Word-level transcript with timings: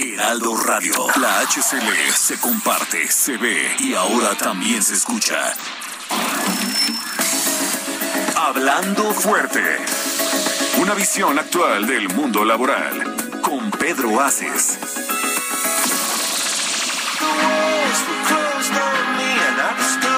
Heraldo 0.00 0.56
Radio. 0.56 0.92
La 1.20 1.40
HCL 1.40 2.12
se 2.14 2.38
comparte, 2.40 3.10
se 3.10 3.36
ve 3.36 3.76
y 3.80 3.94
ahora 3.94 4.34
también 4.34 4.82
se 4.82 4.94
escucha. 4.94 5.54
Hablando 8.36 9.12
fuerte. 9.12 9.62
Una 10.80 10.94
visión 10.94 11.38
actual 11.38 11.86
del 11.86 12.08
mundo 12.08 12.44
laboral. 12.44 13.14
Con 13.42 13.70
Pedro 13.72 14.20
Aces. 14.20 14.78
¿Qué 20.00 20.09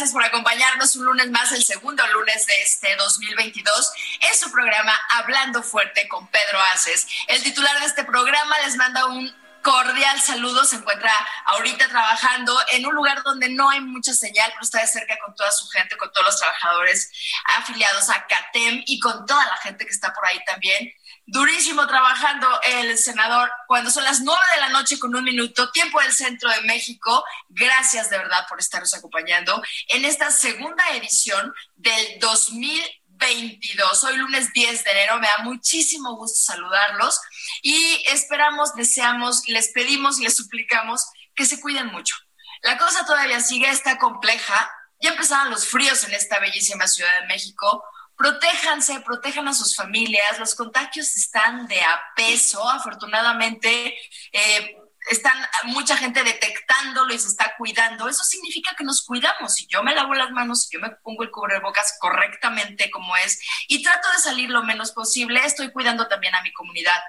gracias 0.00 0.14
por 0.14 0.24
acompañarnos 0.24 0.96
un 0.96 1.04
lunes 1.04 1.30
más, 1.30 1.52
el 1.52 1.62
segundo 1.62 2.02
lunes 2.06 2.46
de 2.46 2.62
este 2.62 2.96
2022, 2.96 3.92
en 4.30 4.38
su 4.38 4.50
programa 4.50 4.98
Hablando 5.10 5.62
Fuerte 5.62 6.08
con 6.08 6.26
Pedro 6.28 6.58
Aces. 6.72 7.06
El 7.28 7.42
titular 7.42 7.78
de 7.80 7.84
este 7.84 8.04
programa 8.04 8.58
les 8.60 8.76
manda 8.76 9.04
un 9.04 9.30
cordial 9.62 10.18
saludo. 10.22 10.64
Se 10.64 10.76
encuentra 10.76 11.12
ahorita 11.44 11.86
trabajando 11.88 12.58
en 12.72 12.86
un 12.86 12.94
lugar 12.94 13.22
donde 13.24 13.50
no 13.50 13.68
hay 13.68 13.80
mucha 13.80 14.14
señal, 14.14 14.50
pero 14.52 14.62
está 14.62 14.80
de 14.80 14.86
cerca 14.86 15.18
con 15.18 15.34
toda 15.34 15.50
su 15.50 15.68
gente, 15.68 15.98
con 15.98 16.10
todos 16.12 16.28
los 16.28 16.38
trabajadores 16.38 17.10
afiliados 17.58 18.08
a 18.08 18.26
CATEM 18.26 18.82
y 18.86 19.00
con 19.00 19.26
toda 19.26 19.44
la 19.44 19.58
gente 19.58 19.84
que 19.84 19.92
está 19.92 20.14
por 20.14 20.24
ahí 20.24 20.42
también 20.46 20.94
durísimo 21.30 21.86
trabajando 21.86 22.46
el 22.66 22.98
senador 22.98 23.50
cuando 23.68 23.90
son 23.90 24.02
las 24.02 24.20
nueve 24.20 24.42
de 24.54 24.60
la 24.60 24.68
noche 24.70 24.98
con 24.98 25.14
un 25.14 25.22
minuto, 25.22 25.70
tiempo 25.70 26.00
del 26.00 26.12
centro 26.12 26.50
de 26.50 26.62
México. 26.62 27.24
Gracias 27.48 28.10
de 28.10 28.18
verdad 28.18 28.46
por 28.48 28.58
estarnos 28.58 28.94
acompañando 28.94 29.62
en 29.88 30.04
esta 30.04 30.32
segunda 30.32 30.82
edición 30.96 31.54
del 31.76 32.18
2022. 32.18 34.04
Hoy 34.04 34.16
lunes 34.16 34.52
10 34.52 34.84
de 34.84 34.90
enero, 34.90 35.20
me 35.20 35.28
da 35.28 35.44
muchísimo 35.44 36.16
gusto 36.16 36.52
saludarlos 36.52 37.20
y 37.62 38.02
esperamos, 38.08 38.74
deseamos, 38.74 39.42
les 39.46 39.68
pedimos 39.68 40.18
les 40.18 40.36
suplicamos 40.36 41.06
que 41.36 41.46
se 41.46 41.60
cuiden 41.60 41.86
mucho. 41.86 42.16
La 42.62 42.76
cosa 42.76 43.06
todavía 43.06 43.40
sigue, 43.40 43.70
está 43.70 43.98
compleja. 43.98 44.68
Ya 45.00 45.10
empezaron 45.10 45.50
los 45.50 45.66
fríos 45.68 46.02
en 46.04 46.12
esta 46.12 46.40
bellísima 46.40 46.88
Ciudad 46.88 47.20
de 47.20 47.26
México 47.28 47.84
protéjanse, 48.20 49.00
protejan 49.00 49.48
a 49.48 49.54
sus 49.54 49.74
familias, 49.74 50.38
los 50.38 50.54
contagios 50.54 51.16
están 51.16 51.66
de 51.66 51.80
a 51.80 51.98
peso, 52.14 52.68
afortunadamente 52.68 53.96
eh, 54.30 54.76
están 55.08 55.32
mucha 55.64 55.96
gente 55.96 56.22
detectándolo 56.22 57.14
y 57.14 57.18
se 57.18 57.28
está 57.28 57.54
cuidando, 57.56 58.10
eso 58.10 58.22
significa 58.22 58.74
que 58.76 58.84
nos 58.84 59.06
cuidamos, 59.06 59.54
si 59.54 59.66
yo 59.68 59.82
me 59.82 59.94
lavo 59.94 60.12
las 60.12 60.32
manos, 60.32 60.64
si 60.64 60.76
yo 60.76 60.80
me 60.80 60.90
pongo 61.02 61.22
el 61.22 61.30
cubrebocas 61.30 61.96
correctamente 61.98 62.90
como 62.90 63.16
es 63.16 63.40
y 63.68 63.82
trato 63.82 64.06
de 64.12 64.18
salir 64.18 64.50
lo 64.50 64.64
menos 64.64 64.92
posible, 64.92 65.40
estoy 65.42 65.72
cuidando 65.72 66.06
también 66.06 66.34
a 66.34 66.42
mi 66.42 66.52
comunidad. 66.52 67.00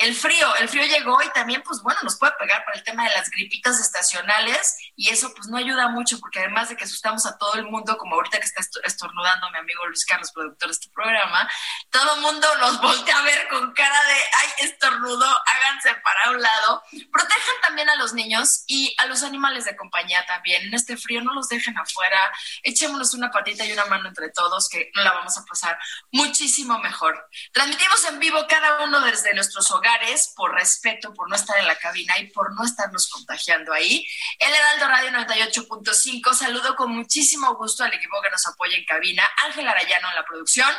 El 0.00 0.14
frío, 0.14 0.56
el 0.56 0.66
frío 0.70 0.86
llegó 0.86 1.22
y 1.22 1.28
también, 1.32 1.62
pues 1.62 1.82
bueno, 1.82 2.00
nos 2.02 2.16
puede 2.16 2.32
pegar 2.38 2.64
para 2.64 2.78
el 2.78 2.82
tema 2.82 3.04
de 3.04 3.10
las 3.10 3.28
gripitas 3.28 3.78
estacionales 3.78 4.78
y 4.96 5.10
eso 5.10 5.30
pues 5.34 5.48
no 5.48 5.58
ayuda 5.58 5.88
mucho 5.88 6.18
porque 6.18 6.38
además 6.38 6.70
de 6.70 6.76
que 6.78 6.84
asustamos 6.84 7.26
a 7.26 7.36
todo 7.36 7.52
el 7.56 7.64
mundo, 7.64 7.98
como 7.98 8.14
ahorita 8.14 8.40
que 8.40 8.46
está 8.46 8.62
estornudando 8.84 9.50
mi 9.50 9.58
amigo 9.58 9.86
Luis 9.86 10.06
Carlos, 10.06 10.32
productor 10.32 10.70
de 10.70 10.72
este 10.72 10.88
programa, 10.94 11.46
todo 11.90 12.14
el 12.14 12.22
mundo 12.22 12.48
nos 12.60 12.80
voltea 12.80 13.18
a 13.18 13.22
ver 13.24 13.46
con 13.48 13.74
cara 13.74 14.02
de, 14.06 14.14
ay, 14.14 14.48
estornudo, 14.60 15.26
háganse 15.44 15.94
para 16.02 16.30
un 16.30 16.40
lado. 16.40 16.82
Protejan 17.12 17.54
también 17.62 17.90
a 17.90 17.96
los 17.96 18.14
niños 18.14 18.64
y 18.68 18.96
a 18.96 19.04
los 19.04 19.22
animales 19.22 19.66
de 19.66 19.76
compañía 19.76 20.24
también. 20.24 20.62
En 20.62 20.72
este 20.72 20.96
frío 20.96 21.20
no 21.20 21.34
los 21.34 21.50
dejen 21.50 21.76
afuera, 21.76 22.18
echémonos 22.62 23.12
una 23.12 23.30
patita 23.30 23.66
y 23.66 23.72
una 23.72 23.84
mano 23.84 24.08
entre 24.08 24.30
todos 24.30 24.70
que 24.70 24.90
la 24.94 25.12
vamos 25.12 25.36
a 25.36 25.44
pasar 25.44 25.78
muchísimo 26.10 26.78
mejor. 26.78 27.28
Transmitimos 27.52 28.02
en 28.06 28.18
vivo 28.18 28.46
cada 28.48 28.82
uno 28.84 29.02
desde 29.02 29.34
nuestros 29.34 29.70
hogares 29.70 29.89
por 30.36 30.54
respeto, 30.54 31.12
por 31.14 31.28
no 31.28 31.36
estar 31.36 31.58
en 31.58 31.66
la 31.66 31.76
cabina 31.76 32.18
y 32.18 32.28
por 32.28 32.54
no 32.54 32.64
estarnos 32.64 33.08
contagiando 33.08 33.72
ahí. 33.72 34.06
El 34.38 34.52
Heraldo 34.52 34.88
Radio 34.88 35.10
98.5, 35.10 36.34
saludo 36.34 36.76
con 36.76 36.92
muchísimo 36.92 37.54
gusto 37.56 37.84
al 37.84 37.92
equipo 37.92 38.20
que 38.22 38.30
nos 38.30 38.46
apoya 38.46 38.76
en 38.76 38.84
cabina, 38.84 39.28
Ángel 39.44 39.66
Arayano 39.66 40.08
en 40.08 40.14
la 40.14 40.24
producción. 40.24 40.70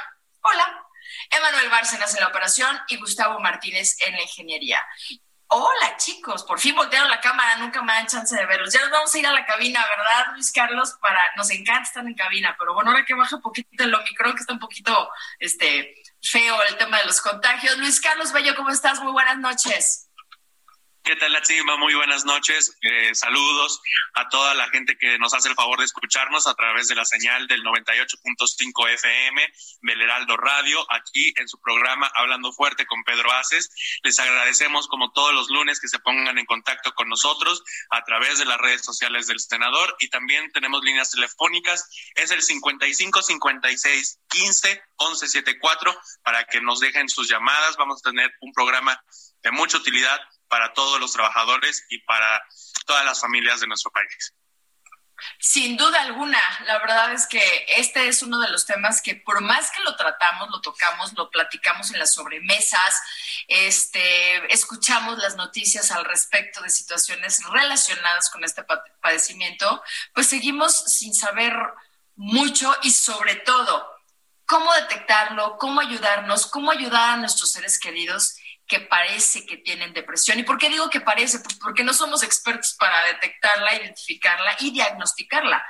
Hola. 0.41 0.85
Emanuel 1.29 1.69
Bárcenas 1.69 2.13
en 2.15 2.21
la 2.21 2.27
operación 2.27 2.79
y 2.87 2.97
Gustavo 2.97 3.39
Martínez 3.39 3.97
en 4.05 4.13
la 4.13 4.21
ingeniería. 4.21 4.79
Hola 5.47 5.97
chicos, 5.97 6.43
por 6.43 6.59
fin 6.59 6.73
voltearon 6.75 7.09
la 7.09 7.19
cámara, 7.19 7.57
nunca 7.57 7.81
me 7.81 7.91
dan 7.91 8.07
chance 8.07 8.33
de 8.33 8.45
verlos. 8.45 8.73
Ya 8.73 8.79
nos 8.81 8.91
vamos 8.91 9.13
a 9.13 9.19
ir 9.19 9.27
a 9.27 9.33
la 9.33 9.45
cabina, 9.45 9.85
¿verdad, 9.85 10.33
Luis 10.33 10.51
Carlos? 10.53 10.95
Para, 11.01 11.19
nos 11.35 11.49
encanta 11.49 11.83
estar 11.83 12.07
en 12.07 12.15
cabina, 12.15 12.55
pero 12.57 12.73
bueno, 12.73 12.91
ahora 12.91 13.03
que 13.03 13.13
baja 13.13 13.35
un 13.35 13.41
poquito 13.41 13.83
el 13.83 13.93
Omicron, 13.93 14.33
que 14.33 14.39
está 14.39 14.53
un 14.53 14.59
poquito 14.59 15.09
este, 15.39 15.93
feo 16.21 16.55
el 16.69 16.77
tema 16.77 16.99
de 16.99 17.05
los 17.05 17.21
contagios. 17.21 17.77
Luis 17.77 17.99
Carlos 17.99 18.31
Bello, 18.31 18.55
¿cómo 18.55 18.69
estás? 18.69 18.99
Muy 19.01 19.11
buenas 19.11 19.37
noches. 19.39 20.10
¿Qué 21.03 21.15
tal, 21.15 21.33
Latzimba? 21.33 21.77
Muy 21.77 21.95
buenas 21.95 22.25
noches. 22.25 22.77
Eh, 22.79 23.15
saludos 23.15 23.81
a 24.13 24.29
toda 24.29 24.53
la 24.53 24.69
gente 24.69 24.95
que 24.99 25.17
nos 25.17 25.33
hace 25.33 25.49
el 25.49 25.55
favor 25.55 25.79
de 25.79 25.85
escucharnos 25.85 26.45
a 26.45 26.53
través 26.53 26.89
de 26.89 26.93
la 26.93 27.05
señal 27.05 27.47
del 27.47 27.63
98.5 27.63 28.87
FM 28.87 29.53
del 29.81 30.01
Heraldo 30.03 30.37
Radio, 30.37 30.85
aquí 30.91 31.33
en 31.37 31.47
su 31.47 31.59
programa 31.59 32.11
Hablando 32.13 32.53
Fuerte 32.53 32.85
con 32.85 33.03
Pedro 33.03 33.31
Aces. 33.31 33.71
Les 34.03 34.19
agradecemos, 34.19 34.87
como 34.87 35.11
todos 35.11 35.33
los 35.33 35.49
lunes, 35.49 35.81
que 35.81 35.87
se 35.87 35.97
pongan 35.97 36.37
en 36.37 36.45
contacto 36.45 36.93
con 36.93 37.09
nosotros 37.09 37.63
a 37.89 38.03
través 38.03 38.37
de 38.37 38.45
las 38.45 38.59
redes 38.59 38.85
sociales 38.85 39.25
del 39.25 39.39
senador 39.39 39.95
y 39.99 40.09
también 40.09 40.51
tenemos 40.51 40.83
líneas 40.83 41.09
telefónicas. 41.09 41.89
Es 42.13 42.29
el 42.29 42.43
55 42.43 43.23
56 43.23 44.19
15 44.27 44.83
11 44.97 45.27
74 45.27 45.99
para 46.21 46.43
que 46.43 46.61
nos 46.61 46.79
dejen 46.79 47.09
sus 47.09 47.27
llamadas. 47.27 47.75
Vamos 47.77 48.01
a 48.01 48.11
tener 48.11 48.31
un 48.41 48.53
programa 48.53 49.03
de 49.41 49.49
mucha 49.49 49.77
utilidad 49.77 50.21
para 50.51 50.73
todos 50.73 50.99
los 50.99 51.13
trabajadores 51.13 51.85
y 51.89 51.99
para 51.99 52.43
todas 52.85 53.05
las 53.05 53.21
familias 53.21 53.61
de 53.61 53.67
nuestro 53.67 53.89
país. 53.89 54.33
Sin 55.39 55.77
duda 55.77 56.01
alguna, 56.01 56.41
la 56.65 56.79
verdad 56.79 57.13
es 57.13 57.25
que 57.25 57.41
este 57.77 58.09
es 58.09 58.21
uno 58.21 58.39
de 58.39 58.49
los 58.49 58.65
temas 58.65 59.01
que 59.01 59.15
por 59.15 59.39
más 59.39 59.71
que 59.71 59.81
lo 59.81 59.95
tratamos, 59.95 60.49
lo 60.49 60.59
tocamos, 60.59 61.13
lo 61.13 61.29
platicamos 61.29 61.91
en 61.91 61.99
las 61.99 62.13
sobremesas, 62.13 63.01
este, 63.47 64.53
escuchamos 64.53 65.19
las 65.19 65.37
noticias 65.37 65.91
al 65.91 66.03
respecto 66.03 66.61
de 66.61 66.69
situaciones 66.69 67.41
relacionadas 67.49 68.29
con 68.29 68.43
este 68.43 68.65
padecimiento, 68.99 69.81
pues 70.13 70.27
seguimos 70.27 70.75
sin 70.91 71.13
saber 71.13 71.55
mucho 72.15 72.75
y 72.81 72.91
sobre 72.91 73.35
todo 73.35 73.89
cómo 74.45 74.73
detectarlo, 74.73 75.57
cómo 75.57 75.79
ayudarnos, 75.79 76.45
cómo 76.47 76.71
ayudar 76.71 77.11
a 77.11 77.17
nuestros 77.17 77.51
seres 77.51 77.79
queridos 77.79 78.35
que 78.71 78.79
parece 78.79 79.45
que 79.45 79.57
tienen 79.57 79.91
depresión. 79.91 80.39
¿Y 80.39 80.43
por 80.43 80.57
qué 80.57 80.69
digo 80.69 80.89
que 80.89 81.01
parece? 81.01 81.39
Pues 81.39 81.55
porque 81.55 81.83
no 81.83 81.93
somos 81.93 82.23
expertos 82.23 82.73
para 82.79 83.03
detectarla, 83.07 83.75
identificarla 83.75 84.55
y 84.61 84.71
diagnosticarla. 84.71 85.61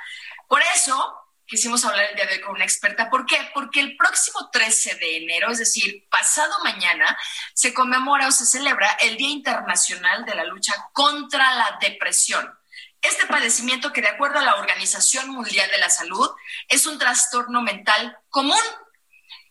Por 0.48 0.62
eso 0.76 1.16
quisimos 1.48 1.84
hablar 1.84 2.12
el 2.12 2.16
día 2.16 2.28
de 2.28 2.34
hoy 2.34 2.42
con 2.42 2.54
una 2.54 2.64
experta. 2.64 3.10
¿Por 3.10 3.26
qué? 3.26 3.38
Porque 3.56 3.80
el 3.80 3.98
próximo 3.98 4.52
13 4.52 4.98
de 4.98 5.18
enero, 5.18 5.50
es 5.50 5.58
decir, 5.58 6.08
pasado 6.12 6.54
mañana, 6.64 7.18
se 7.56 7.74
conmemora 7.74 8.28
o 8.28 8.32
se 8.32 8.46
celebra 8.46 8.88
el 9.02 9.18
Día 9.18 9.32
Internacional 9.32 10.24
de 10.24 10.36
la 10.36 10.44
Lucha 10.44 10.76
contra 10.94 11.56
la 11.56 11.80
Depresión. 11.82 12.56
Este 13.02 13.26
padecimiento 13.26 13.92
que 13.92 14.04
de 14.04 14.10
acuerdo 14.10 14.38
a 14.38 14.44
la 14.44 14.58
Organización 14.58 15.28
Mundial 15.30 15.72
de 15.72 15.80
la 15.80 15.90
Salud 15.90 16.30
es 16.68 16.86
un 16.86 17.00
trastorno 17.00 17.64
mental 17.64 18.16
común. 18.30 18.62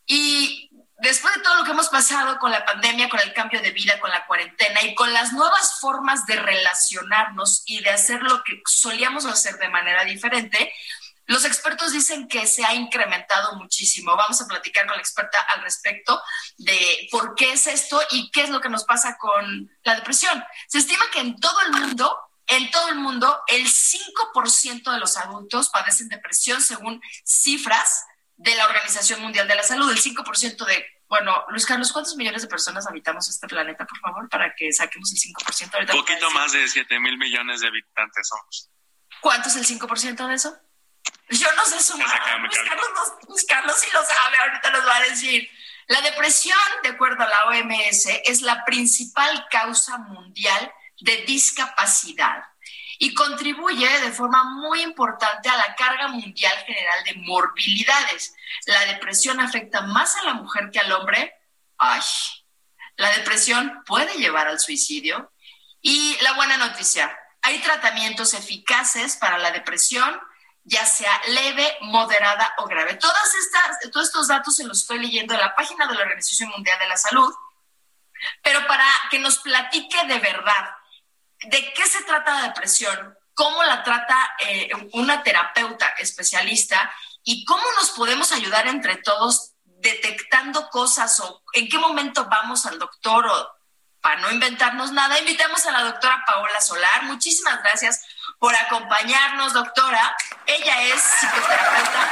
Y 0.06 0.70
después 1.02 1.35
de 1.35 1.43
todo 1.43 1.56
lo 1.56 1.64
que 1.64 1.73
hemos 1.73 1.88
pasado 1.88 2.38
con 2.38 2.50
la 2.50 2.64
pandemia, 2.64 3.08
con 3.08 3.20
el 3.20 3.32
cambio 3.32 3.61
de 3.61 3.70
vida, 3.70 3.99
con 4.00 4.11
la 4.11 4.26
cuarentena 4.26 4.82
y 4.82 4.94
con 4.94 5.12
las 5.12 5.32
nuevas 5.32 5.79
formas 5.81 6.26
de 6.26 6.37
relacionarnos 6.37 7.62
y 7.67 7.81
de 7.82 7.91
hacer 7.91 8.23
lo 8.23 8.43
que 8.44 8.62
solíamos 8.67 9.26
hacer 9.26 9.56
de 9.58 9.69
manera 9.69 10.05
diferente, 10.05 10.73
los 11.31 11.44
expertos 11.44 11.93
dicen 11.93 12.26
que 12.26 12.44
se 12.44 12.64
ha 12.64 12.75
incrementado 12.75 13.55
muchísimo. 13.55 14.17
Vamos 14.17 14.41
a 14.41 14.49
platicar 14.49 14.85
con 14.87 14.97
la 14.97 15.00
experta 15.00 15.41
al 15.41 15.62
respecto 15.62 16.20
de 16.58 17.08
por 17.12 17.37
qué 17.37 17.52
es 17.52 17.69
esto 17.69 18.02
y 18.11 18.32
qué 18.32 18.43
es 18.43 18.50
lo 18.50 18.61
que 18.61 18.69
nos 18.69 18.82
pasa 18.82 19.17
con 19.17 19.70
la 19.85 19.94
depresión. 19.94 20.43
Se 20.67 20.79
estima 20.79 21.05
que 21.12 21.20
en 21.20 21.38
todo 21.38 21.61
el 21.61 21.70
mundo, 21.70 22.19
en 22.49 22.69
todo 22.73 22.88
el 22.88 22.97
mundo, 22.97 23.43
el 23.47 23.64
5% 23.64 24.93
de 24.93 24.99
los 24.99 25.17
adultos 25.17 25.69
padecen 25.69 26.08
depresión 26.08 26.61
según 26.61 27.00
cifras 27.25 28.06
de 28.41 28.55
la 28.55 28.65
Organización 28.65 29.21
Mundial 29.21 29.47
de 29.47 29.55
la 29.55 29.63
Salud. 29.63 29.91
El 29.91 30.01
5% 30.01 30.65
de 30.65 30.87
bueno, 31.11 31.45
Luis 31.49 31.67
Carlos, 31.67 31.93
¿cuántos 31.93 32.15
millones 32.15 32.43
de 32.43 32.49
personas 32.49 32.87
habitamos 32.87 33.29
este 33.29 33.49
planeta, 33.49 33.85
por 33.85 33.99
favor, 33.99 34.29
para 34.29 34.55
que 34.55 34.73
saquemos 34.73 35.13
el 35.13 35.19
5%? 35.19 35.93
Un 35.93 35.99
poquito 35.99 36.31
más 36.31 36.53
de 36.53 36.69
7 36.69 37.01
mil 37.01 37.19
millones 37.19 37.61
de 37.61 37.67
habitantes 37.67 38.29
somos. 38.29 38.71
¿Cuánto 39.21 39.49
es 39.49 39.57
el 39.57 39.67
5% 39.67 40.29
de 40.29 40.35
eso? 40.35 40.57
Yo 41.31 41.53
no 41.57 41.65
sé 41.65 41.83
sumar. 41.83 42.09
Luis 43.29 43.45
Carlos, 43.45 43.77
sí 43.81 43.89
lo 43.93 44.05
sabe, 44.05 44.37
ahorita 44.39 44.71
nos 44.71 44.87
va 44.87 44.97
a 44.97 45.01
decir. 45.03 45.51
La 45.89 46.01
depresión, 46.01 46.57
de 46.85 46.91
acuerdo 46.91 47.25
a 47.25 47.29
la 47.29 47.45
OMS, 47.47 48.07
es 48.25 48.43
la 48.43 48.65
principal 48.65 49.49
causa 49.51 49.99
mundial 49.99 50.73
de 51.01 51.25
discapacidad 51.25 52.45
y 53.02 53.14
contribuye 53.14 53.88
de 54.00 54.12
forma 54.12 54.44
muy 54.44 54.82
importante 54.82 55.49
a 55.49 55.56
la 55.56 55.75
carga 55.75 56.08
mundial 56.08 56.52
general 56.67 57.02
de 57.05 57.14
morbilidades. 57.14 58.35
La 58.67 58.85
depresión 58.85 59.41
afecta 59.41 59.81
más 59.81 60.17
a 60.17 60.25
la 60.25 60.35
mujer 60.35 60.70
que 60.70 60.81
al 60.81 60.93
hombre. 60.93 61.35
Ay, 61.79 62.02
la 62.97 63.11
depresión 63.12 63.82
puede 63.87 64.19
llevar 64.19 64.49
al 64.49 64.61
suicidio. 64.61 65.32
Y 65.81 66.19
la 66.20 66.35
buena 66.35 66.58
noticia, 66.58 67.19
hay 67.41 67.58
tratamientos 67.61 68.35
eficaces 68.35 69.17
para 69.17 69.38
la 69.38 69.50
depresión 69.50 70.20
ya 70.62 70.85
sea 70.85 71.23
leve, 71.29 71.79
moderada 71.81 72.52
o 72.58 72.67
grave. 72.67 72.94
Todas 72.97 73.35
estas, 73.35 73.91
todos 73.91 74.08
estos 74.08 74.29
datos 74.29 74.55
se 74.55 74.64
los 74.64 74.82
estoy 74.82 74.99
leyendo 74.99 75.32
en 75.32 75.41
la 75.41 75.55
página 75.55 75.87
de 75.87 75.94
la 75.94 76.02
Organización 76.02 76.50
Mundial 76.50 76.79
de 76.79 76.87
la 76.87 76.99
Salud, 76.99 77.32
pero 78.43 78.67
para 78.67 78.85
que 79.11 79.19
nos 79.19 79.38
platique 79.38 80.06
de 80.06 80.19
verdad 80.19 80.76
de 81.43 81.73
qué 81.73 81.87
se 81.87 82.03
trata 82.03 82.41
la 82.41 82.49
depresión, 82.49 83.17
cómo 83.35 83.63
la 83.65 83.83
trata 83.83 84.35
eh, 84.41 84.71
una 84.93 85.23
terapeuta 85.23 85.89
especialista 85.99 86.93
y 87.25 87.45
cómo 87.45 87.65
nos 87.73 87.91
podemos 87.91 88.33
ayudar 88.33 88.67
entre 88.67 88.97
todos 88.97 89.53
detectando 89.65 90.69
cosas 90.69 91.19
o 91.21 91.43
en 91.55 91.69
qué 91.69 91.79
momento 91.79 92.27
vamos 92.27 92.67
al 92.67 92.79
doctor 92.79 93.27
o 93.27 93.61
para 94.01 94.21
no 94.21 94.31
inventarnos 94.31 94.93
nada, 94.93 95.19
invitamos 95.19 95.67
a 95.67 95.73
la 95.73 95.83
doctora 95.83 96.25
Paola 96.27 96.61
Solar. 96.61 97.03
Muchísimas 97.05 97.63
gracias 97.63 98.03
por 98.39 98.55
acompañarnos, 98.55 99.53
doctora. 99.53 100.17
Ella 100.47 100.83
es 100.85 101.03
psicoterapeuta. 101.03 102.09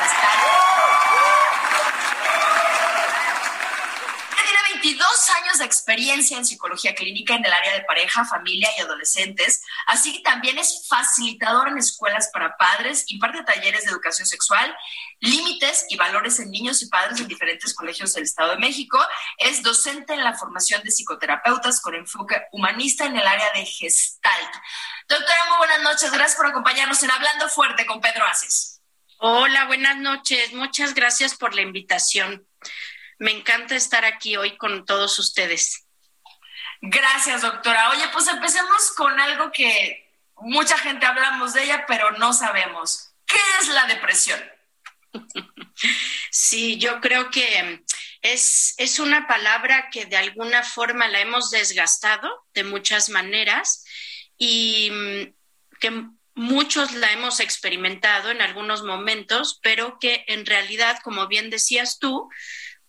Tiene 4.43 4.59
22 4.81 5.31
años 5.43 5.59
de 5.59 5.65
experiencia 5.65 6.37
en 6.37 6.47
psicología 6.47 6.95
clínica 6.95 7.35
en 7.35 7.45
el 7.45 7.53
área 7.53 7.73
de 7.73 7.81
pareja, 7.83 8.25
familia 8.25 8.69
y 8.77 8.81
adolescentes. 8.81 9.63
Así 9.87 10.13
que 10.13 10.21
también 10.21 10.57
es 10.57 10.87
facilitador 10.89 11.69
en 11.69 11.79
escuelas 11.79 12.31
para 12.33 12.57
padres, 12.57 13.05
imparte 13.09 13.43
talleres 13.43 13.85
de 13.85 13.91
educación 13.91 14.29
sexual, 14.29 14.77
límites 15.19 15.87
y 15.89 15.97
valores 15.97 16.39
en 16.39 16.53
niños 16.53 16.81
y 16.83 16.89
padres 16.89 17.19
en 17.19 17.27
diferentes 17.27 17.75
colegios 17.75 18.15
del 18.15 18.23
Estado 18.23 18.53
de 18.53 18.59
México. 18.59 19.05
Es 19.39 19.63
docente 19.65 20.15
en 20.15 20.23
la 20.23 20.35
formación 20.35 20.81
de 20.85 20.93
psicoterapeutas 20.93 21.81
con 21.81 21.97
enfoque 21.97 22.41
humanista 22.53 23.05
en 23.05 23.17
el 23.17 23.27
área 23.27 23.51
de 23.55 23.67
gestalt. 23.67 24.55
Doctora, 25.09 25.45
muy 25.49 25.59
buenas 25.59 25.83
noches. 25.83 26.13
Gracias 26.13 26.37
por 26.37 26.47
acompañarnos 26.47 27.03
en 27.03 27.11
Hablando 27.11 27.49
Fuerte 27.49 27.85
con 27.85 28.01
Pedro 28.01 28.25
Aces. 28.27 28.81
Hola, 29.19 29.65
buenas 29.65 29.97
noches. 29.97 30.53
Muchas 30.53 30.95
gracias 30.95 31.35
por 31.35 31.53
la 31.57 31.63
invitación. 31.63 32.47
Me 33.19 33.33
encanta 33.33 33.75
estar 33.75 34.05
aquí 34.05 34.37
hoy 34.37 34.57
con 34.57 34.87
todos 34.87 35.19
ustedes. 35.19 35.87
Gracias, 36.81 37.43
doctora. 37.43 37.91
Oye, 37.91 38.09
pues 38.13 38.29
empecemos 38.29 38.93
con 38.93 39.19
algo 39.19 39.51
que 39.51 40.15
mucha 40.37 40.79
gente 40.79 41.07
hablamos 41.07 41.55
de 41.55 41.65
ella, 41.65 41.85
pero 41.87 42.13
no 42.13 42.33
sabemos. 42.33 43.13
¿Qué 43.27 43.41
es 43.61 43.69
la 43.69 43.87
depresión? 43.87 44.41
Sí, 46.31 46.79
yo 46.79 47.01
creo 47.01 47.31
que 47.31 47.85
es, 48.23 48.75
es 48.79 48.99
una 48.99 49.27
palabra 49.27 49.91
que 49.91 50.07
de 50.07 50.17
alguna 50.17 50.63
forma 50.63 51.09
la 51.09 51.21
hemos 51.21 51.51
desgastado 51.51 52.47
de 52.53 52.65
muchas 52.65 53.09
maneras 53.09 53.85
y 54.37 54.91
mm, 54.91 55.79
que 55.81 56.05
muchos 56.35 56.93
la 56.93 57.13
hemos 57.13 57.41
experimentado 57.41 58.31
en 58.31 58.41
algunos 58.41 58.83
momentos, 58.83 59.59
pero 59.63 59.99
que 59.99 60.25
en 60.29 60.47
realidad, 60.47 60.99
como 61.03 61.27
bien 61.27 61.51
decías 61.51 61.99
tú, 61.99 62.29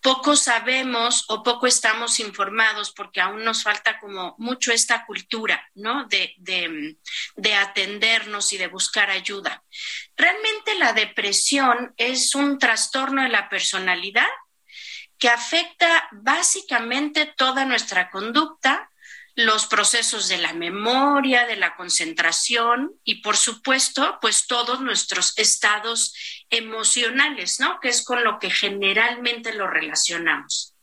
poco 0.02 0.36
sabemos 0.36 1.26
o 1.28 1.44
poco 1.44 1.68
estamos 1.68 2.20
informados 2.20 2.92
porque 2.92 3.22
aún 3.22 3.44
nos 3.44 3.64
falta 3.64 4.00
como 4.00 4.36
mucho 4.38 4.72
esta 4.72 5.06
cultura, 5.06 5.70
¿no? 5.76 6.06
De, 6.06 6.36
de, 6.38 6.98
de, 7.36 7.56
atendernos 7.56 8.54
y 8.54 8.58
de 8.58 8.68
buscar 8.68 9.10
ayuda. 9.10 9.64
Realmente 10.16 10.76
la 10.76 10.94
depresión 10.94 11.94
es 11.98 12.34
un 12.36 12.58
trastorno 12.58 13.24
de 13.24 13.30
la 13.30 13.50
personalidad 13.50 14.28
que 15.18 15.30
afecta 15.30 16.08
básicamente 16.12 17.26
toda 17.26 17.66
nuestra 17.66 18.10
conducta, 18.10 18.90
los 19.36 19.68
procesos 19.68 20.28
de 20.28 20.38
la 20.38 20.54
memoria, 20.54 21.46
de 21.46 21.56
la 21.56 21.76
concentración 21.76 22.94
y 23.04 23.16
por 23.16 23.38
supuesto, 23.38 24.18
pues 24.22 24.48
todos 24.48 24.82
nuestros 24.82 25.38
estados 25.38 26.14
emocionales, 26.50 27.60
¿no? 27.60 27.80
Que 27.80 27.90
es 27.90 28.04
con 28.04 28.24
lo 28.24 28.40
que 28.40 28.50
generalmente 28.50 29.54
lo 29.54 29.68
relacionamos. 29.68 30.74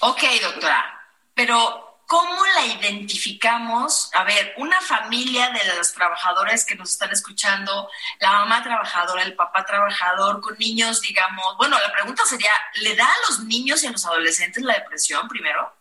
Ok, 0.00 0.22
doctora, 0.42 1.00
pero 1.34 1.92
¿Cómo 2.12 2.44
la 2.44 2.66
identificamos? 2.66 4.10
A 4.12 4.22
ver, 4.24 4.52
una 4.58 4.78
familia 4.82 5.48
de 5.48 5.64
los 5.78 5.94
trabajadores 5.94 6.66
que 6.66 6.74
nos 6.74 6.90
están 6.90 7.10
escuchando, 7.10 7.88
la 8.20 8.32
mamá 8.32 8.62
trabajadora, 8.62 9.22
el 9.22 9.34
papá 9.34 9.64
trabajador, 9.64 10.42
con 10.42 10.58
niños, 10.58 11.00
digamos, 11.00 11.56
bueno, 11.56 11.78
la 11.78 11.90
pregunta 11.90 12.22
sería, 12.26 12.50
¿le 12.82 12.94
da 12.96 13.06
a 13.06 13.30
los 13.30 13.44
niños 13.44 13.82
y 13.82 13.86
a 13.86 13.92
los 13.92 14.04
adolescentes 14.04 14.62
la 14.62 14.74
depresión 14.74 15.26
primero? 15.26 15.74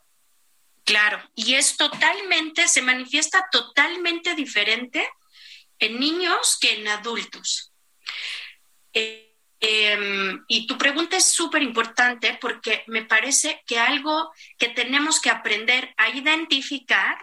Claro, 0.85 1.21
y 1.35 1.55
es 1.55 1.75
totalmente, 1.75 2.69
se 2.69 2.81
manifiesta 2.81 3.49
totalmente 3.51 4.33
diferente 4.33 5.05
en 5.81 5.99
niños 5.99 6.57
que 6.61 6.75
en 6.75 6.87
adultos. 6.87 7.73
Eh, 8.93 9.31
Em, 9.63 10.43
y 10.47 10.65
tu 10.65 10.75
pregunta 10.75 11.17
es 11.17 11.25
súper 11.31 11.61
importante 11.61 12.35
porque 12.41 12.83
me 12.87 13.05
parece 13.05 13.61
que 13.67 13.77
algo 13.77 14.31
que 14.57 14.69
tenemos 14.69 15.21
que 15.21 15.29
aprender 15.29 15.93
a 15.97 16.09
identificar 16.09 17.15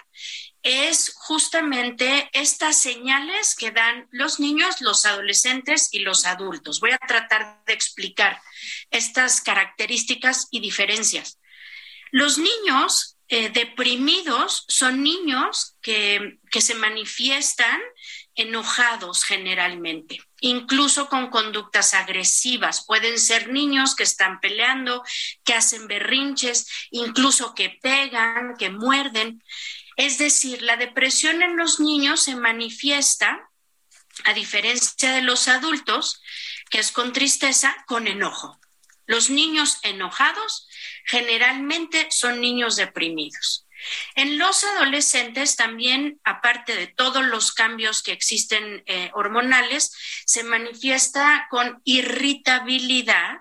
es 0.62 1.12
justamente 1.16 2.30
estas 2.32 2.80
señales 2.80 3.56
que 3.56 3.72
dan 3.72 4.06
los 4.12 4.38
niños, 4.38 4.80
los 4.80 5.04
adolescentes 5.04 5.88
y 5.90 5.98
los 5.98 6.26
adultos. 6.26 6.78
Voy 6.78 6.92
a 6.92 6.98
tratar 6.98 7.64
de 7.66 7.72
explicar 7.72 8.40
estas 8.92 9.40
características 9.40 10.46
y 10.52 10.60
diferencias. 10.60 11.40
Los 12.12 12.38
niños 12.38 13.16
eh, 13.26 13.48
deprimidos 13.48 14.64
son 14.68 15.02
niños 15.02 15.76
que, 15.82 16.38
que 16.52 16.60
se 16.60 16.76
manifiestan 16.76 17.80
enojados 18.38 19.24
generalmente, 19.24 20.22
incluso 20.40 21.08
con 21.08 21.28
conductas 21.28 21.92
agresivas. 21.92 22.86
Pueden 22.86 23.18
ser 23.18 23.50
niños 23.50 23.96
que 23.96 24.04
están 24.04 24.38
peleando, 24.38 25.02
que 25.44 25.54
hacen 25.54 25.88
berrinches, 25.88 26.66
incluso 26.90 27.52
que 27.54 27.78
pegan, 27.82 28.54
que 28.56 28.70
muerden. 28.70 29.42
Es 29.96 30.18
decir, 30.18 30.62
la 30.62 30.76
depresión 30.76 31.42
en 31.42 31.56
los 31.56 31.80
niños 31.80 32.22
se 32.22 32.36
manifiesta, 32.36 33.50
a 34.24 34.32
diferencia 34.34 35.12
de 35.12 35.22
los 35.22 35.48
adultos, 35.48 36.22
que 36.70 36.78
es 36.78 36.92
con 36.92 37.12
tristeza, 37.12 37.76
con 37.86 38.06
enojo. 38.06 38.58
Los 39.06 39.30
niños 39.30 39.78
enojados 39.82 40.68
generalmente 41.06 42.06
son 42.10 42.40
niños 42.40 42.76
deprimidos. 42.76 43.67
En 44.14 44.38
los 44.38 44.64
adolescentes 44.64 45.56
también, 45.56 46.20
aparte 46.24 46.74
de 46.74 46.86
todos 46.86 47.24
los 47.24 47.52
cambios 47.52 48.02
que 48.02 48.12
existen 48.12 48.82
eh, 48.86 49.10
hormonales, 49.14 49.92
se 50.26 50.42
manifiesta 50.44 51.46
con 51.50 51.80
irritabilidad 51.84 53.38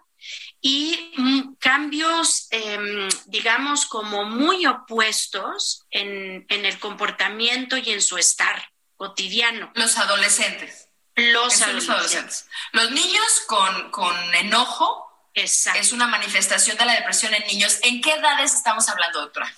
y 0.61 1.13
mm, 1.17 1.55
cambios, 1.55 2.47
em, 2.51 3.09
digamos, 3.25 3.85
como 3.85 4.25
muy 4.25 4.65
opuestos 4.65 5.85
en, 5.91 6.45
el 6.49 6.79
comportamiento 6.79 7.77
y 7.77 7.91
en 7.91 8.01
su 8.01 8.17
estar 8.17 8.71
cotidiano. 8.95 9.71
Los 9.75 9.97
adolescentes. 9.97 10.89
Los, 11.15 11.61
adolescentes. 11.61 12.47
los 12.73 12.91
niños 12.91 13.43
con, 13.47 13.89
con 13.91 14.15
enojo 14.35 15.07
es 15.33 15.91
una 15.91 16.07
manifestación 16.07 16.77
de 16.77 16.85
la 16.85 16.93
depresión 16.93 17.33
en 17.33 17.45
niños. 17.47 17.79
¿En 17.83 18.01
qué 18.01 18.11
edades 18.13 18.53
estamos 18.53 18.89
hablando, 18.89 19.21
doctora? 19.21 19.51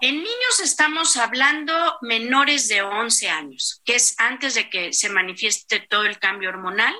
En 0.00 0.16
niños 0.16 0.60
estamos 0.62 1.16
hablando 1.16 1.98
menores 2.02 2.68
de 2.68 2.82
11 2.82 3.28
años, 3.28 3.80
que 3.84 3.96
es 3.96 4.14
antes 4.18 4.54
de 4.54 4.70
que 4.70 4.92
se 4.92 5.08
manifieste 5.08 5.80
todo 5.80 6.04
el 6.04 6.18
cambio 6.18 6.50
hormonal. 6.50 6.94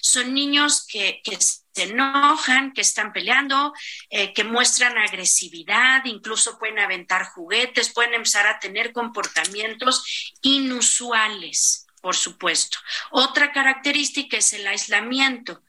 Son 0.00 0.34
niños 0.34 0.86
que, 0.86 1.22
se 1.24 1.82
enojan, 1.84 2.72
que 2.72 2.82
están 2.82 3.12
peleando, 3.12 3.72
eh, 4.10 4.32
que 4.34 4.44
muestran 4.44 4.98
agresividad, 4.98 6.04
incluso 6.04 6.58
pueden 6.58 6.78
aventar 6.78 7.24
juguetes, 7.24 7.92
pueden 7.92 8.14
empezar 8.14 8.46
a 8.46 8.58
tener 8.58 8.92
comportamientos 8.92 10.34
inusuales, 10.42 11.86
por 12.02 12.14
supuesto. 12.14 12.78
Otra 13.10 13.52
característica 13.52 14.36
es 14.36 14.52
el 14.52 14.66
aislamiento 14.66 15.62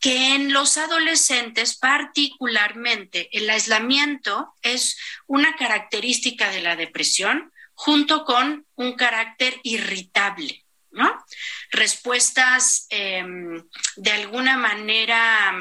que 0.00 0.34
en 0.34 0.52
los 0.52 0.76
adolescentes 0.76 1.76
particularmente 1.76 3.28
el 3.32 3.50
aislamiento 3.50 4.54
es 4.62 4.96
una 5.26 5.56
característica 5.56 6.50
de 6.50 6.62
la 6.62 6.76
depresión 6.76 7.52
junto 7.74 8.24
con 8.24 8.66
un 8.74 8.94
carácter 8.94 9.60
irritable, 9.62 10.64
¿no? 10.90 11.24
Respuestas 11.70 12.86
em, 12.90 13.64
de 13.96 14.12
alguna 14.12 14.56
manera 14.56 15.52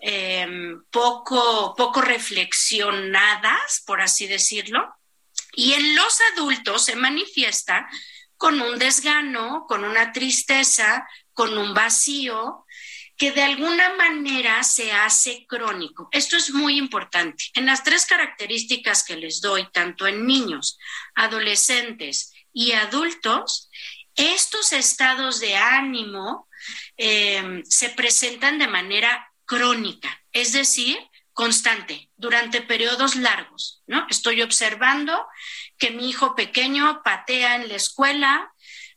em, 0.00 0.82
poco, 0.90 1.74
poco 1.76 2.00
reflexionadas, 2.00 3.82
por 3.86 4.00
así 4.00 4.26
decirlo, 4.26 4.94
y 5.52 5.74
en 5.74 5.94
los 5.94 6.18
adultos 6.32 6.84
se 6.84 6.96
manifiesta 6.96 7.88
con 8.36 8.60
un 8.62 8.78
desgano, 8.78 9.66
con 9.68 9.84
una 9.84 10.12
tristeza, 10.12 11.06
con 11.34 11.58
un 11.58 11.74
vacío, 11.74 12.64
que 13.20 13.32
de 13.32 13.42
alguna 13.42 13.96
manera 13.96 14.62
se 14.62 14.92
hace 14.92 15.44
crónico. 15.46 16.08
Esto 16.10 16.38
es 16.38 16.54
muy 16.54 16.78
importante. 16.78 17.44
En 17.52 17.66
las 17.66 17.84
tres 17.84 18.06
características 18.06 19.04
que 19.04 19.16
les 19.16 19.42
doy, 19.42 19.68
tanto 19.72 20.06
en 20.06 20.24
niños, 20.24 20.78
adolescentes 21.14 22.32
y 22.54 22.72
adultos, 22.72 23.68
estos 24.14 24.72
estados 24.72 25.38
de 25.38 25.54
ánimo 25.54 26.48
eh, 26.96 27.62
se 27.68 27.90
presentan 27.90 28.58
de 28.58 28.68
manera 28.68 29.30
crónica, 29.44 30.08
es 30.32 30.52
decir, 30.54 30.98
constante, 31.34 32.10
durante 32.16 32.62
periodos 32.62 33.16
largos, 33.16 33.82
¿no? 33.86 34.06
Estoy 34.08 34.40
observando 34.40 35.26
que 35.76 35.90
mi 35.90 36.08
hijo 36.08 36.34
pequeño 36.34 37.02
patea 37.02 37.56
en 37.56 37.68
la 37.68 37.74
escuela, 37.74 38.50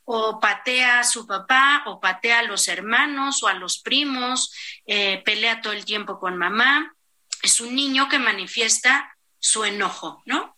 o 0.06 0.40
patea 0.40 1.00
a 1.00 1.04
su 1.04 1.26
papá, 1.26 1.84
o 1.88 2.00
patea 2.00 2.40
a 2.40 2.44
los 2.44 2.68
hermanos 2.68 3.42
o 3.44 3.48
a 3.48 3.54
los 3.54 3.80
primos, 3.80 4.54
eh, 4.86 5.22
pelea 5.24 5.62
todo 5.62 5.74
el 5.74 5.86
tiempo 5.86 6.20
con 6.20 6.38
mamá. 6.38 6.96
Es 7.42 7.60
un 7.60 7.76
niño 7.76 8.10
que 8.10 8.20
manifiesta 8.20 9.16
su 9.40 9.66
enojo, 9.66 10.22
¿no? 10.26 10.56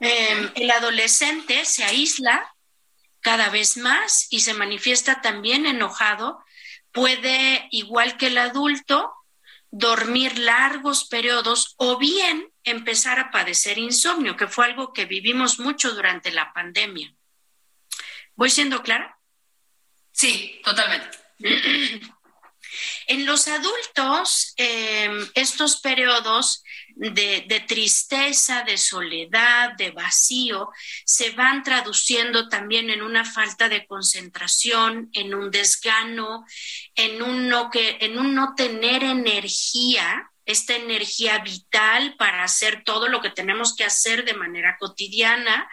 Em, 0.00 0.50
el 0.54 0.70
adolescente 0.70 1.64
se 1.64 1.84
aísla 1.84 2.54
cada 3.20 3.48
vez 3.48 3.76
más 3.76 4.26
y 4.30 4.40
se 4.40 4.54
manifiesta 4.54 5.22
también 5.22 5.66
enojado. 5.66 6.44
Puede, 6.92 7.68
igual 7.70 8.16
que 8.16 8.26
el 8.26 8.38
adulto, 8.38 9.12
dormir 9.70 10.38
largos 10.38 11.06
periodos 11.06 11.74
o 11.78 11.98
bien 11.98 12.52
empezar 12.62 13.18
a 13.18 13.30
padecer 13.30 13.78
insomnio, 13.78 14.36
que 14.36 14.46
fue 14.46 14.66
algo 14.66 14.92
que 14.92 15.04
vivimos 15.04 15.58
mucho 15.58 15.94
durante 15.94 16.30
la 16.30 16.52
pandemia. 16.52 17.14
¿Voy 18.36 18.50
siendo 18.50 18.82
clara? 18.82 19.18
Sí, 20.12 20.60
totalmente. 20.64 21.18
En 23.06 23.26
los 23.26 23.46
adultos, 23.48 24.54
em, 24.56 25.28
estos 25.34 25.80
periodos 25.80 26.62
de, 26.96 27.44
de, 27.46 27.60
tristeza, 27.60 28.62
de 28.62 28.78
soledad, 28.78 29.74
de 29.76 29.90
vacío, 29.90 30.70
se 31.04 31.30
van 31.30 31.62
traduciendo 31.62 32.48
también 32.48 32.90
en 32.90 33.02
una 33.02 33.24
falta 33.24 33.68
de 33.68 33.86
concentración, 33.86 35.10
en 35.12 35.34
un 35.34 35.50
desgano, 35.50 36.44
en 36.94 37.22
un 37.22 37.48
no, 37.48 37.70
que, 37.70 37.98
en 38.00 38.18
un 38.18 38.34
no 38.34 38.54
tener 38.56 39.04
energía, 39.04 40.30
esta 40.46 40.74
energía 40.74 41.38
vital 41.38 42.16
para 42.16 42.44
hacer 42.44 42.82
todo 42.84 43.08
lo 43.08 43.20
que 43.20 43.30
tenemos 43.30 43.76
que 43.76 43.84
hacer 43.84 44.24
de 44.24 44.34
manera 44.34 44.76
cotidiana 44.78 45.68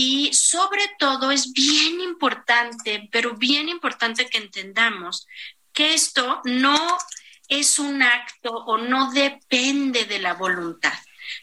y 0.00 0.32
sobre 0.32 0.94
todo 0.96 1.32
es 1.32 1.52
bien 1.52 2.00
importante, 2.00 3.08
pero 3.10 3.34
bien 3.34 3.68
importante 3.68 4.30
que 4.30 4.38
entendamos 4.38 5.26
que 5.72 5.92
esto 5.92 6.40
no 6.44 6.96
es 7.48 7.80
un 7.80 8.04
acto 8.04 8.52
o 8.52 8.78
no 8.78 9.10
depende 9.10 10.04
de 10.04 10.20
la 10.20 10.34
voluntad. 10.34 10.92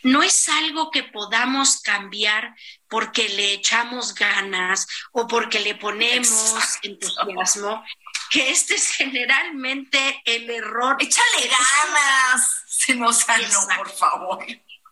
No 0.04 0.24
es 0.24 0.48
algo 0.48 0.90
que 0.90 1.04
podamos 1.04 1.82
cambiar 1.82 2.56
porque 2.88 3.28
le 3.28 3.52
echamos 3.52 4.16
ganas 4.16 4.88
o 5.12 5.28
porque 5.28 5.60
le 5.60 5.76
ponemos 5.76 6.56
entusiasmo, 6.82 7.84
que 8.32 8.52
este 8.52 8.76
es 8.76 8.88
generalmente 8.92 10.22
el 10.24 10.50
error. 10.50 10.96
Échale 11.02 11.50
ganas, 11.50 12.64
se 12.68 12.96
nos 12.96 13.18
sanó, 13.18 13.68
por 13.76 13.90
favor. 13.90 14.46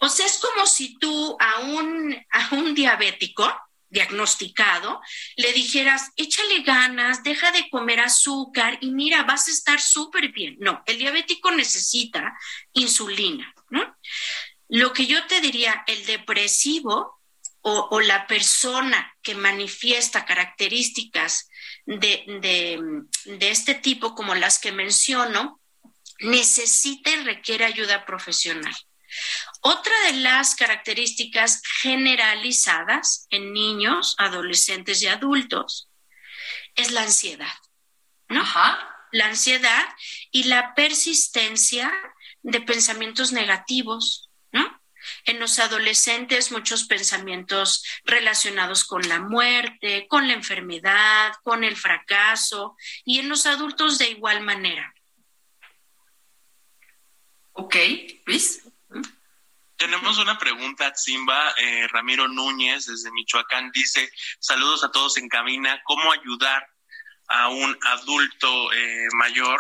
O 0.04 0.10
sea, 0.10 0.26
es 0.26 0.38
como 0.38 0.66
si 0.66 0.98
tú 0.98 1.38
a 1.40 1.60
un, 1.62 2.14
a 2.30 2.56
un 2.56 2.76
diabético 2.76 3.50
diagnosticado 3.88 5.00
le 5.38 5.54
dijeras, 5.54 6.12
échale 6.18 6.62
ganas, 6.64 7.24
deja 7.24 7.54
de 7.54 7.70
comer 7.70 8.02
azúcar 8.02 8.78
y 8.82 8.92
mira, 8.92 9.24
vas 9.24 9.48
a 9.48 9.52
estar 9.52 9.80
súper 9.80 10.34
bien. 10.34 10.58
No, 10.60 10.84
el 10.88 10.98
diabético 10.98 11.52
necesita 11.52 12.38
insulina, 12.74 13.56
¿no? 13.70 13.96
Lo 14.68 14.92
que 14.92 15.06
yo 15.06 15.26
te 15.28 15.40
diría, 15.40 15.86
el 15.88 16.06
depresivo 16.06 17.22
o, 17.62 18.02
la 18.02 18.28
persona 18.28 19.16
que 19.22 19.36
manifiesta 19.36 20.26
características 20.26 21.48
de, 21.86 22.26
de, 22.42 23.04
de 23.38 23.50
este 23.52 23.76
tipo 23.76 24.16
como 24.16 24.36
las 24.36 24.60
que 24.60 24.74
menciono, 24.74 25.62
necesita 26.20 27.10
y 27.10 27.24
requiere 27.24 27.64
ayuda 27.64 28.06
profesional. 28.06 28.76
Otra 29.62 29.94
de 30.08 30.14
las 30.14 30.56
características 30.56 31.62
generalizadas 31.82 33.28
en 33.30 33.54
niños, 33.54 34.16
adolescentes 34.18 35.02
y 35.02 35.08
adultos 35.08 35.90
es 36.76 36.92
la 36.92 37.04
ansiedad. 37.04 37.54
La 39.12 39.28
ansiedad 39.28 39.86
y 40.32 40.46
la 40.46 40.74
persistencia 40.74 41.94
de 42.42 42.62
pensamientos 42.62 43.32
negativos, 43.32 44.30
¿no? 44.52 44.82
En 45.26 45.40
los 45.40 45.60
adolescentes 45.60 46.52
muchos 46.52 46.86
pensamientos 46.86 47.86
relacionados 48.06 48.86
con 48.86 49.08
la 49.08 49.20
muerte, 49.20 50.08
con 50.08 50.28
la 50.28 50.34
enfermedad, 50.34 51.34
con 51.44 51.64
el 51.64 51.76
fracaso 51.76 52.76
y 53.06 53.20
en 53.20 53.30
los 53.30 53.46
adultos 53.46 53.98
de 53.98 54.10
igual 54.10 54.42
manera. 54.42 54.94
Ok, 57.54 57.76
Luis. 58.26 58.63
Tenemos 59.84 60.18
una 60.18 60.40
pregunta, 60.40 60.96
Simba. 60.96 61.54
Eh, 61.58 61.90
Ramiro 61.90 62.26
Núñez, 62.30 62.86
desde 62.86 63.12
Michoacán, 63.12 63.70
dice: 63.74 64.10
Saludos 64.40 64.82
a 64.86 64.92
todos 64.92 65.18
en 65.18 65.28
cabina. 65.28 65.82
¿Cómo 65.84 66.10
ayudar 66.14 66.66
a 67.28 67.50
un 67.50 67.78
adulto 67.88 68.72
eh, 68.72 69.08
mayor, 69.16 69.60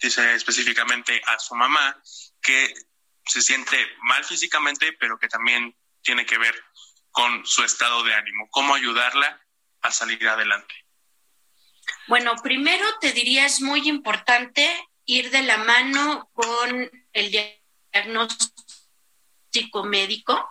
dice 0.00 0.36
específicamente 0.36 1.20
a 1.26 1.36
su 1.40 1.56
mamá, 1.56 2.00
que 2.40 2.72
se 3.26 3.42
siente 3.42 3.76
mal 4.02 4.24
físicamente, 4.24 4.92
pero 5.00 5.18
que 5.18 5.26
también 5.26 5.76
tiene 6.00 6.24
que 6.24 6.38
ver 6.38 6.54
con 7.10 7.44
su 7.44 7.64
estado 7.64 8.04
de 8.04 8.14
ánimo? 8.14 8.46
¿Cómo 8.50 8.76
ayudarla 8.76 9.44
a 9.80 9.90
salir 9.90 10.28
adelante? 10.28 10.76
Bueno, 12.06 12.36
primero 12.40 12.86
te 13.00 13.10
diría 13.10 13.46
es 13.46 13.60
muy 13.60 13.88
importante 13.88 14.70
ir 15.06 15.30
de 15.30 15.42
la 15.42 15.56
mano 15.56 16.30
con 16.34 16.88
el 17.12 17.30
diagnóstico 17.32 18.69
psicomédico, 19.50 20.48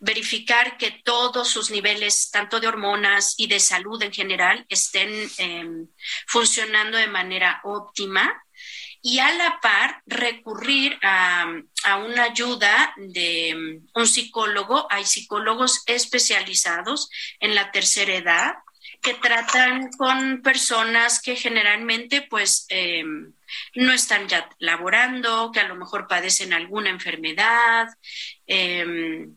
verificar 0.00 0.76
que 0.76 0.90
todos 1.04 1.48
sus 1.48 1.70
niveles, 1.70 2.30
tanto 2.30 2.60
de 2.60 2.68
hormonas 2.68 3.34
y 3.36 3.46
de 3.46 3.60
salud 3.60 4.02
en 4.02 4.12
general, 4.12 4.64
estén 4.68 5.10
em, 5.38 5.88
funcionando 6.26 6.98
de 6.98 7.08
manera 7.08 7.60
óptima 7.64 8.44
y 9.00 9.18
a 9.20 9.32
la 9.32 9.60
par 9.60 10.02
recurrir 10.06 10.98
a, 11.02 11.46
a, 11.84 11.96
una 11.96 12.24
ayuda 12.24 12.94
de 12.96 13.80
un 13.94 14.06
psicólogo. 14.06 14.86
Hay 14.90 15.04
psicólogos 15.04 15.82
especializados 15.86 17.10
en 17.40 17.54
la 17.54 17.70
tercera 17.70 18.14
edad 18.14 18.54
que 19.00 19.14
tratan 19.14 19.90
con 19.92 20.42
personas 20.42 21.20
que 21.22 21.36
generalmente 21.36 22.22
pues 22.22 22.66
em, 22.68 23.32
no 23.74 23.92
están 23.92 24.28
ya 24.28 24.48
laborando, 24.58 25.50
que 25.52 25.60
a 25.60 25.68
lo 25.68 25.76
mejor 25.76 26.06
padecen 26.06 26.52
alguna 26.52 26.90
enfermedad. 26.90 27.88
Em, 28.46 29.36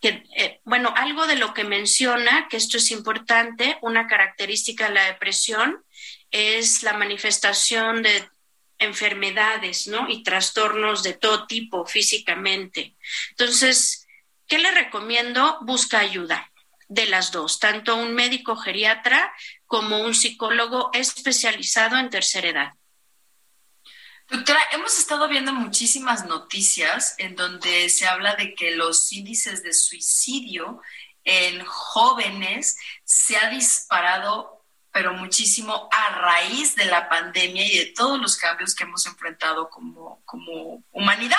que, 0.00 0.22
eh, 0.36 0.60
bueno, 0.64 0.92
algo 0.96 1.26
de 1.26 1.36
lo 1.36 1.54
que 1.54 1.64
menciona, 1.64 2.46
que 2.48 2.56
esto 2.56 2.76
es 2.76 2.90
importante, 2.90 3.78
una 3.82 4.06
característica 4.06 4.88
de 4.88 4.94
la 4.94 5.04
depresión 5.04 5.84
es 6.30 6.82
la 6.82 6.92
manifestación 6.92 8.02
de 8.02 8.28
enfermedades, 8.78 9.88
¿no? 9.88 10.08
Y 10.08 10.22
trastornos 10.22 11.02
de 11.02 11.14
todo 11.14 11.46
tipo 11.46 11.84
físicamente. 11.84 12.94
Entonces, 13.30 14.06
¿qué 14.46 14.58
le 14.58 14.70
recomiendo? 14.70 15.58
Busca 15.62 15.98
ayuda 15.98 16.50
de 16.88 17.06
las 17.06 17.32
dos, 17.32 17.58
tanto 17.58 17.96
un 17.96 18.14
médico 18.14 18.56
geriatra 18.56 19.32
como 19.66 19.98
un 19.98 20.14
psicólogo 20.14 20.90
especializado 20.94 21.98
en 21.98 22.08
tercera 22.08 22.48
edad. 22.48 22.72
Doctora, 24.28 24.60
hemos 24.72 24.98
estado 24.98 25.26
viendo 25.26 25.54
muchísimas 25.54 26.26
noticias 26.26 27.14
en 27.16 27.34
donde 27.34 27.88
se 27.88 28.06
habla 28.06 28.36
de 28.36 28.54
que 28.54 28.76
los 28.76 29.10
índices 29.10 29.62
de 29.62 29.72
suicidio 29.72 30.82
en 31.24 31.64
jóvenes 31.64 32.76
se 33.04 33.38
ha 33.38 33.48
disparado 33.48 34.58
pero 34.92 35.14
muchísimo 35.14 35.88
a 35.92 36.14
raíz 36.14 36.74
de 36.74 36.86
la 36.86 37.08
pandemia 37.08 37.64
y 37.64 37.78
de 37.78 37.86
todos 37.86 38.20
los 38.20 38.36
cambios 38.36 38.74
que 38.74 38.84
hemos 38.84 39.06
enfrentado 39.06 39.70
como, 39.70 40.20
como 40.24 40.82
humanidad. 40.90 41.36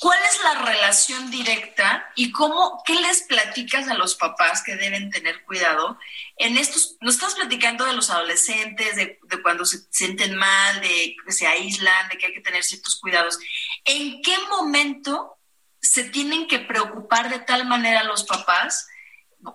¿Cuál 0.00 0.18
es 0.30 0.40
la 0.42 0.64
relación 0.64 1.30
directa 1.30 2.10
y 2.14 2.30
cómo, 2.30 2.82
qué 2.86 2.94
les 2.94 3.22
platicas 3.22 3.88
a 3.88 3.94
los 3.94 4.14
papás 4.14 4.62
que 4.62 4.76
deben 4.76 5.10
tener 5.10 5.44
cuidado 5.44 5.98
en 6.36 6.56
estos, 6.56 6.96
nos 7.00 7.14
estás 7.14 7.34
platicando 7.34 7.84
de 7.84 7.94
los 7.94 8.10
adolescentes, 8.10 8.94
de, 8.96 9.18
de, 9.22 9.42
cuando 9.42 9.64
se 9.64 9.78
sienten 9.90 10.36
mal, 10.36 10.80
de 10.80 11.16
que 11.24 11.32
se 11.32 11.46
aíslan, 11.46 12.08
de 12.08 12.18
que 12.18 12.26
hay 12.26 12.34
que 12.34 12.40
tener 12.40 12.62
ciertos 12.62 13.00
cuidados. 13.00 13.38
¿En 13.84 14.22
qué 14.22 14.36
momento 14.50 15.38
se 15.80 16.04
tienen 16.04 16.46
que 16.46 16.60
preocupar 16.60 17.30
de 17.30 17.40
tal 17.40 17.66
manera 17.66 18.04
los 18.04 18.24
papás 18.24 18.86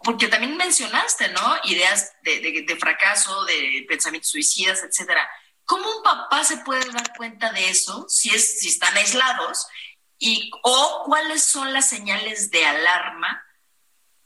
porque 0.04 0.28
también 0.28 0.58
mencionaste, 0.58 1.30
¿no? 1.30 1.56
Ideas 1.66 2.14
de, 2.24 2.78
fracaso, 2.80 3.44
de 3.46 3.86
pensamientos 3.88 4.32
suicidas, 4.32 4.82
etcétera. 4.84 5.30
¿Cómo 5.66 5.98
un 5.98 6.04
papá 6.04 6.44
se 6.44 6.58
puede 6.58 6.90
dar 6.92 7.14
cuenta 7.16 7.52
de 7.52 7.70
eso 7.70 8.06
si, 8.10 8.30
es, 8.30 8.60
si 8.60 8.70
están 8.70 8.96
aislados? 8.98 9.68
Y, 10.26 10.50
¿O 10.62 11.04
cuáles 11.06 11.44
son 11.44 11.74
las 11.74 11.90
señales 11.90 12.50
de 12.50 12.66
alarma 12.66 13.44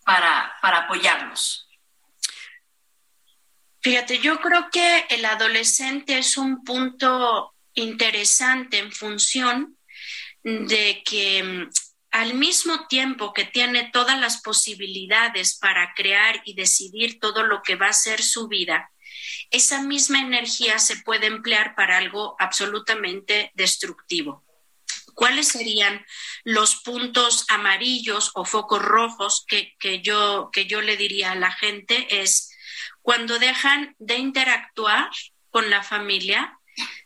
para, 0.06 0.56
para 0.62 0.82
apoyarlos? 0.82 1.68
Fíjate, 3.82 4.20
yo 4.20 4.40
creo 4.40 4.70
que 4.72 5.08
el 5.10 5.26
adolescente 5.26 6.20
es 6.20 6.38
un 6.38 6.64
punto 6.64 7.56
interesante 7.74 8.78
en 8.78 8.92
función 8.92 9.80
de 10.44 11.02
que 11.04 11.68
al 12.12 12.36
mismo 12.36 12.86
tiempo 12.86 13.34
que 13.34 13.46
tiene 13.46 13.90
todas 13.92 14.20
las 14.20 14.44
posibilidades 14.44 15.58
para 15.58 15.96
crear 15.96 16.44
y 16.46 16.54
decidir 16.54 17.20
todo 17.20 17.42
lo 17.42 17.64
que 17.64 17.76
va 17.76 17.88
a 17.88 17.94
ser 17.94 18.22
su 18.22 18.48
vida, 18.48 18.92
esa 19.50 19.82
misma 19.82 20.22
energía 20.22 20.78
se 20.78 20.98
puede 20.98 21.26
emplear 21.26 21.74
para 21.74 21.98
algo 21.98 22.36
absolutamente 22.38 23.52
destructivo. 23.56 24.47
¿Cuáles 25.18 25.48
serían 25.48 26.06
los 26.44 26.76
puntos 26.76 27.48
amarillos 27.50 28.30
o 28.36 28.46
focos 28.46 28.84
rojos 28.84 29.48
que, 29.48 30.02
yo, 30.04 30.52
que 30.54 30.68
yo 30.68 30.80
le 30.84 30.96
diría 30.96 31.32
a 31.32 31.36
la 31.36 31.52
gente? 31.52 32.22
Es 32.22 32.56
cuando 33.02 33.40
dejan 33.40 33.96
de 33.98 34.18
interactuar 34.18 35.10
con 35.50 35.72
la 35.72 35.82
familia, 35.82 36.60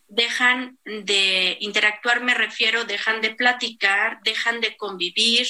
dejan 0.09 0.77
de 0.83 1.55
interactuar, 1.61 2.21
me 2.21 2.33
refiero, 2.33 2.83
dejan 2.83 3.21
de 3.21 3.33
platicar, 3.33 4.19
dejan 4.25 4.59
de 4.59 4.75
convivir, 4.75 5.47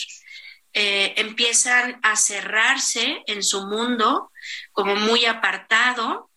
eh, 0.74 1.15
empiezan 1.18 2.00
a 2.03 2.15
cerrarse 2.15 3.24
en 3.25 3.41
su 3.41 3.65
mundo 3.65 4.32
como 4.72 4.96
muy 4.96 5.25
apartado, 5.25 6.30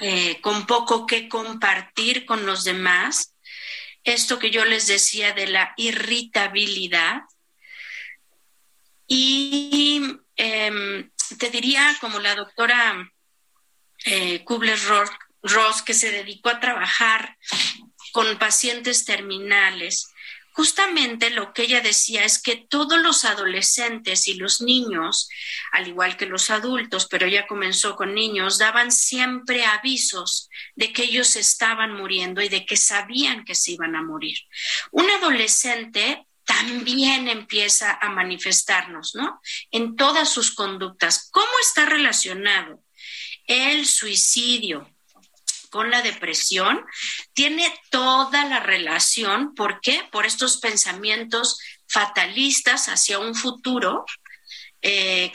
eh, 0.00 0.40
con 0.40 0.66
poco 0.66 1.06
que 1.06 1.28
compartir 1.28 2.26
con 2.26 2.44
los 2.44 2.64
demás. 2.64 3.33
Esto 4.04 4.38
que 4.38 4.50
yo 4.50 4.64
les 4.64 4.86
decía 4.86 5.32
de 5.32 5.46
la 5.46 5.74
irritabilidad. 5.76 7.22
Y 9.06 10.02
em, 10.36 11.10
te 11.38 11.50
diría, 11.50 11.96
como 12.00 12.20
la 12.20 12.34
doctora 12.34 13.10
eh, 14.04 14.44
Kubler-Ross 14.44 15.10
Ross, 15.44 15.82
que 15.82 15.94
se 15.94 16.10
dedicó 16.10 16.48
a 16.48 16.60
trabajar 16.60 17.36
con 18.12 18.38
pacientes 18.38 19.04
terminales, 19.04 20.13
justamente 20.54 21.30
lo 21.30 21.52
que 21.52 21.64
ella 21.64 21.80
decía 21.80 22.24
es 22.24 22.40
que 22.40 22.54
todos 22.56 23.00
los 23.02 23.24
adolescentes 23.24 24.28
y 24.28 24.34
los 24.34 24.60
niños, 24.60 25.28
al 25.72 25.88
igual 25.88 26.16
que 26.16 26.26
los 26.26 26.48
adultos, 26.48 27.08
pero 27.10 27.26
ya 27.26 27.46
comenzó 27.48 27.96
con 27.96 28.14
niños, 28.14 28.58
daban 28.58 28.92
siempre 28.92 29.64
avisos 29.64 30.48
de 30.76 30.92
que 30.92 31.02
ellos 31.02 31.34
estaban 31.34 31.94
muriendo 31.94 32.40
y 32.40 32.48
de 32.48 32.64
que 32.64 32.76
sabían 32.76 33.44
que 33.44 33.56
se 33.56 33.72
iban 33.72 33.96
a 33.96 34.02
morir. 34.02 34.38
Un 34.92 35.10
adolescente 35.10 36.24
también 36.44 37.26
empieza 37.26 37.98
a 38.00 38.10
manifestarnos, 38.10 39.16
¿no? 39.16 39.40
En 39.72 39.96
todas 39.96 40.28
sus 40.28 40.54
conductas. 40.54 41.30
¿Cómo 41.32 41.52
está 41.62 41.86
relacionado 41.86 42.80
el 43.46 43.86
suicidio, 43.86 44.93
con 45.74 45.90
la 45.90 46.02
depresión 46.02 46.86
tiene 47.32 47.66
toda 47.90 48.44
la 48.44 48.60
relación. 48.60 49.56
¿Por 49.56 49.80
qué? 49.80 50.08
Por 50.12 50.24
estos 50.24 50.58
pensamientos 50.58 51.58
fatalistas 51.88 52.88
hacia 52.88 53.18
un 53.18 53.34
futuro 53.34 54.04
eh, 54.82 55.32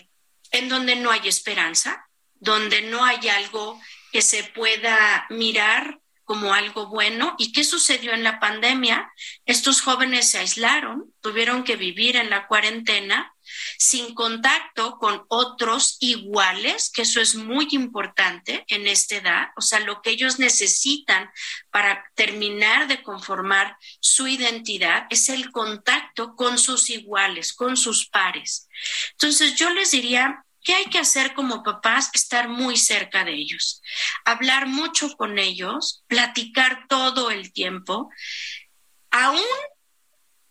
en 0.51 0.69
donde 0.69 0.95
no 0.95 1.11
hay 1.11 1.27
esperanza, 1.27 2.07
donde 2.35 2.83
no 2.83 3.03
hay 3.03 3.27
algo 3.27 3.81
que 4.13 4.21
se 4.21 4.45
pueda 4.45 5.27
mirar 5.29 5.99
como 6.23 6.53
algo 6.53 6.87
bueno. 6.87 7.35
¿Y 7.37 7.51
qué 7.51 7.65
sucedió 7.65 8.13
en 8.13 8.23
la 8.23 8.39
pandemia? 8.39 9.11
Estos 9.45 9.81
jóvenes 9.81 10.29
se 10.29 10.37
aislaron, 10.37 11.13
tuvieron 11.19 11.65
que 11.65 11.75
vivir 11.75 12.15
en 12.15 12.29
la 12.29 12.47
cuarentena 12.47 13.35
sin 13.77 14.13
contacto 14.13 14.97
con 14.97 15.25
otros 15.27 15.97
iguales, 15.99 16.91
que 16.93 17.03
eso 17.03 17.21
es 17.21 17.35
muy 17.35 17.67
importante 17.71 18.65
en 18.67 18.87
esta 18.87 19.15
edad, 19.15 19.47
o 19.57 19.61
sea, 19.61 19.79
lo 19.79 20.01
que 20.01 20.11
ellos 20.11 20.39
necesitan 20.39 21.29
para 21.71 22.03
terminar 22.15 22.87
de 22.87 23.01
conformar 23.03 23.77
su 23.99 24.27
identidad 24.27 25.07
es 25.09 25.29
el 25.29 25.51
contacto 25.51 26.35
con 26.35 26.57
sus 26.57 26.89
iguales, 26.89 27.53
con 27.53 27.77
sus 27.77 28.07
pares. 28.07 28.67
Entonces, 29.11 29.55
yo 29.55 29.69
les 29.71 29.91
diría, 29.91 30.43
¿Qué 30.61 30.75
hay 30.75 30.85
que 30.85 30.99
hacer 30.99 31.33
como 31.33 31.63
papás? 31.63 32.11
Estar 32.13 32.49
muy 32.49 32.77
cerca 32.77 33.23
de 33.23 33.33
ellos, 33.33 33.81
hablar 34.25 34.67
mucho 34.67 35.15
con 35.15 35.39
ellos, 35.39 36.03
platicar 36.07 36.85
todo 36.87 37.31
el 37.31 37.53
tiempo, 37.53 38.09
aún 39.09 39.41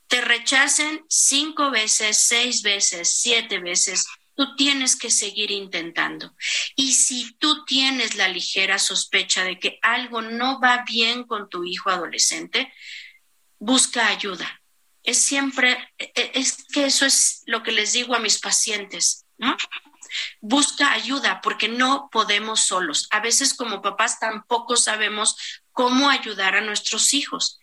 te 0.09 0.21
rechacen 0.23 1.05
cinco 1.09 1.71
veces, 1.71 2.17
seis 2.17 2.63
veces, 2.63 3.15
siete 3.15 3.59
veces, 3.59 4.07
tú 4.35 4.57
tienes 4.57 4.97
que 4.97 5.11
seguir 5.11 5.51
intentando. 5.51 6.35
Y 6.77 6.95
si 6.95 7.35
tú 7.35 7.65
tienes 7.65 8.15
la 8.15 8.29
ligera 8.29 8.79
sospecha 8.79 9.45
de 9.45 9.59
que 9.59 9.79
algo 9.83 10.23
no 10.23 10.61
va 10.61 10.85
bien 10.87 11.25
con 11.25 11.49
tu 11.49 11.65
hijo 11.65 11.91
adolescente, 11.91 12.73
busca 13.59 14.07
ayuda. 14.07 14.63
Es 15.03 15.19
siempre, 15.19 15.93
e, 15.99 16.13
e, 16.15 16.31
es 16.35 16.65
que 16.73 16.87
eso 16.87 17.05
es 17.05 17.43
lo 17.47 17.63
que 17.63 17.73
les 17.73 17.93
digo 17.93 18.15
a 18.15 18.21
mis 18.21 18.39
pacientes. 18.39 19.27
Busca 20.41 20.93
ayuda 20.93 21.41
porque 21.43 21.69
no 21.69 22.09
podemos 22.11 22.61
solos. 22.61 23.09
A 23.11 23.21
veces 23.21 23.55
como 23.55 23.83
papás 23.83 24.19
tampoco 24.21 24.77
sabemos 24.77 25.37
cómo 25.73 26.09
ayudar 26.09 26.57
a 26.57 26.61
nuestros 26.63 27.13
hijos. 27.13 27.59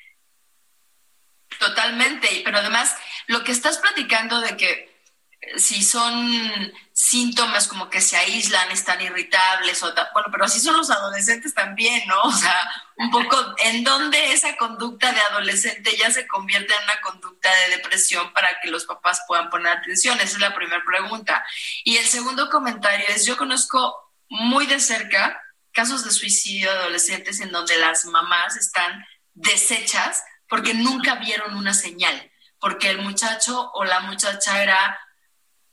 Totalmente, 1.60 2.42
pero 2.44 2.58
además 2.58 2.96
lo 3.28 3.44
que 3.44 3.52
estás 3.52 3.78
platicando 3.78 4.42
de 4.42 4.58
que 4.58 4.96
eh, 5.42 5.60
si 5.60 5.84
son 5.84 6.74
síntomas 6.92 7.68
como 7.68 7.90
que 7.90 8.02
se 8.02 8.18
aíslan, 8.18 8.72
están 8.72 9.02
irritables, 9.02 9.82
o 9.84 9.94
bueno, 10.14 10.30
pero 10.32 10.46
así 10.46 10.60
son 10.60 10.78
los 10.78 10.90
adolescentes 10.90 11.54
también, 11.54 12.08
¿no? 12.08 12.22
O 12.24 12.32
sea, 12.32 12.58
un 12.98 13.12
poco 13.12 13.38
en 13.64 13.84
dónde 13.84 14.32
esa 14.32 14.56
conducta 14.56 15.12
de 15.12 15.20
adolescente 15.20 15.96
ya 15.98 16.12
se 16.12 16.28
convierte 16.28 16.74
en 16.74 16.84
una 16.84 17.02
conducta 17.02 17.54
de 17.54 17.78
depresión 17.78 18.32
para 18.34 18.50
que 18.62 18.70
los 18.70 18.86
papás 18.86 19.22
puedan 19.28 19.50
poner 19.50 19.74
atención. 19.74 20.18
Esa 20.20 20.36
es 20.36 20.40
la 20.40 20.56
primera 20.56 20.84
pregunta. 20.86 21.46
Y 21.84 21.98
el 21.98 22.06
segundo 22.06 22.50
comentario 22.50 23.06
es, 23.10 23.26
yo 23.26 23.38
conozco 23.38 24.14
muy 24.30 24.66
de 24.66 24.80
cerca 24.80 25.42
casos 25.72 26.06
de 26.06 26.12
suicidio 26.12 26.72
de 26.72 26.78
adolescentes 26.80 27.42
en 27.42 27.52
donde 27.52 27.78
las 27.78 28.06
mamás 28.06 28.56
están 28.56 29.06
deshechas 29.34 30.24
porque 30.48 30.74
nunca 30.74 31.16
vieron 31.16 31.56
una 31.56 31.74
señal, 31.74 32.32
porque 32.60 32.90
el 32.90 33.00
muchacho 33.00 33.72
o 33.74 33.84
la 33.84 34.02
muchacha 34.02 34.62
era 34.62 35.00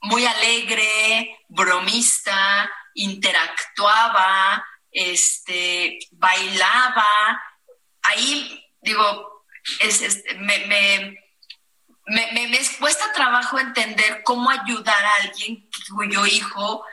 muy 0.01 0.27
alegre, 0.27 1.39
bromista, 1.49 2.71
interactuaba, 2.95 4.65
este, 4.91 5.99
bailaba. 6.13 7.43
Ahí, 8.03 8.65
digo, 8.81 9.45
es, 9.81 10.25
me, 10.39 10.59
me, 12.07 12.33
me, 12.33 12.59
cuesta 12.79 13.13
trabajo 13.13 13.59
entender 13.59 14.23
cómo 14.25 14.51
ayudar 14.51 15.05
a 15.05 15.15
alguien 15.23 15.69
cuyo 15.95 16.27
hijo 16.27 16.85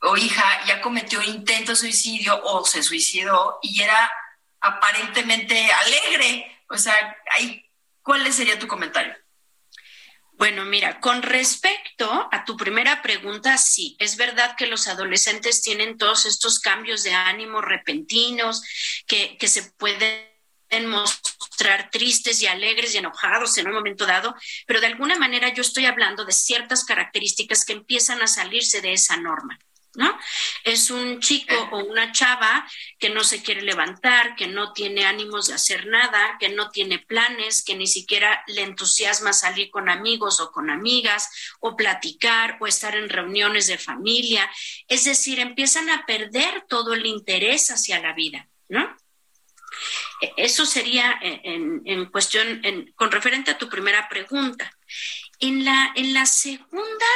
o 0.00 0.16
hija 0.16 0.44
ya 0.66 0.80
cometió 0.80 1.22
intento 1.22 1.72
de 1.72 1.76
suicidio 1.76 2.40
o 2.44 2.64
se 2.64 2.82
suicidó 2.82 3.58
y 3.62 3.82
era 3.82 4.10
aparentemente 4.60 5.70
alegre. 5.72 6.50
O 6.68 6.78
sea, 6.78 7.16
¿cuál 8.02 8.32
sería 8.32 8.58
tu 8.58 8.66
comentario? 8.66 9.14
Bueno, 10.36 10.64
mira, 10.64 11.00
con 11.00 11.22
respecto 11.22 12.28
a 12.30 12.44
tu 12.44 12.56
primera 12.56 13.02
pregunta, 13.02 13.56
sí, 13.56 13.96
es 14.00 14.16
verdad 14.16 14.56
que 14.56 14.66
los 14.66 14.88
adolescentes 14.88 15.62
tienen 15.62 15.96
todos 15.96 16.26
estos 16.26 16.58
cambios 16.58 17.04
de 17.04 17.14
ánimo 17.14 17.60
repentinos 17.60 18.62
que, 19.06 19.36
que 19.38 19.46
se 19.46 19.70
pueden 19.72 20.34
mostrar 20.86 21.88
tristes 21.90 22.42
y 22.42 22.48
alegres 22.48 22.94
y 22.94 22.98
enojados 22.98 23.56
en 23.58 23.68
un 23.68 23.74
momento 23.74 24.06
dado, 24.06 24.34
pero 24.66 24.80
de 24.80 24.88
alguna 24.88 25.16
manera 25.16 25.54
yo 25.54 25.62
estoy 25.62 25.86
hablando 25.86 26.24
de 26.24 26.32
ciertas 26.32 26.84
características 26.84 27.64
que 27.64 27.74
empiezan 27.74 28.20
a 28.20 28.26
salirse 28.26 28.80
de 28.80 28.92
esa 28.92 29.16
norma. 29.16 29.56
¿No? 29.96 30.18
Es 30.64 30.90
un 30.90 31.20
chico 31.20 31.54
o 31.72 31.84
una 31.84 32.12
chava 32.12 32.66
que 32.98 33.10
no 33.10 33.22
se 33.22 33.42
quiere 33.42 33.62
levantar, 33.62 34.34
que 34.36 34.46
no 34.46 34.72
tiene 34.72 35.04
ánimos 35.04 35.46
de 35.46 35.54
hacer 35.54 35.86
nada, 35.86 36.36
que 36.38 36.48
no 36.48 36.70
tiene 36.70 36.98
planes, 36.98 37.64
que 37.64 37.76
ni 37.76 37.86
siquiera 37.86 38.42
le 38.46 38.62
entusiasma 38.62 39.32
salir 39.32 39.70
con 39.70 39.88
amigos 39.88 40.40
o 40.40 40.50
con 40.50 40.70
amigas 40.70 41.28
o 41.60 41.76
platicar 41.76 42.58
o 42.60 42.66
estar 42.66 42.96
en 42.96 43.08
reuniones 43.08 43.66
de 43.66 43.78
familia. 43.78 44.50
Es 44.88 45.04
decir, 45.04 45.40
empiezan 45.40 45.90
a 45.90 46.06
perder 46.06 46.64
todo 46.68 46.94
el 46.94 47.06
interés 47.06 47.70
hacia 47.70 48.00
la 48.00 48.12
vida, 48.12 48.48
¿no? 48.68 48.96
E, 50.20 50.32
eso 50.36 50.66
sería 50.66 51.18
en, 51.20 52.06
cuestión, 52.06 52.62
con 52.94 53.10
referente 53.10 53.50
a 53.50 53.58
tu 53.58 53.68
primera 53.68 54.08
pregunta. 54.08 54.70
En 55.40 55.64
la, 55.64 55.92
en 55.96 56.14
la 56.14 56.26
segunda 56.26 57.06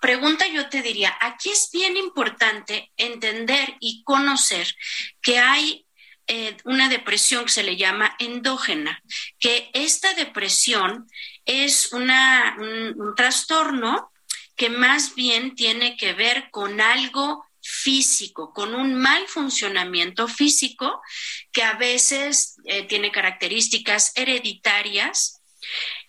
pregunta 0.00 0.46
yo 0.48 0.68
te 0.68 0.82
diría, 0.82 1.16
aquí 1.20 1.50
es 1.50 1.70
bien 1.72 1.96
importante 1.96 2.92
entender 2.96 3.76
y 3.80 4.02
conocer 4.04 4.74
que 5.20 5.38
hay 5.38 5.86
eh, 6.28 6.56
una 6.64 6.88
depresión 6.88 7.44
que 7.44 7.52
se 7.52 7.62
le 7.62 7.76
llama 7.76 8.16
endógena, 8.18 9.02
que 9.38 9.70
esta 9.72 10.12
depresión 10.14 11.06
es 11.44 11.92
un 11.92 13.14
trastorno 13.14 14.10
que 14.56 14.70
más 14.70 15.14
bien 15.14 15.54
tiene 15.54 15.96
que 15.96 16.14
ver 16.14 16.50
con 16.50 16.80
algo 16.80 17.46
físico, 17.66 18.52
con 18.52 18.74
un 18.74 18.94
mal 18.94 19.26
funcionamiento 19.28 20.28
físico 20.28 21.00
que 21.52 21.62
a 21.62 21.74
veces 21.74 22.56
eh, 22.64 22.84
tiene 22.84 23.10
características 23.10 24.12
hereditarias. 24.16 25.42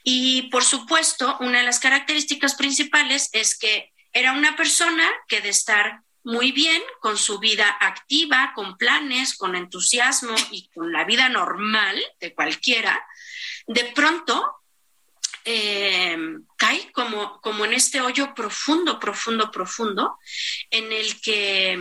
Y 0.10 0.44
por 0.44 0.64
supuesto, 0.64 1.36
una 1.42 1.60
de 1.60 1.66
las 1.66 1.82
características 1.82 2.56
principales 2.56 3.30
es 3.34 3.60
que 3.60 3.92
era 4.14 4.32
una 4.32 4.56
persona 4.56 5.06
que 5.28 5.42
de 5.42 5.50
estar 5.50 6.02
muy 6.24 6.54
bien 6.54 6.82
con 7.02 7.18
su 7.18 7.40
vida 7.40 7.76
activa, 7.82 8.54
con 8.56 8.78
planes, 8.78 9.36
con 9.36 9.58
entusiasmo 9.58 10.34
y 10.50 10.70
con 10.70 10.94
la 10.94 11.04
vida 11.04 11.28
normal 11.28 12.02
de 12.22 12.34
cualquiera, 12.34 13.06
de 13.68 13.84
pronto 13.94 14.50
eh, 15.44 16.18
cae 16.56 16.90
como, 16.94 17.42
como 17.42 17.66
en 17.66 17.74
este 17.74 18.00
hoyo 18.00 18.34
profundo, 18.34 19.02
profundo, 19.02 19.52
profundo, 19.52 20.18
en 20.70 20.94
el 20.94 21.20
que 21.20 21.72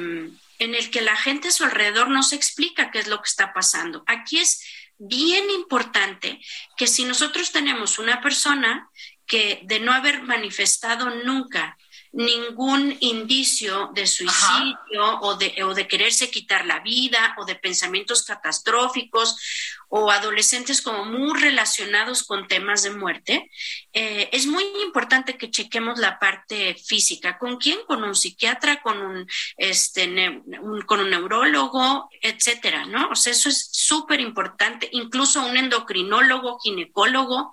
en 0.59 0.75
el 0.75 0.91
que 0.91 1.03
la 1.03 1.17
gente 1.17 1.49
a 1.49 1.53
su 1.53 1.63
alrededor 1.63 2.09
no 2.09 2.25
se 2.25 2.35
explica 2.35 2.91
qué 2.91 2.99
es 2.99 3.07
lo 3.07 3.19
que 3.19 3.29
está 3.29 3.53
pasando. 3.53 4.03
Aquí 4.09 4.41
es 4.41 4.65
bien 4.99 5.51
importante 5.51 6.41
que 6.77 6.87
si 6.87 7.05
nosotros 7.05 7.53
tenemos 7.53 7.99
una 7.99 8.21
persona 8.21 8.91
que 9.27 9.61
de 9.65 9.81
no 9.81 9.93
haber 9.93 10.23
manifestado 10.23 11.11
nunca 11.25 11.77
ningún 12.17 12.97
indicio 13.01 13.91
de 13.95 14.07
suicidio 14.07 15.21
o 15.21 15.35
de, 15.37 15.63
o 15.65 15.75
de, 15.75 15.87
quererse 15.87 16.31
quitar 16.31 16.65
la 16.65 16.81
vida 16.81 17.37
o 17.39 17.45
de 17.45 17.57
pensamientos 17.57 18.25
catastróficos 18.25 19.37
o 19.89 20.11
adolescentes 20.11 20.83
como 20.83 21.05
muy 21.05 21.39
relacionados 21.39 22.25
con 22.25 22.49
temas 22.49 22.83
de 22.83 22.91
muerte, 22.91 23.51
eh, 23.93 24.29
es 24.33 24.47
muy 24.47 24.65
importante 24.83 25.37
que 25.37 25.51
chequemos 25.51 25.99
la 25.99 26.19
parte 26.19 26.75
física. 26.75 27.39
¿Con 27.39 27.59
quién? 27.59 27.79
Con 27.87 28.03
un 28.03 28.17
psiquiatra, 28.17 28.83
con 28.83 29.01
un, 29.01 29.27
este, 29.57 30.43
con 30.87 31.01
un 31.01 31.11
neurólogo, 31.11 32.09
etcétera, 32.21 32.87
¿no? 32.87 33.11
O 33.11 33.15
sea, 33.15 33.33
eso 33.33 33.49
es 33.49 33.69
súper 33.73 34.21
importante. 34.21 34.89
Incluso 34.93 35.45
un 35.45 35.57
endocrinólogo, 35.57 36.59
ginecólogo, 36.61 37.53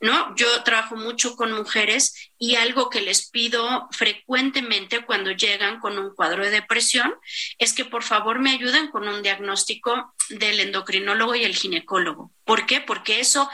¿no? 0.00 0.34
Yo 0.36 0.62
trabajo 0.62 0.96
mucho 0.96 1.36
con 1.36 1.52
mujeres 1.52 2.30
y 2.38 2.56
algo 2.56 2.90
que 2.90 3.00
les 3.00 3.30
pido 3.30 3.88
frecuentemente 3.90 5.04
cuando 5.04 5.30
llegan 5.30 5.80
con 5.80 5.98
un 5.98 6.14
cuadro 6.14 6.44
de 6.44 6.50
depresión 6.50 7.14
es 7.58 7.72
que 7.72 7.84
por 7.84 8.02
favor 8.02 8.38
me 8.38 8.50
ayuden 8.50 8.88
con 8.88 9.08
un 9.08 9.22
diagnóstico 9.22 10.14
del 10.30 10.60
endocrinólogo 10.60 11.34
y 11.34 11.44
el 11.44 11.56
ginecólogo. 11.56 12.32
¿Por 12.44 12.66
qué? 12.66 12.80
Porque 12.80 13.20
eso 13.20 13.48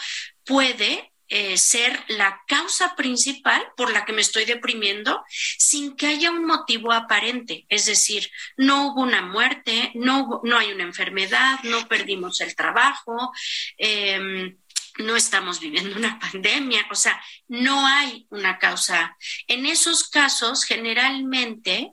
puede 0.44 1.12
eh, 1.34 1.56
ser 1.56 1.98
la 2.08 2.42
causa 2.46 2.94
principal 2.94 3.66
por 3.74 3.90
la 3.90 4.04
que 4.04 4.12
me 4.12 4.20
estoy 4.20 4.44
deprimiendo 4.44 5.24
sin 5.30 5.96
que 5.96 6.08
haya 6.08 6.30
un 6.30 6.44
motivo 6.44 6.92
aparente. 6.92 7.64
Es 7.70 7.86
decir, 7.86 8.30
no 8.58 8.88
hubo 8.88 9.00
una 9.00 9.22
muerte, 9.22 9.92
no, 9.94 10.42
no 10.44 10.58
hay 10.58 10.72
una 10.72 10.82
enfermedad, 10.82 11.58
no 11.62 11.88
perdimos 11.88 12.42
el 12.42 12.54
trabajo. 12.54 13.32
Em, 13.78 14.58
no 14.98 15.16
estamos 15.16 15.60
viviendo 15.60 15.96
una 15.96 16.18
pandemia, 16.18 16.86
o 16.90 16.94
sea, 16.94 17.20
no 17.48 17.86
hay 17.86 18.26
una 18.30 18.58
causa. 18.58 19.16
En 19.46 19.66
esos 19.66 20.08
casos, 20.08 20.64
generalmente, 20.64 21.92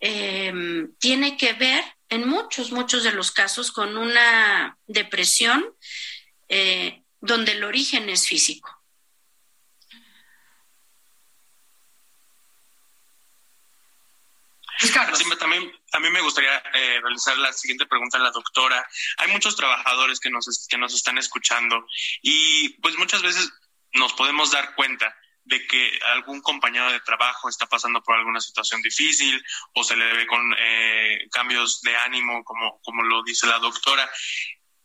em, 0.00 0.94
tiene 0.98 1.36
que 1.36 1.52
ver 1.52 1.84
en 2.08 2.28
muchos, 2.28 2.72
muchos 2.72 3.04
de 3.04 3.12
los 3.12 3.30
casos 3.30 3.72
con 3.72 3.96
una 3.96 4.76
depresión 4.86 5.64
eh, 6.48 7.02
donde 7.20 7.52
el 7.52 7.64
origen 7.64 8.08
es 8.10 8.26
físico. 8.26 8.81
Sí, 15.14 15.24
también 15.38 15.72
a 15.92 16.00
mí 16.00 16.10
me 16.10 16.20
gustaría 16.20 16.58
eh, 16.74 17.00
realizar 17.02 17.36
la 17.38 17.52
siguiente 17.52 17.86
pregunta 17.86 18.18
a 18.18 18.20
la 18.20 18.30
doctora. 18.30 18.86
Hay 19.18 19.28
muchos 19.32 19.56
trabajadores 19.56 20.20
que 20.20 20.30
nos, 20.30 20.66
que 20.68 20.78
nos 20.78 20.94
están 20.94 21.18
escuchando 21.18 21.86
y 22.20 22.70
pues 22.80 22.96
muchas 22.98 23.22
veces 23.22 23.52
nos 23.92 24.12
podemos 24.14 24.50
dar 24.50 24.74
cuenta 24.74 25.14
de 25.44 25.66
que 25.66 25.98
algún 26.12 26.40
compañero 26.40 26.90
de 26.92 27.00
trabajo 27.00 27.48
está 27.48 27.66
pasando 27.66 28.02
por 28.02 28.16
alguna 28.16 28.40
situación 28.40 28.80
difícil 28.80 29.44
o 29.74 29.82
se 29.82 29.96
le 29.96 30.12
ve 30.12 30.26
con 30.26 30.54
eh, 30.58 31.26
cambios 31.30 31.82
de 31.82 31.96
ánimo, 31.96 32.44
como, 32.44 32.80
como 32.82 33.02
lo 33.02 33.22
dice 33.22 33.46
la 33.46 33.58
doctora. 33.58 34.08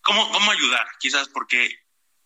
¿Cómo, 0.01 0.31
¿Cómo 0.31 0.51
ayudar? 0.51 0.87
Quizás 0.99 1.29
porque 1.29 1.69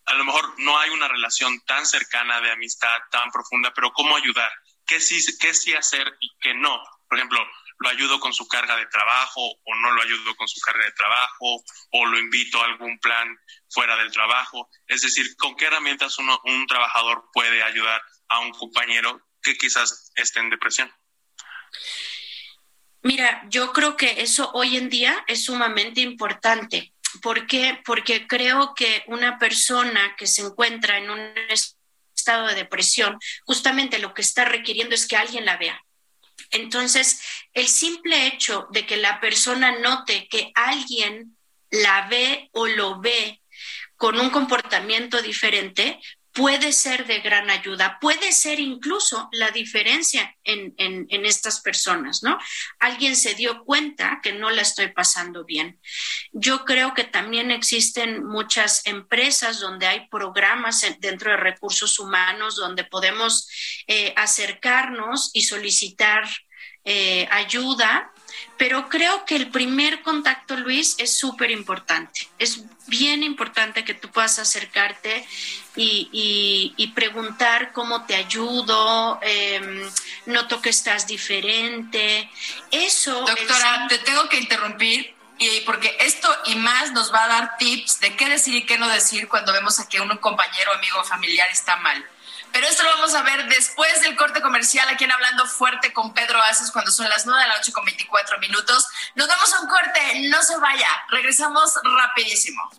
a 0.05 0.13
lo 0.15 0.25
mejor 0.25 0.53
no 0.59 0.77
hay 0.77 0.89
una 0.89 1.07
relación 1.07 1.59
tan 1.61 1.85
cercana 1.85 2.41
de 2.41 2.51
amistad, 2.51 2.97
tan 3.11 3.31
profunda, 3.31 3.73
pero 3.73 3.91
¿cómo 3.91 4.15
ayudar? 4.15 4.51
¿Qué 4.85 4.99
sí, 4.99 5.19
qué 5.39 5.53
sí 5.53 5.73
hacer 5.73 6.17
y 6.19 6.29
qué 6.39 6.53
no? 6.53 6.81
Por 7.07 7.17
ejemplo, 7.17 7.39
lo 7.81 7.89
ayudo 7.89 8.19
con 8.19 8.33
su 8.33 8.47
carga 8.47 8.75
de 8.75 8.85
trabajo 8.87 9.41
o 9.41 9.75
no 9.81 9.91
lo 9.91 10.01
ayudo 10.03 10.35
con 10.35 10.47
su 10.47 10.59
carga 10.61 10.85
de 10.85 10.91
trabajo 10.91 11.63
o 11.91 12.05
lo 12.05 12.19
invito 12.19 12.61
a 12.61 12.65
algún 12.65 12.99
plan 12.99 13.27
fuera 13.69 13.95
del 13.97 14.11
trabajo. 14.11 14.69
Es 14.87 15.01
decir, 15.01 15.35
¿con 15.35 15.55
qué 15.55 15.65
herramientas 15.65 16.17
uno, 16.19 16.39
un 16.45 16.67
trabajador 16.67 17.25
puede 17.33 17.63
ayudar 17.63 18.01
a 18.29 18.39
un 18.39 18.51
compañero 18.51 19.21
que 19.41 19.57
quizás 19.57 20.11
esté 20.15 20.39
en 20.39 20.51
depresión? 20.51 20.93
Mira, 23.01 23.43
yo 23.49 23.73
creo 23.73 23.97
que 23.97 24.21
eso 24.21 24.51
hoy 24.53 24.77
en 24.77 24.89
día 24.89 25.23
es 25.27 25.45
sumamente 25.45 26.01
importante. 26.01 26.93
¿Por 27.21 27.47
qué? 27.47 27.81
Porque 27.83 28.27
creo 28.27 28.73
que 28.75 29.03
una 29.07 29.39
persona 29.39 30.15
que 30.15 30.27
se 30.27 30.43
encuentra 30.43 30.99
en 30.99 31.09
un 31.09 31.33
estado 32.15 32.47
de 32.47 32.55
depresión, 32.55 33.17
justamente 33.43 33.97
lo 33.97 34.13
que 34.13 34.21
está 34.21 34.45
requiriendo 34.45 34.93
es 34.93 35.07
que 35.07 35.17
alguien 35.17 35.45
la 35.45 35.57
vea. 35.57 35.83
Entonces, 36.51 37.21
el 37.53 37.67
simple 37.67 38.27
hecho 38.27 38.67
de 38.71 38.85
que 38.85 38.97
la 38.97 39.19
persona 39.19 39.79
note 39.79 40.27
que 40.29 40.51
alguien 40.53 41.37
la 41.69 42.07
ve 42.07 42.49
o 42.51 42.67
lo 42.67 42.99
ve 42.99 43.41
con 43.95 44.19
un 44.19 44.29
comportamiento 44.29 45.21
diferente, 45.21 45.99
puede 46.33 46.71
ser 46.71 47.05
de 47.05 47.19
gran 47.19 47.49
ayuda, 47.49 47.97
puede 47.99 48.31
ser 48.31 48.59
incluso 48.59 49.29
la 49.33 49.51
diferencia 49.51 50.35
en, 50.43 50.75
estas 51.25 51.61
personas, 51.61 52.23
¿no? 52.23 52.37
Alguien 52.79 53.15
se 53.15 53.35
dio 53.35 53.63
cuenta 53.63 54.19
que 54.23 54.33
no 54.33 54.49
la 54.49 54.61
estoy 54.61 54.89
pasando 54.89 55.43
bien. 55.43 55.79
Yo 56.31 56.65
creo 56.65 56.93
que 56.93 57.03
también 57.03 57.51
existen 57.51 58.25
muchas 58.25 58.85
empresas 58.85 59.59
donde 59.59 59.87
hay 59.87 60.07
programas 60.07 60.85
dentro 60.99 61.31
de 61.31 61.37
recursos 61.37 61.99
humanos 61.99 62.55
donde 62.55 62.83
podemos 62.83 63.49
eh, 63.87 64.13
acercarnos 64.15 65.31
y 65.33 65.43
solicitar 65.43 66.23
eh, 66.83 67.27
ayuda 67.29 68.11
pero 68.57 68.89
creo 68.89 69.25
que 69.25 69.35
el 69.35 69.49
primer 69.49 70.01
contacto, 70.01 70.55
Luis, 70.55 70.95
es 70.97 71.17
súper 71.17 71.51
importante. 71.51 72.27
Es 72.37 72.63
bien 72.87 73.23
importante 73.23 73.83
que 73.83 73.93
tú 73.93 74.09
puedas 74.09 74.39
acercarte 74.39 75.25
y, 75.75 76.91
preguntar 76.93 77.71
cómo 77.71 78.05
te 78.05 78.15
ayudo, 78.15 79.19
eh, 79.21 79.89
noto 80.25 80.61
que 80.61 80.69
estás 80.69 81.07
diferente. 81.07 82.29
Eso. 82.69 83.25
Doctora, 83.25 83.87
te 83.87 83.97
tengo 83.99 84.27
que 84.29 84.37
interrumpir. 84.37 85.15
Y 85.39 85.61
porque 85.61 85.97
esto 86.01 86.29
y 86.45 86.55
más 86.55 86.91
nos 86.91 87.11
va 87.11 87.23
a 87.23 87.27
dar 87.27 87.57
tips 87.57 87.99
de 87.99 88.15
qué 88.15 88.29
decir 88.29 88.53
y 88.53 88.65
qué 88.67 88.77
no 88.77 88.87
decir 88.87 89.27
cuando 89.27 89.51
vemos 89.51 89.79
a 89.79 89.89
que 89.89 89.99
un 89.99 90.15
compañero, 90.17 90.71
amigo 90.73 91.03
familiar 91.03 91.47
está 91.51 91.77
mal. 91.77 92.05
Pero 92.51 92.67
esto 92.67 92.83
lo 92.83 92.89
vamos 92.91 93.13
a 93.15 93.23
ver 93.23 93.47
después 93.47 94.01
del 94.01 94.15
corte 94.15 94.41
comercial, 94.41 94.87
aquí 94.89 95.05
en 95.05 95.11
Hablando 95.11 95.45
Fuerte 95.45 95.93
con 95.93 96.13
Pedro 96.13 96.41
Aces, 96.41 96.71
cuando 96.71 96.91
son 96.91 97.09
las 97.09 97.25
9 97.25 97.41
de 97.41 97.47
la 97.47 97.55
noche 97.57 97.71
con 97.71 97.85
24 97.85 98.39
minutos. 98.39 98.87
Nos 99.15 99.27
vamos 99.27 99.53
a 99.53 99.61
un 99.61 99.67
corte, 99.67 100.29
no 100.29 100.41
se 100.43 100.57
vaya, 100.57 100.87
regresamos 101.09 101.73
rapidísimo. 101.83 102.69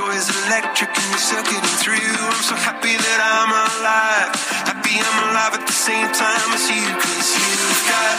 Joy 0.00 0.12
is 0.16 0.28
electric 0.46 0.88
and 0.88 1.08
you're 1.10 1.18
circuiting 1.18 1.76
through. 1.82 2.16
I'm 2.32 2.42
so 2.50 2.56
happy 2.68 2.94
that 2.96 3.20
I'm 3.20 3.52
alive. 3.68 4.32
Happy 4.70 4.94
I'm 4.96 5.18
alive 5.28 5.52
at 5.60 5.64
the 5.66 5.76
same 5.88 6.08
time 6.24 6.48
as 6.56 6.64
you. 6.72 6.86
Cause 7.04 7.28
you've 7.36 7.84
got 7.94 8.16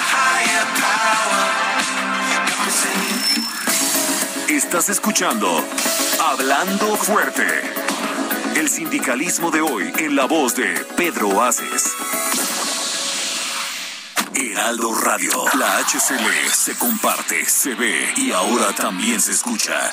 a 0.00 0.04
higher 0.14 0.64
power. 0.80 1.44
Me. 4.48 4.56
Estás 4.56 4.88
escuchando 4.88 5.48
Hablando 6.30 6.96
Fuerte. 6.96 7.48
El 8.56 8.68
sindicalismo 8.68 9.50
de 9.50 9.60
hoy 9.60 9.92
en 9.98 10.16
la 10.16 10.24
voz 10.26 10.54
de 10.54 10.68
Pedro 10.96 11.42
Aces. 11.42 11.92
Heraldo 14.34 14.94
Radio. 14.94 15.44
La 15.58 15.78
HCL 15.78 16.50
se 16.50 16.74
comparte, 16.78 17.44
se 17.44 17.74
ve 17.74 18.12
y 18.16 18.32
ahora 18.32 18.72
también 18.72 19.20
se 19.20 19.32
escucha. 19.32 19.92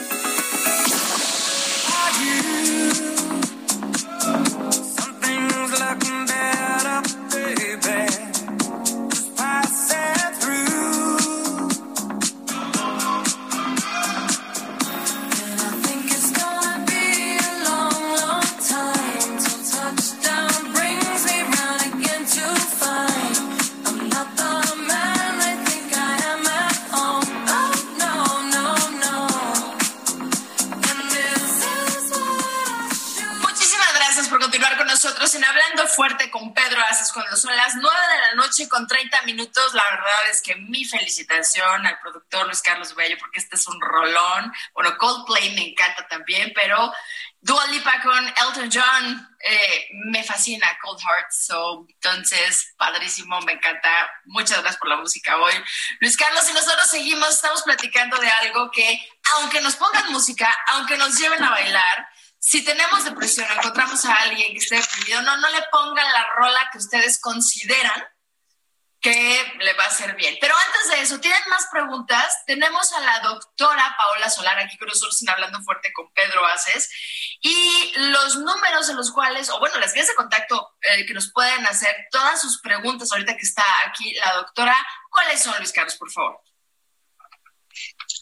Las 37.71 37.81
9 37.81 37.97
de 38.13 38.19
la 38.19 38.33
noche 38.35 38.67
con 38.67 38.87
30 38.87 39.21
minutos. 39.23 39.73
La 39.73 39.83
verdad 39.91 40.29
es 40.29 40.41
que 40.41 40.55
mi 40.55 40.83
felicitación 40.85 41.85
al 41.85 41.99
productor 41.99 42.45
Luis 42.45 42.61
Carlos 42.61 42.95
Bello, 42.95 43.17
porque 43.19 43.39
este 43.39 43.55
es 43.55 43.67
un 43.67 43.79
rolón. 43.79 44.51
Bueno, 44.73 44.97
Coldplay 44.97 45.53
me 45.55 45.69
encanta 45.69 46.07
también, 46.07 46.51
pero 46.53 46.91
Dua 47.39 47.65
Lipa 47.67 48.01
con 48.01 48.27
Elton 48.27 48.69
John 48.71 49.37
eh, 49.39 49.87
me 50.05 50.23
fascina, 50.23 50.67
Cold 50.81 50.99
Hearts. 50.99 51.45
So, 51.45 51.85
entonces, 51.87 52.73
padrísimo, 52.77 53.39
me 53.41 53.53
encanta. 53.53 53.89
Muchas 54.25 54.59
gracias 54.59 54.77
por 54.77 54.89
la 54.89 54.97
música 54.97 55.37
hoy. 55.37 55.53
Luis 55.99 56.17
Carlos, 56.17 56.49
y 56.49 56.53
nosotros 56.53 56.89
seguimos, 56.89 57.29
estamos 57.29 57.61
platicando 57.63 58.17
de 58.17 58.29
algo 58.29 58.69
que, 58.71 58.99
aunque 59.35 59.61
nos 59.61 59.75
pongan 59.75 60.11
música, 60.11 60.53
aunque 60.67 60.97
nos 60.97 61.17
lleven 61.17 61.43
a 61.43 61.51
bailar, 61.51 62.07
si 62.43 62.65
tenemos 62.65 63.05
depresión, 63.05 63.47
encontramos 63.51 64.03
a 64.03 64.15
alguien 64.15 64.51
que 64.53 64.57
esté 64.57 64.75
deprimido, 64.75 65.21
no, 65.21 65.37
no 65.37 65.49
le 65.49 65.61
pongan 65.71 66.11
la 66.11 66.25
rola 66.35 66.69
que 66.71 66.79
ustedes 66.79 67.19
consideran 67.21 68.03
que 68.99 69.53
le 69.59 69.73
va 69.73 69.83
a 69.83 69.87
hacer 69.87 70.15
bien. 70.15 70.35
Pero 70.41 70.55
antes 70.67 70.89
de 70.89 71.01
eso, 71.01 71.19
¿tienen 71.19 71.41
más 71.49 71.67
preguntas? 71.71 72.43
Tenemos 72.47 72.91
a 72.93 72.99
la 73.01 73.19
doctora 73.19 73.95
Paola 73.95 74.27
Solar 74.31 74.57
aquí 74.57 74.75
con 74.79 74.87
nosotros 74.87 75.21
en 75.21 75.29
Hablando 75.29 75.61
Fuerte 75.61 75.93
con 75.93 76.11
Pedro 76.13 76.43
Aces 76.47 76.89
y 77.41 77.93
los 78.09 78.37
números 78.37 78.89
en 78.89 78.97
los 78.97 79.11
cuales, 79.11 79.51
o 79.51 79.59
bueno, 79.59 79.79
las 79.79 79.93
vías 79.93 80.07
de 80.07 80.15
contacto 80.15 80.77
eh, 80.81 81.05
que 81.05 81.13
nos 81.13 81.31
pueden 81.31 81.63
hacer 81.67 81.95
todas 82.09 82.41
sus 82.41 82.59
preguntas 82.59 83.11
ahorita 83.11 83.37
que 83.37 83.45
está 83.45 83.63
aquí 83.85 84.15
la 84.15 84.33
doctora, 84.33 84.75
¿cuáles 85.11 85.43
son, 85.43 85.55
Luis 85.59 85.71
Carlos, 85.71 85.95
por 85.95 86.11
favor? 86.11 86.41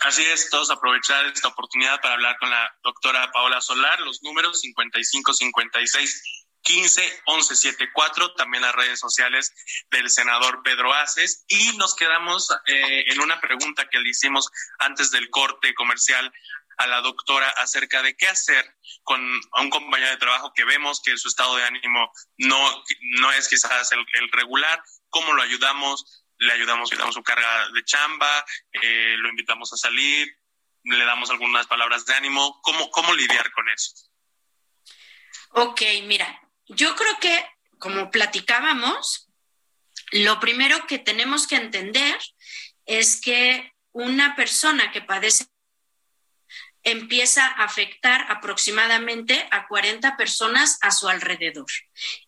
Así 0.01 0.23
es, 0.23 0.49
todos 0.49 0.69
aprovechar 0.71 1.25
esta 1.25 1.49
oportunidad 1.49 1.99
para 2.01 2.13
hablar 2.13 2.37
con 2.39 2.49
la 2.49 2.73
doctora 2.83 3.31
Paola 3.33 3.59
Solar, 3.59 3.99
los 3.99 4.23
números 4.23 4.61
55 4.61 5.33
56 5.33 6.45
15 6.61 7.21
11 7.25 7.55
74, 7.55 8.33
también 8.35 8.63
las 8.63 8.75
redes 8.75 8.99
sociales 8.99 9.53
del 9.91 10.09
senador 10.09 10.61
Pedro 10.63 10.93
Aces. 10.93 11.43
Y 11.47 11.75
nos 11.77 11.95
quedamos 11.95 12.49
eh, 12.67 13.05
en 13.07 13.19
una 13.19 13.41
pregunta 13.41 13.89
que 13.89 13.99
le 13.99 14.09
hicimos 14.09 14.49
antes 14.77 15.11
del 15.11 15.29
corte 15.29 15.73
comercial 15.73 16.31
a 16.77 16.87
la 16.87 17.01
doctora 17.01 17.49
acerca 17.57 18.01
de 18.01 18.15
qué 18.15 18.27
hacer 18.27 18.65
con 19.03 19.19
un 19.21 19.69
compañero 19.69 20.11
de 20.11 20.17
trabajo 20.17 20.53
que 20.55 20.63
vemos 20.63 21.01
que 21.01 21.17
su 21.17 21.27
estado 21.27 21.57
de 21.57 21.65
ánimo 21.65 22.09
no, 22.37 22.83
no 23.19 23.31
es 23.33 23.49
quizás 23.49 23.91
el, 23.91 23.99
el 24.13 24.31
regular, 24.31 24.81
cómo 25.09 25.33
lo 25.33 25.41
ayudamos, 25.41 26.23
le 26.39 26.53
ayudamos, 26.53 26.91
le 26.91 26.97
damos 26.97 27.15
su 27.15 27.23
carga 27.23 27.69
de 27.69 27.83
chamba, 27.83 28.45
eh, 28.71 29.15
lo 29.17 29.29
invitamos 29.29 29.71
a 29.73 29.77
salir, 29.77 30.35
le 30.83 31.05
damos 31.05 31.29
algunas 31.29 31.67
palabras 31.67 32.05
de 32.05 32.15
ánimo. 32.15 32.59
¿Cómo, 32.61 32.89
¿Cómo 32.91 33.13
lidiar 33.13 33.51
con 33.51 33.69
eso? 33.69 33.93
Ok, 35.51 35.81
mira, 36.03 36.41
yo 36.67 36.95
creo 36.95 37.19
que 37.19 37.45
como 37.77 38.11
platicábamos, 38.11 39.29
lo 40.11 40.39
primero 40.39 40.85
que 40.87 40.99
tenemos 40.99 41.47
que 41.47 41.55
entender 41.55 42.17
es 42.85 43.19
que 43.21 43.73
una 43.91 44.35
persona 44.35 44.91
que 44.91 45.01
padece 45.01 45.45
empieza 46.83 47.45
a 47.45 47.65
afectar 47.65 48.25
aproximadamente 48.29 49.47
a 49.51 49.67
40 49.67 50.15
personas 50.17 50.77
a 50.81 50.91
su 50.91 51.07
alrededor. 51.07 51.67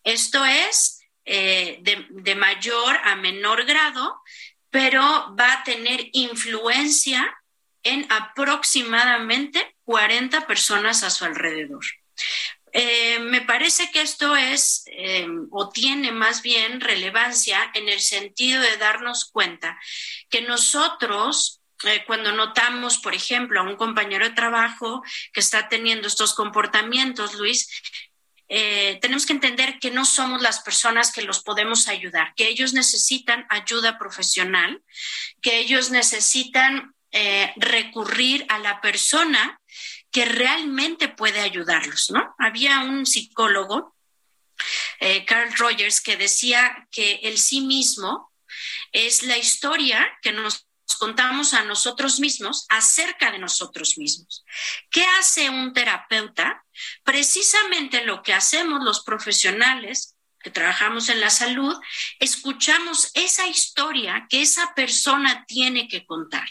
Esto 0.04 0.44
es 0.46 1.01
eh, 1.26 1.80
de, 1.82 2.36
mayor 2.36 2.98
a 3.04 3.16
menor 3.16 3.66
grado, 3.66 4.22
pero 4.70 5.02
va 5.40 5.54
a 5.54 5.64
tener 5.64 6.10
influencia 6.14 7.38
en 7.84 8.06
aproximadamente 8.12 9.76
40 9.84 10.48
personas 10.48 11.04
a 11.04 11.10
su 11.10 11.26
alrededor. 11.26 11.84
Eh, 12.74 13.20
me 13.20 13.42
parece 13.42 13.92
que 13.92 14.02
esto 14.02 14.36
es 14.36 14.84
eh, 14.88 15.28
o 15.50 15.70
tiene 15.70 16.12
más 16.12 16.42
bien 16.42 16.80
relevancia 16.80 17.70
en 17.74 17.90
el 17.90 18.00
sentido 18.00 18.62
de 18.62 18.78
darnos 18.78 19.30
cuenta 19.30 19.78
que 20.30 20.42
nosotros 20.42 21.62
eh, 21.84 22.04
cuando 22.06 22.32
notamos, 22.32 23.00
por 23.00 23.16
ejemplo, 23.16 23.60
a 23.60 23.64
un 23.64 23.76
compañero 23.76 24.26
de 24.28 24.36
trabajo 24.36 25.04
que 25.34 25.40
está 25.40 25.68
teniendo 25.68 26.08
estos 26.08 26.34
comportamientos, 26.34 27.34
Luis, 27.36 27.68
eh, 28.54 29.00
tenemos 29.02 29.26
que 29.26 29.32
entender 29.32 29.80
que 29.80 29.92
no 29.92 30.04
somos 30.04 30.42
las 30.42 30.60
personas 30.60 31.14
que 31.14 31.22
los 31.22 31.42
podemos 31.42 31.88
ayudar, 31.88 32.34
que 32.36 32.50
ellos 32.50 32.74
necesitan 32.74 33.46
ayuda 33.50 33.98
profesional, 33.98 34.82
que 35.42 35.60
ellos 35.60 35.90
necesitan 35.90 36.94
eh, 37.12 37.54
recurrir 37.56 38.46
a 38.50 38.60
la 38.60 38.82
persona 38.82 39.60
que 40.12 40.26
realmente 40.26 41.08
puede 41.08 41.40
ayudarlos, 41.40 42.12
¿no? 42.12 42.36
Había 42.38 42.82
un 42.82 43.06
psicólogo, 43.06 43.96
Carl 45.26 45.52
Rogers, 45.58 46.02
que 46.02 46.18
decía 46.18 46.88
que 46.92 47.22
el 47.24 47.40
sí 47.40 47.62
mismo 47.62 48.32
es 48.92 49.24
la 49.24 49.38
historia 49.38 50.08
que 50.22 50.32
nos 50.32 50.68
contamos 50.96 51.54
a 51.54 51.64
nosotros 51.64 52.20
mismos 52.20 52.66
acerca 52.70 53.32
de 53.32 53.40
nosotros 53.40 53.98
mismos. 53.98 54.44
¿Qué 54.90 55.06
hace 55.20 55.50
un 55.50 55.74
terapeuta? 55.74 56.64
Precisamente 57.04 58.06
lo 58.06 58.24
que 58.24 58.34
hacemos 58.34 58.84
los 58.84 59.04
profesionales 59.04 60.16
que 60.42 60.50
trabajamos 60.50 61.10
en 61.10 61.22
la 61.22 61.30
salud, 61.30 61.76
escuchamos 62.20 63.12
esa 63.14 63.48
historia 63.48 64.26
que 64.30 64.42
esa 64.42 64.74
persona 64.74 65.46
tiene 65.46 65.88
que 65.88 66.06
contar. 66.06 66.48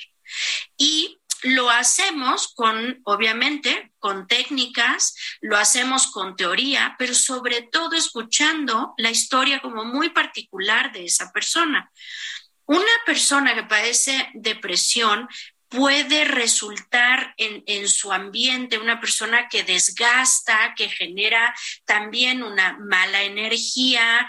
Y 0.76 1.20
lo 1.42 1.70
hacemos 1.70 2.52
con, 2.54 3.00
obviamente, 3.04 3.92
con 3.98 4.26
técnicas, 4.26 5.14
lo 5.40 5.56
hacemos 5.56 6.08
con 6.08 6.36
teoría, 6.36 6.96
pero 6.98 7.14
sobre 7.14 7.62
todo 7.62 7.96
escuchando 7.96 8.94
la 8.98 9.10
historia 9.10 9.60
como 9.60 9.84
muy 9.84 10.10
particular 10.10 10.92
de 10.92 11.06
esa 11.06 11.32
persona. 11.32 11.90
Una 12.70 13.02
persona 13.04 13.52
que 13.56 13.64
padece 13.64 14.30
depresión 14.32 15.28
puede 15.68 16.24
resultar 16.24 17.34
en, 17.36 17.64
en, 17.66 17.88
su 17.88 18.12
ambiente 18.12 18.78
una 18.78 19.00
persona 19.00 19.48
que 19.48 19.64
desgasta, 19.64 20.74
que 20.76 20.88
genera 20.88 21.52
también 21.84 22.44
una 22.44 22.78
mala 22.78 23.24
energía. 23.24 24.28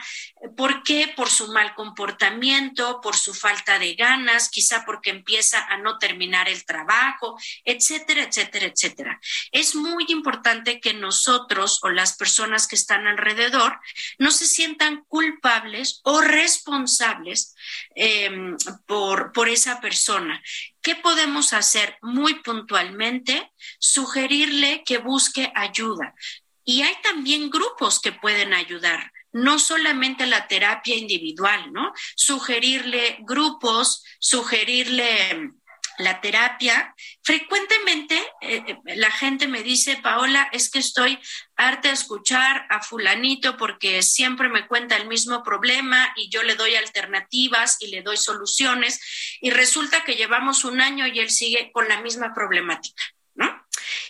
¿Por 0.58 0.84
qué? 0.84 1.13
Por 1.15 1.30
su 1.30 1.51
mal 1.51 1.75
comportamiento, 1.75 2.99
por 3.01 3.15
su 3.15 3.34
falta 3.34 3.77
de 3.77 3.93
ganas, 3.95 4.49
quizá 4.49 4.84
porque 4.86 5.12
empieza 5.12 5.65
a 5.65 5.77
no 5.77 5.99
terminar 5.99 6.49
el 6.49 6.65
trabajo, 6.65 7.38
etcétera, 7.63 8.23
etcétera, 8.23 8.65
etcétera. 8.65 9.19
Es 9.51 9.75
muy 9.75 10.06
importante 10.10 10.80
que 10.80 10.93
nosotros 10.93 11.80
o 11.84 11.89
las 11.89 12.17
personas 12.17 12.67
que 12.67 12.75
están 12.75 13.08
alrededor 13.08 13.80
no 14.17 14.32
se 14.32 14.47
sientan 14.47 15.04
culpables 15.08 16.01
o 16.04 16.21
responsables 16.21 17.56
eh, 17.95 18.56
por, 18.86 19.32
por 19.34 19.47
esa 19.47 19.80
persona 19.80 20.41
¿Qué 20.82 20.95
podemos 20.95 21.54
hacer 21.54 21.97
muy 22.01 22.36
puntualmente? 22.41 23.51
Sugerirle 23.77 24.84
que 24.84 24.97
busque 24.97 25.51
ayuda. 25.56 26.15
Y 26.63 26.82
hay 26.82 26.95
también 27.04 27.49
grupos 27.51 27.99
que 27.99 28.12
pueden 28.12 28.54
ayudar 28.54 29.12
no 29.33 29.59
solamente 29.59 30.25
la 30.25 30.47
terapia 30.47 30.95
individual, 30.95 31.71
¿no? 31.71 31.93
Sugerirle 32.15 33.17
grupos, 33.21 34.03
sugerirle 34.19 35.51
la 35.97 36.19
terapia. 36.21 36.93
Frecuentemente 37.21 38.15
eh, 38.41 38.63
eh, 38.67 38.95
la 38.95 39.11
gente 39.11 39.47
me 39.47 39.63
dice, 39.63 39.97
Paola, 39.97 40.49
es 40.51 40.69
que 40.69 40.79
estoy 40.79 41.19
harta 41.55 41.89
de 41.89 41.93
escuchar 41.93 42.65
a 42.69 42.81
fulanito 42.81 43.57
porque 43.57 44.01
siempre 44.01 44.49
me 44.49 44.67
cuenta 44.67 44.97
el 44.97 45.07
mismo 45.07 45.43
problema 45.43 46.11
y 46.15 46.29
yo 46.29 46.43
le 46.43 46.55
doy 46.55 46.75
alternativas 46.75 47.77
y 47.79 47.87
le 47.87 48.01
doy 48.01 48.17
soluciones 48.17 48.99
y 49.41 49.51
resulta 49.51 50.03
que 50.03 50.15
llevamos 50.15 50.65
un 50.65 50.81
año 50.81 51.07
y 51.07 51.19
él 51.19 51.29
sigue 51.29 51.71
con 51.71 51.87
la 51.87 52.01
misma 52.01 52.33
problemática. 52.33 53.03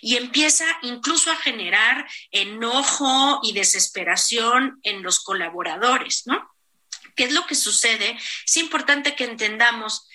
Y 0.01 0.17
empieza 0.17 0.65
incluso 0.81 1.31
a 1.31 1.37
generar 1.37 2.07
enojo 2.31 3.39
y 3.43 3.53
desesperación 3.53 4.79
en 4.83 5.03
los 5.03 5.23
colaboradores, 5.23 6.23
¿no? 6.25 6.49
¿Qué 7.15 7.25
es 7.25 7.33
lo 7.33 7.45
que 7.45 7.55
sucede? 7.55 8.17
Es 8.45 8.57
importante 8.57 9.15
que 9.15 9.25
entendamos 9.25 10.07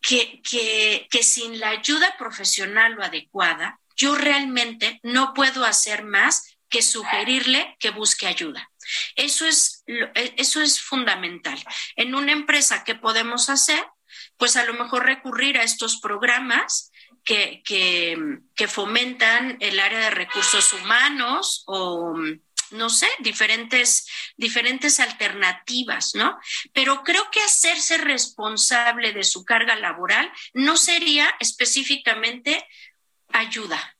que, 0.00 0.42
que, 0.42 1.08
que 1.10 1.22
sin 1.22 1.60
la 1.60 1.70
ayuda 1.70 2.16
profesional 2.18 2.98
o 2.98 3.02
adecuada, 3.02 3.80
yo 3.96 4.14
realmente 4.14 5.00
no 5.02 5.32
puedo 5.34 5.64
hacer 5.64 6.04
más 6.04 6.56
que 6.68 6.82
sugerirle 6.82 7.76
que 7.78 7.90
busque 7.90 8.26
ayuda. 8.26 8.70
Eso 9.14 9.46
es, 9.46 9.84
e, 9.86 10.34
eso 10.38 10.62
es 10.62 10.80
fundamental. 10.80 11.62
En 11.96 12.14
una 12.14 12.32
empresa, 12.32 12.82
¿qué 12.82 12.94
podemos 12.94 13.50
hacer? 13.50 13.84
Pues 14.36 14.56
a 14.56 14.64
lo 14.64 14.74
mejor 14.74 15.04
recurrir 15.04 15.58
a 15.58 15.62
estos 15.62 16.00
programas 16.00 16.90
que, 17.24 17.62
que, 17.64 18.68
fomentan 18.68 19.56
el 19.60 19.80
área 19.80 19.98
de 19.98 20.10
recursos 20.10 20.72
humanos 20.72 21.64
o 21.66 22.14
no 22.70 22.88
sé, 22.88 23.08
diferentes, 23.18 24.06
diferentes 24.36 24.98
alternativas, 24.98 26.14
¿no? 26.14 26.38
Pero 26.72 27.02
creo 27.04 27.30
que 27.30 27.42
hacerse 27.42 27.98
responsable 27.98 29.12
de 29.12 29.24
su 29.24 29.44
carga 29.44 29.76
laboral 29.76 30.32
no 30.54 30.76
sería 30.76 31.34
específicamente 31.38 32.66
ayuda, 33.28 33.96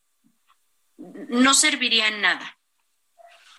no 0.96 1.52
serviría 1.54 2.08
en 2.08 2.22
nada. 2.22 2.58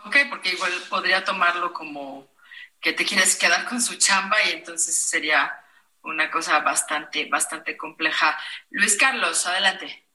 Ok, 0.06 0.18
porque 0.30 0.54
igual 0.54 0.74
podría 0.90 1.24
tomarlo 1.24 1.72
como 1.74 2.28
que 2.82 2.94
te 2.94 3.06
quieres 3.06 3.36
quedar 3.36 3.66
con 3.66 3.82
su 3.82 3.96
chamba 3.96 4.38
y 4.44 4.52
entonces 4.52 4.96
sería 4.96 5.63
una 6.04 6.30
cosa 6.30 6.60
bastante, 6.60 7.28
bastante 7.30 7.78
compleja. 7.78 8.38
Luis 8.70 8.96
Carlos, 8.98 9.46
adelante. 9.46 10.08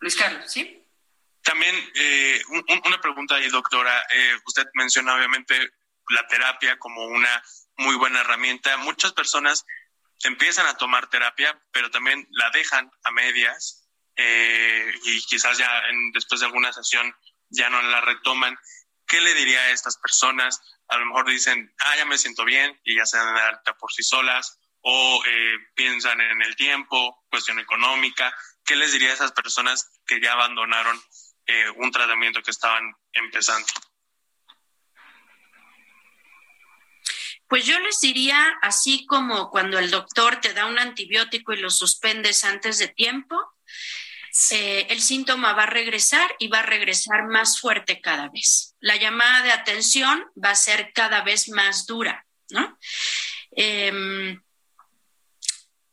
Luis 0.00 0.16
Carlos, 0.16 0.50
¿sí? 0.50 0.86
También 1.42 1.74
eh, 1.94 2.42
una 2.86 3.00
pregunta 3.00 3.36
ahí, 3.36 3.48
doctora. 3.48 4.04
Eh, 4.12 4.38
usted 4.46 4.66
menciona 4.74 5.14
obviamente 5.14 5.72
la 6.10 6.26
terapia 6.26 6.78
como 6.78 7.04
una 7.06 7.42
muy 7.76 7.96
buena 7.96 8.20
herramienta. 8.20 8.76
Muchas 8.78 9.12
personas 9.12 9.64
empiezan 10.24 10.66
a 10.66 10.76
tomar 10.76 11.08
terapia, 11.08 11.60
pero 11.72 11.90
también 11.90 12.26
la 12.30 12.50
dejan 12.50 12.90
a 13.04 13.10
medias 13.10 13.88
eh, 14.16 14.92
y 15.04 15.20
quizás 15.22 15.58
ya 15.58 15.70
después 16.12 16.40
de 16.40 16.46
alguna 16.46 16.72
sesión 16.72 17.14
ya 17.48 17.70
no 17.70 17.80
la 17.82 18.00
retoman. 18.00 18.56
¿Qué 19.06 19.20
le 19.20 19.34
diría 19.34 19.60
a 19.60 19.70
estas 19.70 19.96
personas? 19.96 20.60
A 20.88 20.96
lo 20.96 21.06
mejor 21.06 21.26
dicen, 21.28 21.72
ah, 21.80 21.96
ya 21.96 22.04
me 22.04 22.18
siento 22.18 22.44
bien 22.44 22.78
y 22.84 22.96
ya 22.96 23.06
se 23.06 23.18
dan 23.18 23.34
de 23.34 23.40
alta 23.40 23.74
por 23.76 23.92
sí 23.92 24.02
solas, 24.02 24.58
o 24.80 25.22
piensan 25.74 26.20
en 26.20 26.42
el 26.42 26.56
tiempo, 26.56 27.24
cuestión 27.30 27.58
económica. 27.58 28.34
¿Qué 28.64 28.76
les 28.76 28.92
diría 28.92 29.10
a 29.10 29.14
esas 29.14 29.32
personas 29.32 29.90
que 30.06 30.20
ya 30.20 30.32
abandonaron 30.32 31.00
eh, 31.46 31.70
un 31.76 31.90
tratamiento 31.90 32.42
que 32.42 32.50
estaban 32.50 32.94
empezando? 33.12 33.66
Pues 37.48 37.64
yo 37.64 37.78
les 37.80 38.00
diría, 38.00 38.58
así 38.60 39.06
como 39.06 39.50
cuando 39.50 39.78
el 39.78 39.90
doctor 39.90 40.36
te 40.36 40.52
da 40.52 40.66
un 40.66 40.78
antibiótico 40.78 41.54
y 41.54 41.60
lo 41.60 41.70
suspendes 41.70 42.44
antes 42.44 42.78
de 42.78 42.88
tiempo, 42.88 43.36
eh, 44.50 44.86
el 44.90 45.00
síntoma 45.00 45.52
va 45.52 45.64
a 45.64 45.70
regresar 45.70 46.30
y 46.38 46.48
va 46.48 46.60
a 46.60 46.66
regresar 46.66 47.26
más 47.26 47.60
fuerte 47.60 48.00
cada 48.00 48.28
vez. 48.28 48.76
La 48.80 48.96
llamada 48.96 49.42
de 49.42 49.52
atención 49.52 50.24
va 50.42 50.50
a 50.50 50.54
ser 50.56 50.92
cada 50.92 51.22
vez 51.22 51.48
más 51.48 51.86
dura, 51.86 52.24
¿no? 52.50 52.78
Em, 53.50 54.40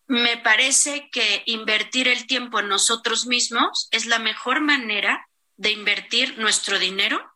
me 0.07 0.37
parece 0.37 1.09
que 1.11 1.43
invertir 1.47 2.07
el 2.07 2.27
tiempo 2.27 2.59
en 2.59 2.67
nosotros 2.67 3.25
mismos 3.25 3.87
es 3.91 4.05
la 4.05 4.19
mejor 4.19 4.61
manera 4.61 5.27
de 5.57 5.71
invertir 5.71 6.37
nuestro 6.37 6.77
dinero, 6.77 7.34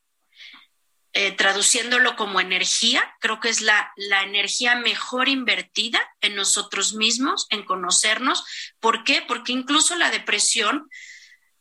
eh, 1.13 1.31
traduciéndolo 1.31 2.15
como 2.15 2.39
energía, 2.39 3.03
creo 3.19 3.39
que 3.39 3.49
es 3.49 3.61
la, 3.61 3.91
la 3.95 4.23
energía 4.23 4.75
mejor 4.75 5.27
invertida 5.27 5.99
en 6.21 6.35
nosotros 6.35 6.93
mismos, 6.93 7.47
en 7.49 7.63
conocernos. 7.63 8.43
¿Por 8.79 9.03
qué? 9.03 9.23
Porque 9.27 9.51
incluso 9.51 9.95
la 9.95 10.11
depresión 10.11 10.87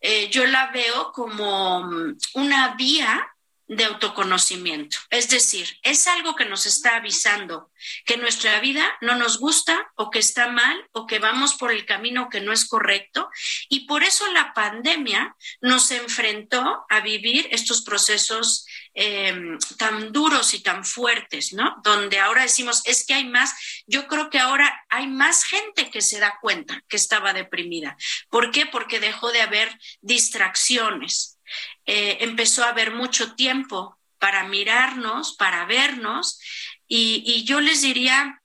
eh, 0.00 0.28
yo 0.30 0.46
la 0.46 0.70
veo 0.70 1.12
como 1.12 1.82
mm, 1.82 2.16
una 2.34 2.74
vía 2.76 3.26
de 3.68 3.84
autoconocimiento. 3.84 4.96
Es 5.10 5.28
decir, 5.28 5.78
es 5.82 6.06
algo 6.08 6.34
que 6.34 6.46
nos 6.46 6.64
está 6.64 6.96
avisando 6.96 7.70
que 8.06 8.16
nuestra 8.16 8.58
vida 8.60 8.90
no 9.02 9.14
nos 9.14 9.38
gusta 9.38 9.90
o 9.94 10.10
que 10.10 10.20
está 10.20 10.48
mal 10.48 10.88
o 10.92 11.06
que 11.06 11.18
vamos 11.18 11.54
por 11.54 11.70
el 11.70 11.84
camino 11.84 12.30
que 12.30 12.40
no 12.40 12.52
es 12.52 12.66
correcto. 12.66 13.28
Y 13.68 13.80
por 13.80 14.04
eso 14.04 14.26
la 14.32 14.54
pandemia 14.54 15.36
nos 15.60 15.90
enfrentó 15.90 16.86
a 16.88 17.00
vivir 17.00 17.46
estos 17.50 17.82
procesos 17.82 18.64
eh, 19.00 19.56
tan 19.76 20.12
duros 20.12 20.54
y 20.54 20.60
tan 20.60 20.84
fuertes, 20.84 21.52
¿no? 21.52 21.76
Donde 21.84 22.18
ahora 22.18 22.42
decimos, 22.42 22.82
es 22.84 23.06
que 23.06 23.14
hay 23.14 23.26
más, 23.26 23.52
yo 23.86 24.08
creo 24.08 24.28
que 24.28 24.38
ahora 24.38 24.84
hay 24.88 25.06
más 25.06 25.44
gente 25.44 25.90
que 25.90 26.00
se 26.00 26.18
da 26.18 26.38
cuenta 26.40 26.82
que 26.88 26.96
estaba 26.96 27.32
deprimida. 27.32 27.96
¿Por 28.28 28.50
qué? 28.50 28.66
Porque 28.66 29.00
dejó 29.00 29.30
de 29.30 29.42
haber 29.42 29.70
distracciones 30.00 31.38
eh, 31.86 32.18
empezó 32.20 32.64
a 32.64 32.70
haber 32.70 32.92
mucho 32.92 33.34
tiempo 33.34 33.98
para 34.18 34.44
mirarnos, 34.44 35.34
para 35.36 35.64
vernos, 35.64 36.38
y, 36.86 37.44
yo 37.44 37.60
les 37.60 37.82
diría 37.82 38.42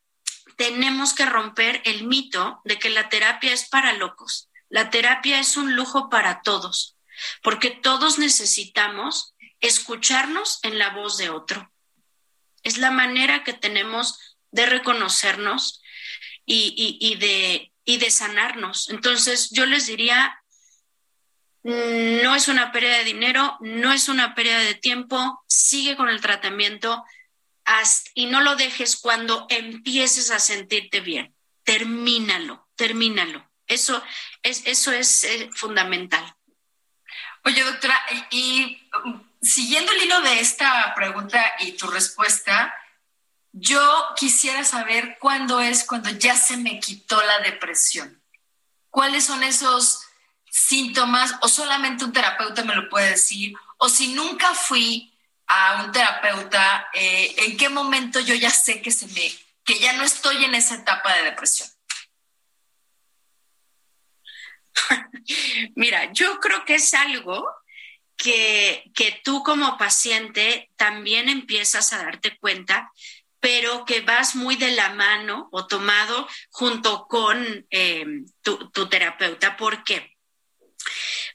tenemos 0.58 1.14
que 1.14 1.26
romper 1.26 1.82
el 1.86 2.06
mito 2.06 2.62
de 2.64 2.78
que 2.78 2.90
la 2.90 3.10
terapia 3.10 3.52
es 3.54 3.68
para 3.68 3.94
locos. 3.94 4.50
La 4.70 4.90
terapia 4.90 5.40
es 5.40 5.58
un 5.58 5.76
lujo 5.76 6.10
para 6.10 6.42
todos, 6.42 6.96
porque 7.42 7.72
todos 7.72 8.20
necesitamos 8.20 9.33
escucharnos 9.64 10.60
en 10.64 10.78
la 10.78 10.90
voz 10.90 11.18
de 11.18 11.30
otro. 11.30 11.72
Es 12.62 12.78
la 12.78 12.92
manera 12.92 13.44
que 13.44 13.54
tenemos 13.54 14.20
de 14.52 14.66
reconocernos 14.68 15.82
y, 16.46 17.16
de, 17.16 17.72
y 17.86 17.98
de 17.98 18.12
sanarnos. 18.12 18.90
Entonces, 18.90 19.50
yo 19.52 19.66
les 19.66 19.88
diría, 19.88 20.38
no 21.64 22.36
es 22.36 22.48
una 22.48 22.72
pérdida 22.72 22.98
de 22.98 23.06
dinero, 23.06 23.58
no 23.62 23.92
es 23.92 24.10
una 24.10 24.36
pérdida 24.36 24.60
de 24.60 24.76
tiempo, 24.76 25.44
sigue 25.48 25.96
con 25.96 26.10
el 26.10 26.22
tratamiento 26.22 27.04
y 28.14 28.26
no 28.26 28.42
lo 28.42 28.56
dejes 28.56 28.98
cuando 28.98 29.48
empieces 29.50 30.32
a 30.32 30.40
sentirte 30.40 31.00
bien. 31.00 31.34
Termínalo, 31.64 32.68
termínalo. 32.76 33.50
Eso 33.66 34.04
es, 34.42 34.64
eso 34.66 34.92
es 34.92 35.24
eh, 35.24 35.50
fundamental. 35.56 36.36
Oye, 37.46 37.64
doctora, 37.64 38.00
y, 38.32 38.90
siguiendo 39.44 39.92
el 39.92 40.04
hilo 40.04 40.22
de 40.22 40.40
esta 40.40 40.94
pregunta 40.96 41.54
y 41.60 41.74
tu 41.74 41.88
respuesta, 41.88 42.74
yo 43.52 44.06
quisiera 44.16 44.64
saber 44.64 45.18
cuándo 45.20 45.60
es 45.60 45.84
cuando 45.84 46.10
ya 46.10 46.36
se 46.36 46.58
me 46.58 46.80
quitó 46.80 47.22
la 47.22 47.40
depresión. 47.40 48.22
¿Cuáles 48.90 49.26
son 49.26 49.44
esos 49.44 50.00
síntomas 50.50 51.36
o 51.42 51.48
solamente 51.48 52.06
un 52.06 52.14
terapeuta 52.14 52.64
me 52.64 52.76
lo 52.76 52.90
puede 52.90 53.12
decir? 53.12 53.54
O 53.78 53.90
si 53.90 54.14
nunca 54.14 54.54
fui 54.54 55.14
a 55.46 55.84
un 55.84 55.92
terapeuta, 55.92 56.88
eh, 56.94 57.36
¿en 57.38 57.58
qué 57.58 57.70
momento 57.70 58.20
yo 58.20 58.34
ya 58.34 58.50
sé 58.50 58.82
que 58.82 58.92
se 58.92 59.08
me, 59.08 59.32
que 59.66 59.80
ya 59.80 59.94
no 59.94 60.04
estoy 60.04 60.46
en 60.46 60.56
esa 60.56 60.76
etapa 60.76 61.14
de 61.16 61.24
depresión? 61.24 61.70
Mira, 65.76 66.12
yo 66.14 66.40
creo 66.40 66.66
que 66.66 66.76
es 66.76 66.94
algo 66.94 67.63
que, 68.18 68.92
que, 68.96 69.20
tú 69.24 69.44
como 69.44 69.78
paciente 69.78 70.70
también 70.76 71.30
empiezas 71.30 71.94
a 71.94 71.98
darte 71.98 72.38
cuenta, 72.38 72.92
pero 73.40 73.84
que 73.86 74.02
vas 74.02 74.36
muy 74.36 74.56
de 74.56 74.72
la 74.72 74.90
mano 74.94 75.50
o 75.52 75.68
tomado 75.68 76.28
junto 76.50 77.08
con 77.08 77.66
eh, 77.70 78.06
tu, 78.42 78.70
tu, 78.70 78.88
terapeuta. 78.88 79.58
¿Por 79.58 79.84
qué? 79.84 80.16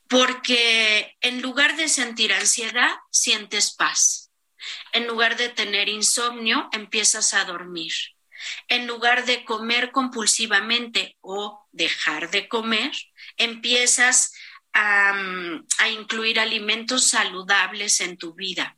Porque 0.08 1.16
en 1.20 1.42
lugar 1.42 1.76
de 1.76 1.88
sentir 1.88 2.32
ansiedad, 2.32 2.90
sientes 3.10 3.74
paz. 3.74 4.30
En 4.92 5.06
lugar 5.06 5.36
de 5.36 5.50
tener 5.50 5.88
insomnio, 5.88 6.68
empiezas 6.72 7.34
a 7.34 7.44
dormir. 7.44 7.92
En 8.68 8.86
lugar 8.86 9.24
de 9.24 9.44
comer 9.44 9.90
compulsivamente 9.90 11.16
o 11.20 11.66
dejar 11.72 12.30
de 12.30 12.48
comer, 12.48 12.92
empiezas 13.36 14.32
a, 14.72 15.14
incluir 15.90 16.38
alimentos 16.38 17.08
saludables 17.08 18.00
en 18.00 18.16
tu 18.16 18.34
vida 18.34 18.76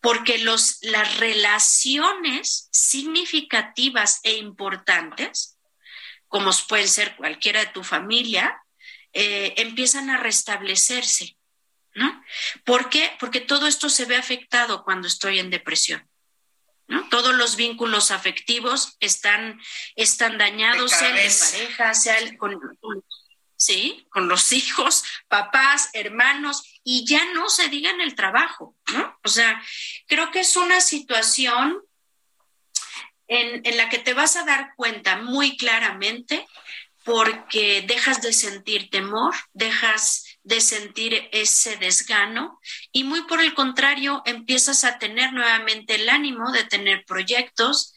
porque 0.00 0.38
los, 0.38 0.78
las 0.82 1.18
relaciones 1.18 2.68
significativas 2.72 4.20
e 4.22 4.34
importantes, 4.34 5.58
como 6.28 6.50
pueden 6.68 6.88
ser 6.88 7.16
cualquiera 7.16 7.60
de 7.60 7.72
tu 7.72 7.84
familia, 7.84 8.62
eh, 9.12 9.54
empiezan 9.58 10.08
a 10.08 10.18
restablecerse. 10.18 11.36
¿no? 11.94 12.24
¿Por 12.64 12.88
qué? 12.88 13.16
Porque 13.18 13.40
todo 13.40 13.66
esto 13.66 13.88
se 13.88 14.04
ve 14.04 14.16
afectado 14.16 14.84
cuando 14.84 15.08
estoy 15.08 15.38
en 15.38 15.50
depresión. 15.50 16.08
¿no? 16.86 17.08
Todos 17.08 17.34
los 17.34 17.56
vínculos 17.56 18.10
afectivos 18.10 18.96
están, 19.00 19.60
están 19.96 20.38
dañados, 20.38 20.92
sea 20.92 21.12
de 21.12 21.30
pareja, 21.30 21.94
sea 21.94 22.16
con, 22.36 22.58
¿sí? 23.60 24.06
Con 24.08 24.26
los 24.26 24.52
hijos, 24.52 25.04
papás, 25.28 25.90
hermanos, 25.92 26.80
y 26.82 27.04
ya 27.06 27.22
no 27.34 27.50
se 27.50 27.68
diga 27.68 27.90
en 27.90 28.00
el 28.00 28.14
trabajo, 28.14 28.74
¿no? 28.90 29.18
O 29.22 29.28
sea, 29.28 29.62
creo 30.06 30.30
que 30.30 30.40
es 30.40 30.56
una 30.56 30.80
situación 30.80 31.78
en, 33.28 33.76
la 33.76 33.90
que 33.90 33.98
te 33.98 34.14
vas 34.14 34.36
a 34.36 34.44
dar 34.44 34.72
cuenta 34.76 35.18
muy 35.18 35.58
claramente 35.58 36.46
porque 37.04 37.84
dejas 37.86 38.22
de 38.22 38.32
sentir 38.32 38.88
temor, 38.88 39.34
dejas 39.52 40.38
de 40.42 40.62
sentir 40.62 41.28
ese 41.30 41.76
desgano 41.76 42.58
y 42.92 43.04
muy 43.04 43.22
por 43.24 43.42
el 43.42 43.52
contrario 43.52 44.22
empiezas 44.24 44.84
a 44.84 44.98
tener 44.98 45.34
nuevamente 45.34 45.96
el 45.96 46.08
ánimo 46.08 46.50
de 46.50 46.64
tener 46.64 47.04
proyectos 47.04 47.94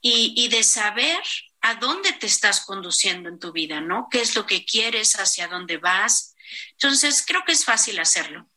y, 0.00 0.48
de 0.48 0.64
saber 0.64 1.22
a 1.62 1.76
dónde 1.76 2.12
te 2.12 2.26
estás 2.26 2.64
conduciendo 2.64 3.28
en 3.28 3.38
tu 3.38 3.52
vida, 3.52 3.80
¿no? 3.80 4.08
¿Qué 4.10 4.20
es 4.20 4.34
lo 4.34 4.46
que 4.46 4.64
quieres, 4.64 5.14
hacia 5.14 5.48
dónde 5.48 5.78
vas? 5.78 6.34
Entonces, 6.72 7.24
creo 7.26 7.44
que 7.44 7.52
es 7.52 7.64
fácil 7.64 7.98
hacerlo. 8.00 8.48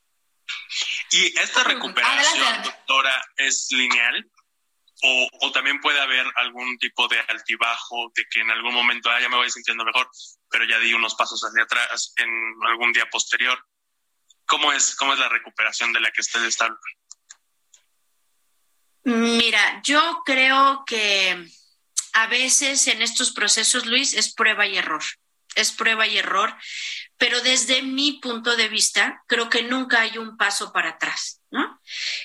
¿Y 1.11 1.37
esta 1.39 1.63
recuperación, 1.63 2.63
doctora, 2.63 3.23
es 3.37 3.67
lineal? 3.71 4.29
O, 5.41 5.51
también 5.51 5.79
puede 5.81 5.99
haber 5.99 6.25
algún 6.35 6.79
tipo 6.79 7.07
de 7.07 7.19
altibajo 7.19 8.11
de 8.15 8.25
que 8.27 8.41
en 8.41 8.49
algún 8.49 8.73
momento 8.73 9.09
ah, 9.11 9.19
ya 9.21 9.29
me 9.29 9.35
voy 9.35 9.51
sintiendo 9.51 9.85
mejor, 9.85 10.09
pero 10.49 10.65
ya 10.65 10.79
di 10.79 10.93
unos 10.93 11.13
pasos 11.13 11.39
hacia 11.41 11.63
atrás 11.63 12.13
en 12.17 12.29
algún 12.67 12.91
día 12.91 13.05
posterior. 13.11 13.63
¿Cómo 14.47 14.73
es, 14.73 14.95
cómo 14.95 15.13
es 15.13 15.19
la 15.19 15.29
recuperación 15.29 15.93
de 15.93 15.99
la 15.99 16.11
que 16.11 16.21
usted 16.21 16.43
está 16.45 16.75
Mira, 19.03 19.81
yo 19.83 20.23
creo 20.25 20.83
que 20.87 21.47
a 22.15 22.27
veces 22.27 22.87
en 22.87 23.01
estos 23.01 23.31
procesos, 23.31 23.85
Luis, 23.85 24.13
es 24.13 24.33
prueba 24.33 24.65
y 24.65 24.77
error. 24.77 25.03
Es 25.53 25.73
prueba 25.73 26.07
y 26.07 26.17
error, 26.17 26.55
pero 27.17 27.41
desde 27.41 27.81
mi 27.81 28.19
punto 28.21 28.55
de 28.55 28.69
vista, 28.69 29.21
creo 29.27 29.49
que 29.49 29.63
nunca 29.63 30.01
hay 30.01 30.17
un 30.17 30.37
paso 30.37 30.71
para 30.71 30.91
atrás, 30.91 31.41
¿no? 31.51 31.81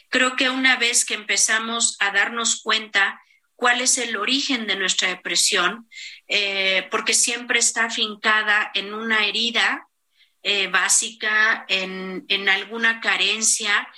Creo 0.08 0.36
que 0.36 0.48
una 0.48 0.76
vez 0.76 1.04
que 1.04 1.14
empezamos 1.14 1.96
a 1.98 2.12
darnos 2.12 2.60
cuenta 2.62 3.20
cuál 3.56 3.80
es 3.80 3.98
el 3.98 4.16
origen 4.16 4.68
de 4.68 4.76
nuestra 4.76 5.08
depresión, 5.08 5.88
eh, 6.28 6.86
porque 6.90 7.12
siempre 7.12 7.58
está 7.58 7.86
afincada 7.86 8.70
en 8.74 8.94
una 8.94 9.26
herida 9.26 9.88
eh, 10.42 10.68
básica, 10.68 11.64
en, 11.68 12.24
en, 12.28 12.48
alguna 12.48 13.00
carencia 13.00 13.88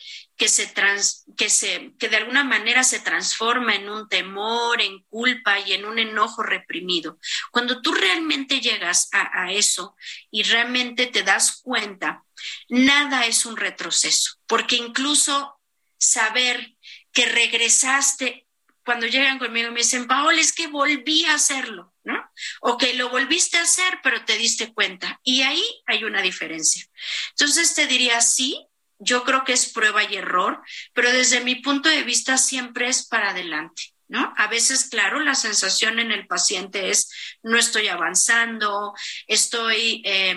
que, 0.42 0.48
se 0.48 0.66
trans, 0.66 1.24
que, 1.36 1.48
se, 1.48 1.92
que 2.00 2.08
de 2.08 2.16
alguna 2.16 2.42
manera 2.42 2.82
se 2.82 2.98
transforma 2.98 3.76
en 3.76 3.88
un 3.88 4.08
temor, 4.08 4.82
en 4.82 5.04
culpa 5.04 5.60
y 5.60 5.72
en 5.72 5.84
un 5.84 6.00
enojo 6.00 6.42
reprimido. 6.42 7.20
Cuando 7.52 7.80
tú 7.80 7.94
realmente 7.94 8.60
llegas 8.60 9.08
a, 9.12 9.44
a 9.44 9.52
eso 9.52 9.94
y 10.32 10.42
realmente 10.42 11.06
te 11.06 11.22
das 11.22 11.60
cuenta, 11.62 12.24
nada 12.68 13.24
es 13.26 13.46
un 13.46 13.56
retroceso, 13.56 14.40
porque 14.48 14.74
incluso 14.74 15.60
saber 15.96 16.74
que 17.12 17.26
regresaste 17.26 18.48
cuando 18.84 19.06
llegan 19.06 19.38
conmigo 19.38 19.70
me 19.70 19.78
dicen, 19.78 20.08
Paola, 20.08 20.40
es 20.40 20.52
que 20.52 20.66
volví 20.66 21.24
a 21.24 21.34
hacerlo, 21.34 21.94
¿no? 22.02 22.20
O 22.62 22.76
que 22.76 22.94
lo 22.94 23.10
volviste 23.10 23.58
a 23.58 23.62
hacer, 23.62 24.00
pero 24.02 24.24
te 24.24 24.36
diste 24.36 24.74
cuenta. 24.74 25.20
Y 25.22 25.42
ahí 25.42 25.62
hay 25.86 26.02
una 26.02 26.20
diferencia. 26.20 26.84
Entonces 27.30 27.74
te 27.74 27.86
diría, 27.86 28.20
sí, 28.20 28.66
yo 29.02 29.24
creo 29.24 29.44
que 29.44 29.52
es 29.52 29.72
prueba 29.72 30.04
y 30.04 30.16
error, 30.16 30.62
pero 30.92 31.10
desde 31.12 31.40
mi 31.40 31.56
punto 31.56 31.88
de 31.88 32.02
vista 32.04 32.38
siempre 32.38 32.88
es 32.88 33.06
para 33.06 33.30
adelante. 33.30 33.82
¿No? 34.08 34.34
A 34.36 34.46
veces, 34.46 34.90
claro, 34.90 35.20
la 35.20 35.34
sensación 35.34 35.98
en 35.98 36.12
el 36.12 36.26
paciente 36.26 36.90
es 36.90 37.10
no 37.42 37.56
estoy 37.56 37.88
avanzando, 37.88 38.92
estoy 39.26 40.02
eh, 40.04 40.36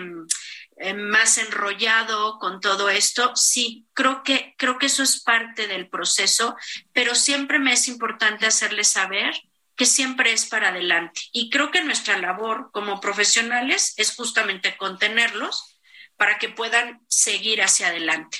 eh, 0.77 0.93
más 0.93 1.37
enrollado 1.37 2.39
con 2.39 2.61
todo 2.61 2.89
esto. 2.89 3.35
Sí, 3.35 3.85
creo 3.91 4.23
que, 4.23 4.55
creo 4.57 4.77
que 4.77 4.85
eso 4.85 5.03
es 5.03 5.21
parte 5.21 5.67
del 5.67 5.89
proceso, 5.89 6.55
pero 6.93 7.15
siempre 7.15 7.59
me 7.59 7.73
es 7.73 7.89
importante 7.89 8.45
hacerles 8.45 8.87
saber 8.87 9.33
que 9.75 9.85
siempre 9.85 10.31
es 10.31 10.45
para 10.45 10.69
adelante. 10.69 11.21
Y 11.33 11.49
creo 11.49 11.69
que 11.71 11.83
nuestra 11.83 12.17
labor 12.17 12.71
como 12.71 13.01
profesionales 13.01 13.93
es 13.97 14.15
justamente 14.15 14.77
contenerlos 14.77 15.77
para 16.17 16.37
que 16.39 16.49
puedan 16.49 17.01
seguir 17.07 17.61
hacia 17.61 17.87
adelante. 17.87 18.39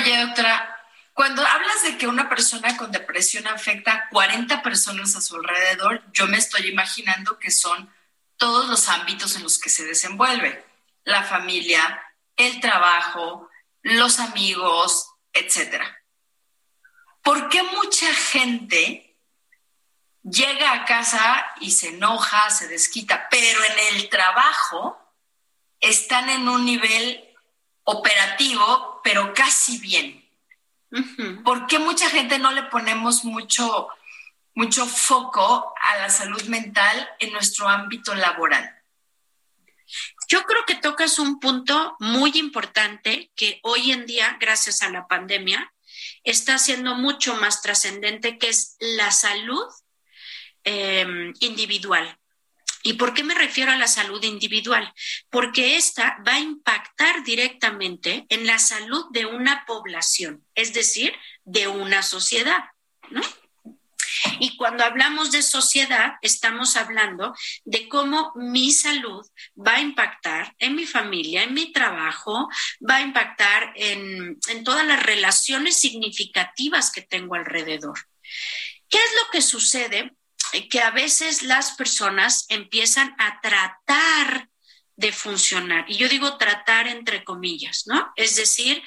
Oye, 0.00 0.26
doctora, 0.26 0.76
cuando 1.12 1.44
hablas 1.44 1.82
de 1.82 1.98
que 1.98 2.06
una 2.06 2.28
persona 2.28 2.76
con 2.76 2.92
depresión 2.92 3.48
afecta 3.48 3.92
a 3.92 4.08
40 4.10 4.62
personas 4.62 5.16
a 5.16 5.20
su 5.20 5.34
alrededor, 5.34 6.04
yo 6.12 6.28
me 6.28 6.36
estoy 6.36 6.68
imaginando 6.68 7.38
que 7.38 7.50
son 7.50 7.92
todos 8.36 8.68
los 8.68 8.88
ámbitos 8.88 9.34
en 9.34 9.42
los 9.42 9.58
que 9.58 9.70
se 9.70 9.84
desenvuelve, 9.84 10.64
la 11.04 11.24
familia, 11.24 12.00
el 12.36 12.60
trabajo, 12.60 13.48
los 13.82 14.20
amigos, 14.20 15.10
etc. 15.32 15.82
¿Por 17.22 17.48
qué 17.48 17.64
mucha 17.64 18.14
gente 18.14 19.16
llega 20.22 20.72
a 20.72 20.84
casa 20.84 21.46
y 21.60 21.72
se 21.72 21.88
enoja, 21.88 22.50
se 22.50 22.68
desquita, 22.68 23.26
pero 23.30 23.58
en 23.64 23.96
el 23.96 24.08
trabajo 24.08 24.96
están 25.80 26.28
en 26.28 26.48
un 26.48 26.64
nivel 26.64 27.27
operativo, 27.90 29.00
pero 29.02 29.32
casi 29.32 29.78
bien. 29.78 30.22
¿Por 31.42 31.66
qué 31.66 31.78
mucha 31.78 32.08
gente 32.10 32.38
no 32.38 32.52
le 32.52 32.64
ponemos 32.64 33.24
mucho, 33.24 33.88
mucho 34.54 34.86
foco 34.86 35.72
a 35.80 35.98
la 35.98 36.10
salud 36.10 36.42
mental 36.44 37.08
en 37.18 37.32
nuestro 37.32 37.68
ámbito 37.68 38.14
laboral. 38.14 38.68
Yo 40.28 40.42
creo 40.42 40.64
que 40.66 40.74
tocas 40.74 41.18
un 41.18 41.40
punto 41.40 41.96
muy 42.00 42.32
importante 42.34 43.30
que 43.34 43.60
hoy 43.62 43.92
en 43.92 44.04
día, 44.04 44.36
gracias 44.38 44.82
a 44.82 44.90
la 44.90 45.06
pandemia, 45.06 45.72
está 46.24 46.58
siendo 46.58 46.94
mucho 46.94 47.36
más 47.36 47.62
trascendente, 47.62 48.36
que 48.36 48.48
es 48.48 48.76
la 48.80 49.10
salud 49.12 49.66
em, 50.64 51.32
individual. 51.40 52.18
¿Y 52.82 52.94
por 52.94 53.14
qué 53.14 53.24
me 53.24 53.34
refiero 53.34 53.72
a 53.72 53.76
la 53.76 53.88
salud 53.88 54.22
individual? 54.22 54.92
Porque 55.30 55.76
esta 55.76 56.18
va 56.26 56.34
a 56.34 56.40
impactar 56.40 57.24
directamente 57.24 58.26
en 58.28 58.46
la 58.46 58.58
salud 58.58 59.06
de 59.10 59.26
una 59.26 59.64
población, 59.66 60.44
es 60.54 60.72
decir, 60.72 61.12
de 61.44 61.68
una 61.68 62.02
sociedad, 62.02 62.64
¿no? 63.10 63.22
Y 64.40 64.56
cuando 64.56 64.84
hablamos 64.84 65.30
de 65.30 65.42
sociedad, 65.42 66.14
estamos 66.22 66.76
hablando 66.76 67.34
de 67.64 67.88
cómo 67.88 68.32
mi 68.36 68.72
salud 68.72 69.24
va 69.56 69.76
a 69.76 69.80
impactar 69.80 70.54
en 70.58 70.74
mi 70.74 70.86
familia, 70.86 71.44
en 71.44 71.54
mi 71.54 71.72
trabajo, 71.72 72.48
va 72.88 72.96
a 72.96 73.02
impactar 73.02 73.72
en, 73.76 74.38
en 74.48 74.64
todas 74.64 74.86
las 74.86 75.02
relaciones 75.02 75.78
significativas 75.78 76.90
que 76.90 77.02
tengo 77.02 77.34
alrededor. 77.34 77.98
¿Qué 78.88 78.98
es 78.98 79.10
lo 79.22 79.30
que 79.30 79.42
sucede? 79.42 80.12
Que 80.70 80.80
a 80.80 80.90
veces 80.90 81.42
las 81.42 81.72
personas 81.72 82.46
empiezan 82.48 83.14
a 83.18 83.40
tratar 83.40 84.48
de 84.98 85.12
funcionar. 85.12 85.84
Y 85.88 85.96
yo 85.96 86.08
digo 86.08 86.38
tratar 86.38 86.88
entre 86.88 87.22
comillas, 87.22 87.84
¿no? 87.86 88.12
Es 88.16 88.34
decir, 88.34 88.82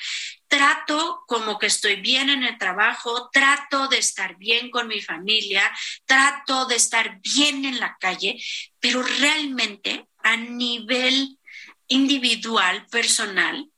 trato 0.47 1.24
como 1.26 1.57
que 1.57 1.68
estoy 1.68 2.01
bien 2.01 2.30
en 2.30 2.43
el 2.43 2.57
trabajo, 2.57 3.30
trato 3.32 3.88
de 3.88 3.99
estar 3.99 4.36
bien 4.36 4.70
con 4.70 4.89
mi 4.89 5.01
familia, 5.01 5.72
trato 6.05 6.66
de 6.66 6.76
estar 6.76 7.22
bien 7.22 7.64
en 7.64 7.80
la 7.80 7.95
calle, 7.97 8.43
pero 8.82 9.01
realmente 9.01 10.05
a 10.22 10.36
nivel 10.36 11.39
individual, 11.88 12.86
personal, 12.88 13.70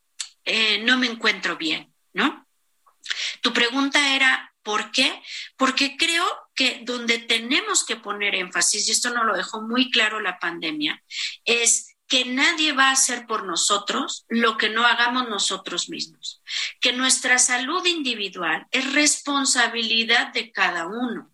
eh, 0.43 0.79
no 0.79 0.97
me 0.97 1.05
encuentro 1.05 1.55
bien, 1.55 1.93
¿no? 2.13 2.47
Tu 3.41 3.53
pregunta 3.53 4.15
era, 4.15 4.51
¿por 4.63 4.91
qué? 4.91 5.21
Porque 5.55 5.97
creo 5.97 6.25
que 6.56 6.82
donde 6.84 7.20
tenemos 7.20 7.86
que 7.86 7.95
poner 7.95 8.36
énfasis, 8.36 8.88
y 8.88 8.91
esto 8.91 9.10
no 9.10 9.24
lo 9.24 9.36
dejó 9.36 9.62
muy 9.62 9.89
claro 9.91 10.20
la 10.20 10.39
pandemia, 10.39 11.04
es 11.45 11.93
que 12.08 12.26
nadie 12.26 12.74
va 12.74 12.89
a 12.89 12.93
hacer 12.93 13.26
por 13.26 13.45
nosotros 13.45 14.26
lo 14.28 14.58
que 14.58 14.70
no 14.70 14.86
hagamos 14.86 15.30
nosotros 15.30 15.89
mismos, 15.89 16.43
que 16.80 16.93
nuestra 16.93 17.39
salud 17.39 17.86
individual 17.86 18.68
es 18.72 18.93
responsabilidad 18.93 20.32
de 20.34 20.51
cada 20.51 20.86
uno. 20.86 21.32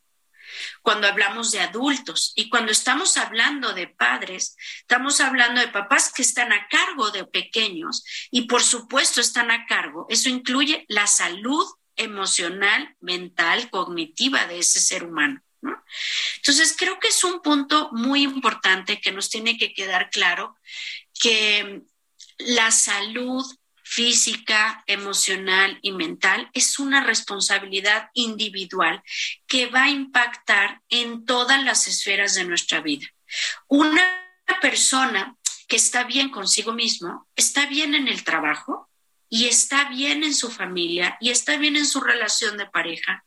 Cuando 0.82 1.08
hablamos 1.08 1.52
de 1.52 1.60
adultos 1.60 2.34
y 2.36 2.50
cuando 2.50 2.72
estamos 2.72 3.18
hablando 3.18 3.74
de 3.74 3.88
padres, 3.88 4.56
estamos 4.80 5.22
hablando 5.22 5.62
de 5.62 5.68
papás 5.68 6.12
que 6.14 6.22
están 6.22 6.52
a 6.52 6.68
cargo 6.68 7.12
de 7.12 7.26
pequeños 7.26 8.04
y 8.32 8.44
por 8.44 8.64
supuesto 8.64 9.22
están 9.22 9.52
a 9.52 9.66
cargo. 9.66 10.06
Eso 10.10 10.30
incluye 10.30 10.86
la 10.88 11.08
salud 11.08 11.66
emocional, 12.00 12.96
mental, 13.02 13.70
cognitiva 13.70 14.48
de 14.48 14.60
ese 14.60 14.80
ser 14.80 15.04
humano. 15.04 15.42
Entonces, 16.38 16.76
creo 16.78 17.00
que 17.00 17.10
es 17.10 17.24
un 17.24 17.42
punto 17.42 17.90
muy 17.92 18.24
importante 18.24 19.02
que 19.02 19.12
nos 19.12 19.30
tiene 19.30 19.58
que 19.58 19.74
quedar 19.74 20.10
claro 20.10 20.58
que 21.20 21.82
la 22.38 22.72
salud 22.72 23.46
física, 23.84 24.84
emocional 24.86 25.80
y 25.82 25.92
mental 25.92 26.50
es 26.54 26.78
una 26.78 27.04
responsabilidad 27.04 28.10
individual 28.14 29.02
que 29.48 29.66
va 29.66 29.86
a 29.86 29.90
impactar 29.90 30.82
en 30.90 31.26
todas 31.26 31.64
las 31.64 31.88
esferas 31.88 32.36
de 32.36 32.46
nuestra 32.46 32.82
vida. 32.82 33.08
Una 33.68 34.04
persona 34.62 35.36
que 35.68 35.76
está 35.76 36.04
bien 36.04 36.30
consigo 36.30 36.72
mismo, 36.72 37.28
está 37.36 37.66
bien 37.66 37.96
en 37.96 38.08
el 38.08 38.24
trabajo 38.24 38.89
y 39.30 39.46
está 39.46 39.90
bien 39.90 40.24
en 40.24 40.34
su 40.34 40.52
familia 40.52 41.18
y 41.22 41.30
está 41.30 41.58
bien 41.58 41.76
en 41.76 41.86
su 41.86 42.02
relación 42.02 42.58
de 42.58 42.66
pareja 42.66 43.24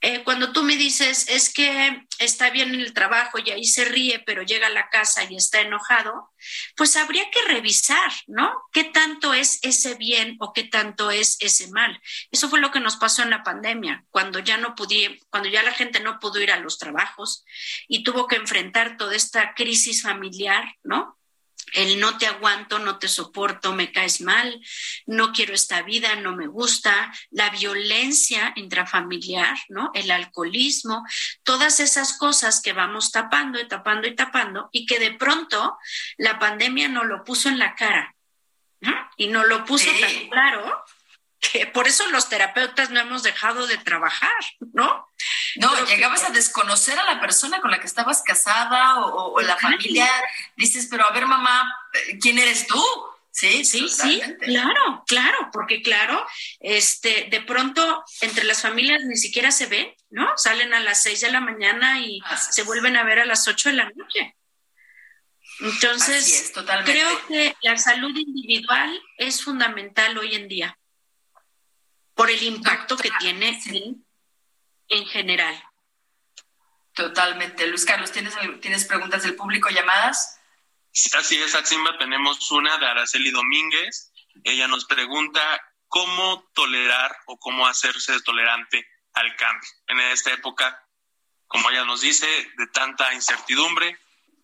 eh, 0.00 0.22
cuando 0.22 0.52
tú 0.52 0.62
me 0.62 0.76
dices, 0.76 1.28
es 1.28 1.52
que 1.52 2.06
está 2.18 2.50
bien 2.50 2.74
en 2.74 2.80
el 2.80 2.92
trabajo 2.92 3.38
y 3.38 3.50
ahí 3.50 3.64
se 3.64 3.84
ríe, 3.84 4.20
pero 4.24 4.42
llega 4.42 4.68
a 4.68 4.70
la 4.70 4.88
casa 4.88 5.24
y 5.24 5.36
está 5.36 5.60
enojado, 5.60 6.30
pues 6.76 6.94
habría 6.96 7.28
que 7.30 7.42
revisar, 7.48 8.12
¿no? 8.28 8.52
¿Qué 8.72 8.84
tanto 8.84 9.34
es 9.34 9.58
ese 9.62 9.96
bien 9.96 10.36
o 10.38 10.52
qué 10.52 10.64
tanto 10.64 11.10
es 11.10 11.36
ese 11.40 11.68
mal? 11.70 12.00
Eso 12.30 12.48
fue 12.48 12.60
lo 12.60 12.70
que 12.70 12.80
nos 12.80 12.96
pasó 12.96 13.22
en 13.22 13.30
la 13.30 13.42
pandemia, 13.42 14.04
cuando 14.10 14.38
ya 14.38 14.56
no 14.56 14.74
pudimos 14.74 15.18
cuando 15.30 15.48
ya 15.48 15.62
la 15.62 15.72
gente 15.72 16.00
no 16.00 16.20
pudo 16.20 16.40
ir 16.40 16.52
a 16.52 16.60
los 16.60 16.78
trabajos 16.78 17.44
y 17.88 18.04
tuvo 18.04 18.26
que 18.28 18.36
enfrentar 18.36 18.96
toda 18.96 19.16
esta 19.16 19.54
crisis 19.54 20.02
familiar, 20.02 20.64
¿no? 20.84 21.18
El 21.74 22.00
no 22.00 22.16
te 22.16 22.26
aguanto, 22.26 22.78
no 22.78 22.98
te 22.98 23.08
soporto, 23.08 23.72
me 23.72 23.92
caes 23.92 24.20
mal, 24.20 24.60
no 25.06 25.32
quiero 25.32 25.54
esta 25.54 25.82
vida, 25.82 26.16
no 26.16 26.34
me 26.34 26.46
gusta, 26.46 27.12
la 27.30 27.50
violencia 27.50 28.52
intrafamiliar, 28.56 29.56
¿no? 29.68 29.90
El 29.94 30.10
alcoholismo, 30.10 31.04
todas 31.42 31.80
esas 31.80 32.16
cosas 32.16 32.62
que 32.62 32.72
vamos 32.72 33.12
tapando 33.12 33.60
y 33.60 33.68
tapando 33.68 34.06
y 34.06 34.14
tapando 34.14 34.68
y 34.72 34.86
que 34.86 34.98
de 34.98 35.12
pronto 35.14 35.76
la 36.16 36.38
pandemia 36.38 36.88
nos 36.88 37.06
lo 37.06 37.24
puso 37.24 37.48
en 37.48 37.58
la 37.58 37.74
cara, 37.74 38.14
¿no? 38.80 38.94
Y 39.16 39.28
nos 39.28 39.46
lo 39.46 39.64
puso 39.64 39.90
tan 40.00 40.28
claro 40.28 40.84
que 41.40 41.66
por 41.66 41.86
eso 41.86 42.06
los 42.08 42.28
terapeutas 42.28 42.90
no 42.90 43.00
hemos 43.00 43.22
dejado 43.22 43.66
de 43.66 43.78
trabajar, 43.78 44.30
¿no? 44.72 45.08
No, 45.56 45.86
llegabas 45.86 46.24
a 46.24 46.30
desconocer 46.30 46.98
a 46.98 47.04
la 47.04 47.20
persona 47.20 47.60
con 47.60 47.70
la 47.70 47.80
que 47.80 47.86
estabas 47.86 48.22
casada 48.22 49.04
o, 49.04 49.40
la 49.40 49.56
familia. 49.56 50.08
Dices, 50.56 50.88
pero 50.90 51.06
a 51.06 51.12
ver, 51.12 51.26
mamá, 51.26 51.72
¿quién 52.20 52.38
eres 52.38 52.66
tú? 52.66 52.82
Sí, 53.30 53.66
sí, 53.66 53.86
sí, 53.90 54.22
claro, 54.40 55.04
claro, 55.06 55.50
porque 55.52 55.82
claro, 55.82 56.26
este, 56.58 57.28
de 57.30 57.42
pronto 57.42 58.02
entre 58.22 58.44
las 58.44 58.62
familias 58.62 59.04
ni 59.04 59.16
siquiera 59.16 59.50
se 59.50 59.66
ven, 59.66 59.94
¿no? 60.08 60.26
Salen 60.38 60.72
a 60.72 60.80
las 60.80 61.02
seis 61.02 61.20
de 61.20 61.30
la 61.30 61.40
mañana 61.40 62.00
y 62.00 62.22
se 62.50 62.62
vuelven 62.62 62.96
a 62.96 63.04
ver 63.04 63.18
a 63.18 63.26
las 63.26 63.46
ocho 63.46 63.68
de 63.68 63.74
la 63.74 63.90
noche. 63.94 64.34
Entonces, 65.60 66.50
creo 66.86 67.26
que 67.26 67.54
la 67.60 67.76
salud 67.76 68.16
individual 68.16 69.02
es 69.18 69.44
fundamental 69.44 70.16
hoy 70.16 70.34
en 70.34 70.48
día 70.48 70.78
por 72.16 72.30
el 72.30 72.42
impacto 72.42 72.96
que 72.96 73.10
tiene 73.20 73.60
en, 74.88 75.06
general. 75.06 75.62
Totalmente. 76.94 77.66
Luis 77.66 77.84
Carlos, 77.84 78.10
¿tienes, 78.10 78.34
¿tienes 78.62 78.86
preguntas 78.86 79.22
del 79.22 79.36
público, 79.36 79.68
llamadas? 79.68 80.40
Así 81.18 81.40
es, 81.40 81.54
Atsimba, 81.54 81.98
tenemos 81.98 82.50
una 82.50 82.78
de 82.78 82.86
Araceli 82.86 83.30
Domínguez. 83.30 84.12
Ella 84.44 84.66
nos 84.66 84.86
pregunta 84.86 85.40
cómo 85.88 86.48
tolerar 86.54 87.14
o 87.26 87.38
cómo 87.38 87.66
hacerse 87.66 88.18
tolerante 88.22 88.88
al 89.12 89.36
cambio. 89.36 89.68
En 89.88 90.00
esta 90.00 90.32
época, 90.32 90.88
como 91.46 91.68
ella 91.70 91.84
nos 91.84 92.00
dice, 92.00 92.26
de 92.56 92.66
tanta 92.68 93.12
incertidumbre, 93.12 93.98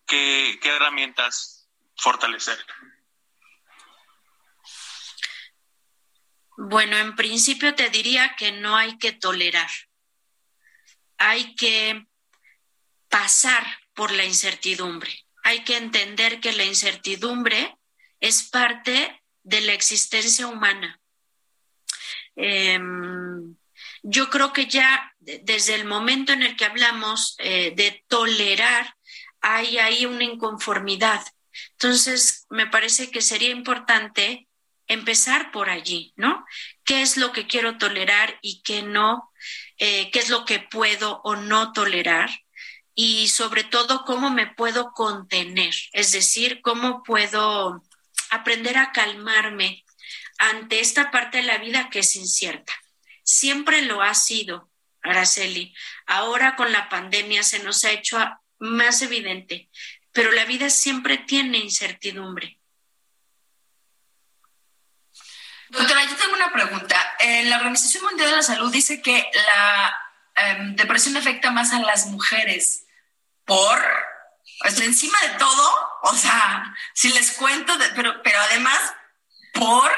¿qué, 0.05 0.59
qué 0.61 0.69
herramientas 0.69 1.67
fortalecer? 1.97 2.63
Bueno, 6.57 6.97
en 6.97 7.15
principio 7.15 7.73
te 7.73 7.89
diría 7.89 8.35
que 8.37 8.51
no 8.51 8.75
hay 8.75 8.97
que 8.97 9.11
tolerar. 9.11 9.69
Hay 11.17 11.55
que 11.55 12.05
pasar 13.09 13.65
por 13.93 14.11
la 14.11 14.25
incertidumbre. 14.25 15.25
Hay 15.43 15.63
que 15.63 15.77
entender 15.77 16.39
que 16.39 16.53
la 16.53 16.63
incertidumbre 16.63 17.77
es 18.19 18.43
parte 18.49 19.21
de 19.43 19.61
la 19.61 19.73
existencia 19.73 20.47
humana. 20.47 20.99
Em, 22.35 23.55
yo 24.03 24.29
creo 24.29 24.53
que 24.53 24.67
ya 24.67 25.13
desde 25.19 25.75
el 25.75 25.85
momento 25.85 26.33
en 26.33 26.43
el 26.43 26.55
que 26.55 26.65
hablamos 26.65 27.35
eh, 27.39 27.73
de 27.75 28.03
tolerar, 28.07 28.95
hay 29.41 29.77
ahí 29.77 30.05
una 30.05 30.23
inconformidad. 30.23 31.23
Entonces, 31.71 32.45
me 32.49 32.67
parece 32.67 33.11
que 33.11 33.21
sería 33.21 33.49
importante 33.49 34.47
empezar 34.87 35.51
por 35.51 35.69
allí, 35.69 36.13
¿no? 36.15 36.45
¿Qué 36.83 37.01
es 37.01 37.17
lo 37.17 37.31
que 37.31 37.47
quiero 37.47 37.77
tolerar 37.77 38.39
y 38.41 38.61
qué 38.63 38.81
no? 38.81 39.31
Eh, 39.77 40.11
¿Qué 40.11 40.19
es 40.19 40.29
lo 40.29 40.45
que 40.45 40.59
puedo 40.59 41.21
o 41.23 41.35
no 41.35 41.71
tolerar? 41.71 42.29
Y 42.95 43.27
sobre 43.29 43.63
todo, 43.63 44.03
cómo 44.05 44.29
me 44.29 44.47
puedo 44.47 44.91
contener, 44.91 45.73
es 45.93 46.11
decir, 46.11 46.61
cómo 46.61 47.01
puedo 47.03 47.83
aprender 48.29 48.77
a 48.77 48.91
calmarme 48.91 49.83
ante 50.37 50.79
esta 50.79 51.11
parte 51.11 51.39
de 51.39 51.43
la 51.43 51.57
vida 51.57 51.89
que 51.89 51.99
es 51.99 52.15
incierta. 52.15 52.73
Siempre 53.23 53.81
lo 53.83 54.01
ha 54.01 54.13
sido, 54.13 54.69
Araceli. 55.01 55.73
Ahora 56.05 56.55
con 56.55 56.71
la 56.71 56.89
pandemia 56.89 57.43
se 57.43 57.63
nos 57.63 57.83
ha 57.85 57.91
hecho 57.91 58.17
más 58.59 59.01
evidente, 59.01 59.69
pero 60.11 60.31
la 60.31 60.45
vida 60.45 60.69
siempre 60.69 61.17
tiene 61.17 61.57
incertidumbre. 61.57 62.59
Doctora, 65.73 66.05
yo 66.05 66.15
tengo 66.15 66.35
una 66.35 66.53
pregunta. 66.53 66.95
la 67.45 67.57
Organización 67.57 68.03
Mundial 68.03 68.29
de 68.29 68.35
la 68.35 68.43
Salud 68.43 68.71
dice 68.71 69.01
que 69.01 69.25
la 69.33 69.99
em, 70.35 70.75
depresión 70.75 71.17
afecta 71.17 71.49
más 71.49 71.73
a 71.73 71.79
las 71.79 72.05
mujeres 72.07 72.85
por, 73.43 73.81
pues, 74.59 74.79
encima 74.79 75.19
de 75.21 75.39
todo, 75.39 75.89
o 76.03 76.15
sea, 76.15 76.75
si 76.93 77.09
les 77.09 77.31
cuento, 77.31 77.73
pero, 77.95 78.21
pero 78.21 78.39
además, 78.39 78.79
por, 79.53 79.91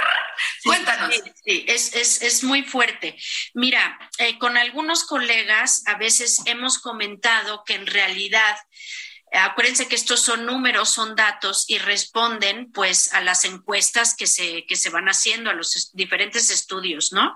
cuéntanos. 0.63 1.13
Sí, 1.43 1.65
es, 1.67 1.93
es, 1.93 2.21
es, 2.21 2.43
muy 2.43 2.63
fuerte. 2.63 3.17
Mira, 3.53 3.99
eh, 4.17 4.39
con 4.39 4.57
algunos 4.57 5.03
colegas 5.03 5.83
a 5.87 5.95
veces 5.95 6.41
hemos 6.45 6.79
comentado 6.79 7.65
que 7.65 7.75
en 7.75 7.87
realidad 7.87 8.55
acuérdense 9.37 9.87
que 9.87 9.95
estos 9.95 10.21
son 10.21 10.45
números, 10.45 10.89
son 10.89 11.15
datos 11.15 11.65
y 11.67 11.77
responden 11.77 12.71
pues 12.71 13.13
a 13.13 13.21
las 13.21 13.45
encuestas 13.45 14.15
que 14.15 14.27
se, 14.27 14.65
que 14.65 14.75
se 14.75 14.89
van 14.89 15.07
haciendo, 15.07 15.49
a 15.49 15.53
los 15.53 15.91
diferentes 15.93 16.49
estudios, 16.49 17.11
¿no? 17.11 17.33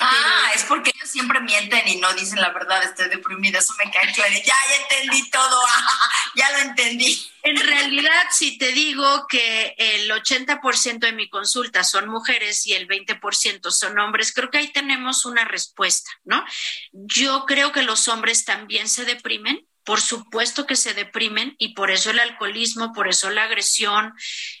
Ah, 0.00 0.50
es 0.54 0.64
porque 0.64 0.92
ellos 0.94 1.10
siempre 1.10 1.40
mienten 1.40 1.86
y 1.88 1.96
no 1.96 2.12
dicen 2.14 2.40
la 2.40 2.50
verdad, 2.50 2.82
estoy 2.82 3.08
deprimida, 3.08 3.58
eso 3.58 3.74
me 3.82 3.90
cae 3.90 4.12
claro. 4.12 4.32
Ya, 4.34 4.42
ya 4.44 4.76
entendí 4.82 5.30
todo, 5.30 5.60
ya 6.34 6.50
lo 6.52 6.58
entendí. 6.58 7.30
En 7.42 7.56
realidad, 7.56 8.24
si 8.30 8.58
te 8.58 8.72
digo 8.72 9.26
que 9.28 9.74
el 9.78 10.10
80% 10.10 10.98
de 10.98 11.12
mi 11.12 11.28
consulta 11.28 11.84
son 11.84 12.08
mujeres 12.08 12.66
y 12.66 12.74
el 12.74 12.88
20% 12.88 13.70
son 13.70 13.98
hombres, 13.98 14.32
creo 14.32 14.50
que 14.50 14.58
ahí 14.58 14.72
tenemos 14.72 15.24
una 15.24 15.44
respuesta, 15.44 16.10
¿no? 16.24 16.44
Yo 16.92 17.44
creo 17.46 17.72
que 17.72 17.82
los 17.82 18.08
hombres 18.08 18.44
también 18.44 18.88
se 18.88 19.04
deprimen, 19.04 19.67
por 19.88 20.02
supuesto 20.02 20.66
que 20.66 20.76
se 20.76 20.92
deprimen 20.92 21.54
y 21.56 21.68
por 21.68 21.90
eso 21.90 22.10
el 22.10 22.18
alcoholismo, 22.18 22.92
por 22.92 23.08
eso 23.08 23.30
la 23.30 23.44
agresión. 23.44 24.12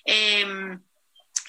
Em, 0.06 0.82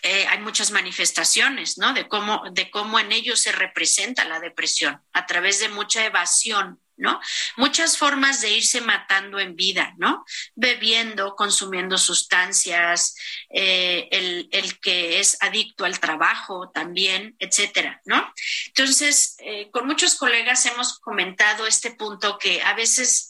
eh, 0.01 0.27
hay 0.27 0.39
muchas 0.39 0.71
manifestaciones, 0.71 1.77
¿no? 1.77 1.93
De 1.93 2.09
cómo, 2.09 2.43
de 2.51 2.69
cómo 2.71 2.99
en 2.99 3.13
ellos 3.13 3.39
se 3.39 3.53
representa 3.53 4.25
la 4.25 4.41
depresión 4.41 5.01
a 5.13 5.25
través 5.25 5.61
de 5.61 5.69
mucha 5.69 6.05
evasión, 6.05 6.81
¿no? 6.97 7.21
Muchas 7.55 7.97
formas 7.97 8.41
de 8.41 8.49
irse 8.49 8.81
matando 8.81 9.39
en 9.39 9.55
vida, 9.55 9.93
¿no? 9.97 10.25
Bebiendo, 10.55 11.37
consumiendo 11.37 11.97
sustancias, 11.97 13.15
eh, 13.49 14.09
el, 14.11 14.49
el, 14.51 14.77
que 14.81 15.21
es 15.21 15.37
adicto 15.39 15.85
al 15.85 16.01
trabajo 16.01 16.69
también, 16.69 17.37
etcétera, 17.39 18.01
¿no? 18.03 18.33
Entonces, 18.67 19.37
eh, 19.39 19.69
con 19.71 19.87
muchos 19.87 20.15
colegas 20.15 20.65
hemos 20.65 20.99
comentado 20.99 21.65
este 21.65 21.91
punto 21.91 22.37
que 22.37 22.61
a 22.61 22.73
veces 22.73 23.28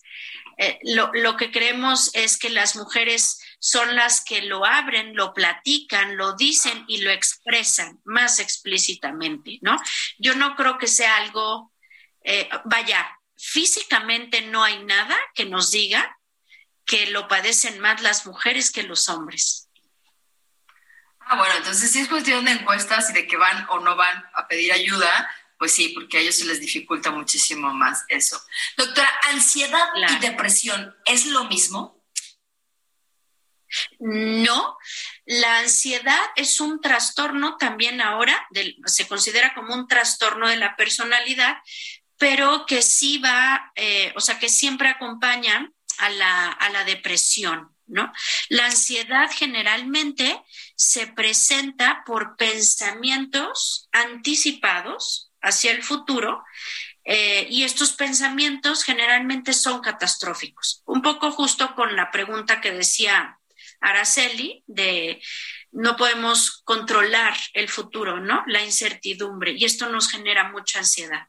eh, 0.62 0.78
lo, 0.84 1.10
lo, 1.14 1.38
que 1.38 1.52
creemos 1.52 2.12
es 2.14 2.38
que 2.38 2.50
las 2.50 2.76
mujeres 2.76 3.40
son 3.60 3.96
las 3.96 4.22
que 4.22 4.42
lo 4.42 4.66
abren, 4.66 5.16
lo 5.16 5.34
platican, 5.34 6.18
lo 6.18 6.34
dicen 6.34 6.84
y 6.90 6.98
lo 6.98 7.12
expresan 7.12 8.02
más 8.04 8.40
explícitamente, 8.40 9.60
¿no? 9.62 9.78
Yo 10.18 10.36
no 10.36 10.58
creo 10.58 10.78
que 10.78 10.88
sea 10.88 11.16
algo, 11.16 11.72
eh, 12.26 12.50
vaya, 12.66 13.10
físicamente 13.38 14.42
no 14.42 14.62
hay 14.62 14.84
nada 14.84 15.18
que 15.34 15.46
nos 15.46 15.72
diga 15.72 16.20
que 16.86 17.08
lo 17.08 17.30
padecen 17.30 17.80
más 17.80 18.02
las 18.02 18.26
mujeres 18.26 18.70
que 18.70 18.84
los 18.84 19.08
hombres. 19.08 19.70
Ah, 21.22 21.38
bueno, 21.38 21.54
entonces 21.56 21.90
sí 21.90 22.02
es 22.02 22.10
cuestión 22.10 22.44
de 22.44 22.52
encuestas 22.52 23.10
y 23.12 23.14
de 23.14 23.28
que 23.28 23.38
van 23.38 23.66
o 23.70 23.80
no 23.80 23.96
van 23.96 24.26
a 24.34 24.46
pedir 24.50 24.74
ayuda, 24.74 25.30
pues 25.60 25.74
sí, 25.74 25.90
porque 25.90 26.18
a 26.18 26.22
ellos 26.22 26.36
se 26.36 26.46
les 26.46 26.62
dificulta 26.62 27.12
muchísimo 27.12 27.74
más 27.74 28.06
eso. 28.08 28.42
Doctora, 28.78 29.10
¿ansiedad 29.30 29.90
y 29.96 30.20
depresión 30.20 30.96
es 31.06 31.26
lo 31.26 31.44
mismo? 31.44 32.02
No, 34.00 34.78
la 35.26 35.60
ansiedad 35.60 36.20
es 36.38 36.62
un 36.62 36.80
trastorno 36.80 37.58
también 37.58 38.00
ahora, 38.00 38.48
se 38.86 39.08
considera 39.08 39.54
como 39.54 39.74
un 39.76 39.86
trastorno 39.88 40.48
de 40.48 40.56
la 40.56 40.78
personalidad, 40.78 41.58
pero 42.18 42.66
que 42.66 42.82
sí 42.82 43.18
va, 43.18 43.74
eh, 43.76 44.14
o 44.16 44.22
sea, 44.22 44.40
que 44.40 44.48
siempre 44.48 44.88
acompaña 44.88 45.70
a 45.98 46.10
la, 46.10 46.48
a 46.48 46.70
la 46.70 46.86
depresión. 46.86 47.76
¿No? 47.92 48.14
La 48.50 48.68
ansiedad 48.68 49.32
generalmente 49.34 50.44
se 50.76 51.08
presenta 51.08 52.04
por 52.06 52.36
pensamientos 52.38 53.90
anticipados 53.92 55.29
hacia 55.42 55.72
el 55.72 55.84
futuro 55.84 56.44
eh, 57.04 57.48
y 57.50 57.64
estos 57.64 57.94
pensamientos 57.94 58.84
generalmente 58.84 59.54
son 59.54 59.82
catastróficos. 59.82 60.84
Un 60.86 61.02
poco 61.02 61.32
justo 61.32 61.74
con 61.76 61.96
la 61.96 62.12
pregunta 62.12 62.62
que 62.62 62.72
decía 62.72 63.40
Araceli 63.82 64.64
de 64.68 65.22
no 65.72 65.96
podemos 65.96 66.62
controlar 66.64 67.36
el 67.54 67.70
futuro, 67.70 68.20
¿no? 68.20 68.44
La 68.48 68.62
incertidumbre 68.62 69.52
y 69.52 69.66
esto 69.66 69.90
nos 69.90 70.10
genera 70.10 70.52
mucha 70.52 70.80
ansiedad. 70.80 71.28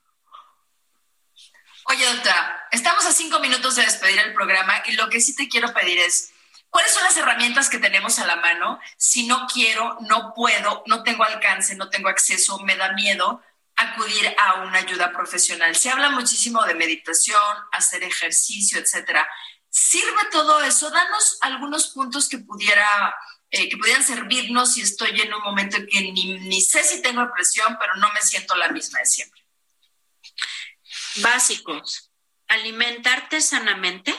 Oye, 1.86 2.04
doctora, 2.06 2.68
estamos 2.70 3.04
a 3.06 3.12
cinco 3.12 3.40
minutos 3.40 3.76
de 3.76 3.82
despedir 3.82 4.18
el 4.20 4.34
programa 4.34 4.82
y 4.86 4.92
lo 4.92 5.08
que 5.08 5.20
sí 5.20 5.34
te 5.34 5.48
quiero 5.48 5.72
pedir 5.72 5.98
es, 5.98 6.32
¿cuáles 6.68 6.92
son 6.92 7.02
las 7.02 7.16
herramientas 7.16 7.68
que 7.68 7.78
tenemos 7.78 8.18
a 8.18 8.26
la 8.26 8.36
mano 8.36 8.78
si 8.96 9.26
no 9.26 9.46
quiero, 9.52 9.98
no 10.02 10.32
puedo, 10.34 10.84
no 10.86 11.02
tengo 11.02 11.24
alcance, 11.24 11.74
no 11.74 11.88
tengo 11.88 12.08
acceso, 12.08 12.60
me 12.60 12.76
da 12.76 12.92
miedo? 12.92 13.42
Acudir 13.80 14.34
a 14.38 14.62
una 14.62 14.78
ayuda 14.78 15.12
profesional. 15.12 15.74
Se 15.74 15.90
habla 15.90 16.10
muchísimo 16.10 16.64
de 16.64 16.74
meditación, 16.74 17.40
hacer 17.72 18.02
ejercicio, 18.02 18.78
etcétera. 18.78 19.28
¿Sirve 19.68 20.22
todo 20.30 20.62
eso? 20.62 20.90
Danos 20.90 21.38
algunos 21.40 21.88
puntos 21.88 22.28
que 22.28 22.38
pudiera 22.38 23.14
eh, 23.52 23.68
que 23.68 23.76
pudieran 23.76 24.04
servirnos 24.04 24.74
si 24.74 24.82
estoy 24.82 25.20
en 25.20 25.34
un 25.34 25.42
momento 25.42 25.76
en 25.76 25.86
que 25.86 26.00
ni, 26.12 26.38
ni 26.38 26.60
sé 26.60 26.84
si 26.84 27.02
tengo 27.02 27.22
depresión, 27.22 27.76
pero 27.80 27.96
no 27.96 28.12
me 28.12 28.22
siento 28.22 28.54
la 28.54 28.68
misma 28.68 29.00
de 29.00 29.06
siempre. 29.06 29.44
Básicos. 31.16 32.12
Alimentarte 32.46 33.40
sanamente, 33.40 34.14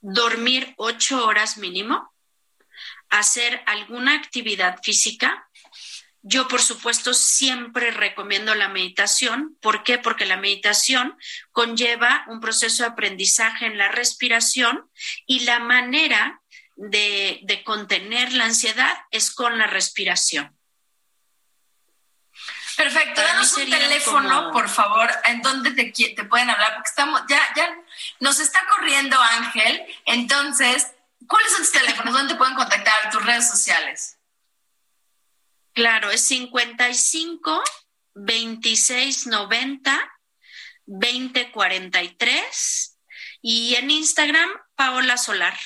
dormir 0.00 0.74
ocho 0.76 1.24
horas 1.24 1.56
mínimo, 1.56 2.12
hacer 3.08 3.62
alguna 3.66 4.14
actividad 4.14 4.80
física, 4.82 5.48
yo, 6.22 6.46
por 6.46 6.62
supuesto, 6.62 7.14
siempre 7.14 7.90
recomiendo 7.90 8.54
la 8.54 8.68
meditación. 8.68 9.58
¿Por 9.60 9.82
qué? 9.82 9.98
Porque 9.98 10.24
la 10.24 10.36
meditación 10.36 11.18
conlleva 11.50 12.24
un 12.28 12.40
proceso 12.40 12.84
de 12.84 12.90
aprendizaje 12.90 13.66
en 13.66 13.76
la 13.76 13.88
respiración 13.88 14.88
y 15.26 15.40
la 15.40 15.58
manera 15.58 16.40
de, 16.76 17.62
contener 17.64 18.32
la 18.32 18.44
ansiedad 18.44 18.96
es 19.10 19.34
con 19.34 19.58
la 19.58 19.66
respiración. 19.66 20.56
Perfecto, 22.76 23.20
danos 23.20 23.52
un 23.56 23.68
teléfono, 23.68 24.50
por 24.52 24.68
favor, 24.68 25.10
en 25.24 25.42
donde 25.42 25.72
te, 25.72 25.92
te 25.92 26.24
pueden 26.24 26.48
hablar, 26.48 26.74
porque 26.74 26.88
estamos, 26.88 27.20
ya, 27.28 27.40
ya 27.54 27.76
nos 28.20 28.38
está 28.38 28.60
corriendo 28.68 29.20
Ángel. 29.20 29.84
Entonces, 30.06 30.92
¿cuáles 31.26 31.50
son 31.50 31.62
tus 31.62 31.72
teléfonos? 31.72 32.14
¿Dónde 32.14 32.34
te 32.34 32.38
pueden 32.38 32.54
contactar? 32.54 33.10
Tus 33.10 33.24
redes 33.24 33.48
sociales. 33.48 34.18
Claro, 35.72 36.10
es 36.10 36.20
55 36.22 37.62
26 38.14 39.26
90 39.26 40.12
20 40.86 41.50
43 41.50 42.98
y 43.40 43.74
en 43.76 43.90
Instagram 43.90 44.50
Paola 44.74 45.16
Solar. 45.16 45.58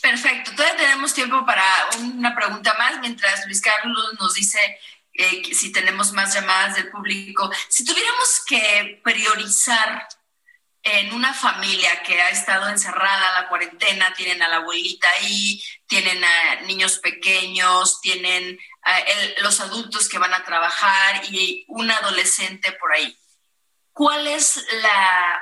Perfecto, 0.00 0.52
todavía 0.54 0.76
tenemos 0.76 1.12
tiempo 1.12 1.44
para 1.44 1.64
una 2.00 2.34
pregunta 2.34 2.74
más 2.78 3.00
mientras 3.00 3.44
Luis 3.46 3.60
Carlos 3.60 4.14
nos 4.18 4.34
dice 4.34 4.58
eh, 5.12 5.42
si 5.52 5.72
tenemos 5.72 6.12
más 6.12 6.34
llamadas 6.34 6.76
del 6.76 6.88
público. 6.90 7.50
Si 7.68 7.84
tuviéramos 7.84 8.44
que 8.46 9.00
priorizar 9.02 10.08
en 10.88 11.12
una 11.12 11.34
familia 11.34 12.02
que 12.02 12.20
ha 12.20 12.30
estado 12.30 12.68
encerrada 12.68 13.40
la 13.40 13.48
cuarentena, 13.48 14.14
tienen 14.14 14.42
a 14.42 14.48
la 14.48 14.56
abuelita 14.56 15.08
ahí, 15.20 15.62
tienen 15.86 16.22
a 16.24 16.60
niños 16.62 16.98
pequeños, 16.98 18.00
tienen 18.00 18.58
a 18.82 18.98
los 19.42 19.60
adultos 19.60 20.08
que 20.08 20.18
van 20.18 20.34
a 20.34 20.44
trabajar 20.44 21.22
y 21.30 21.64
un 21.68 21.90
adolescente 21.90 22.72
por 22.72 22.92
ahí. 22.92 23.16
¿Cuál 23.92 24.26
es 24.26 24.64
la, 24.82 25.40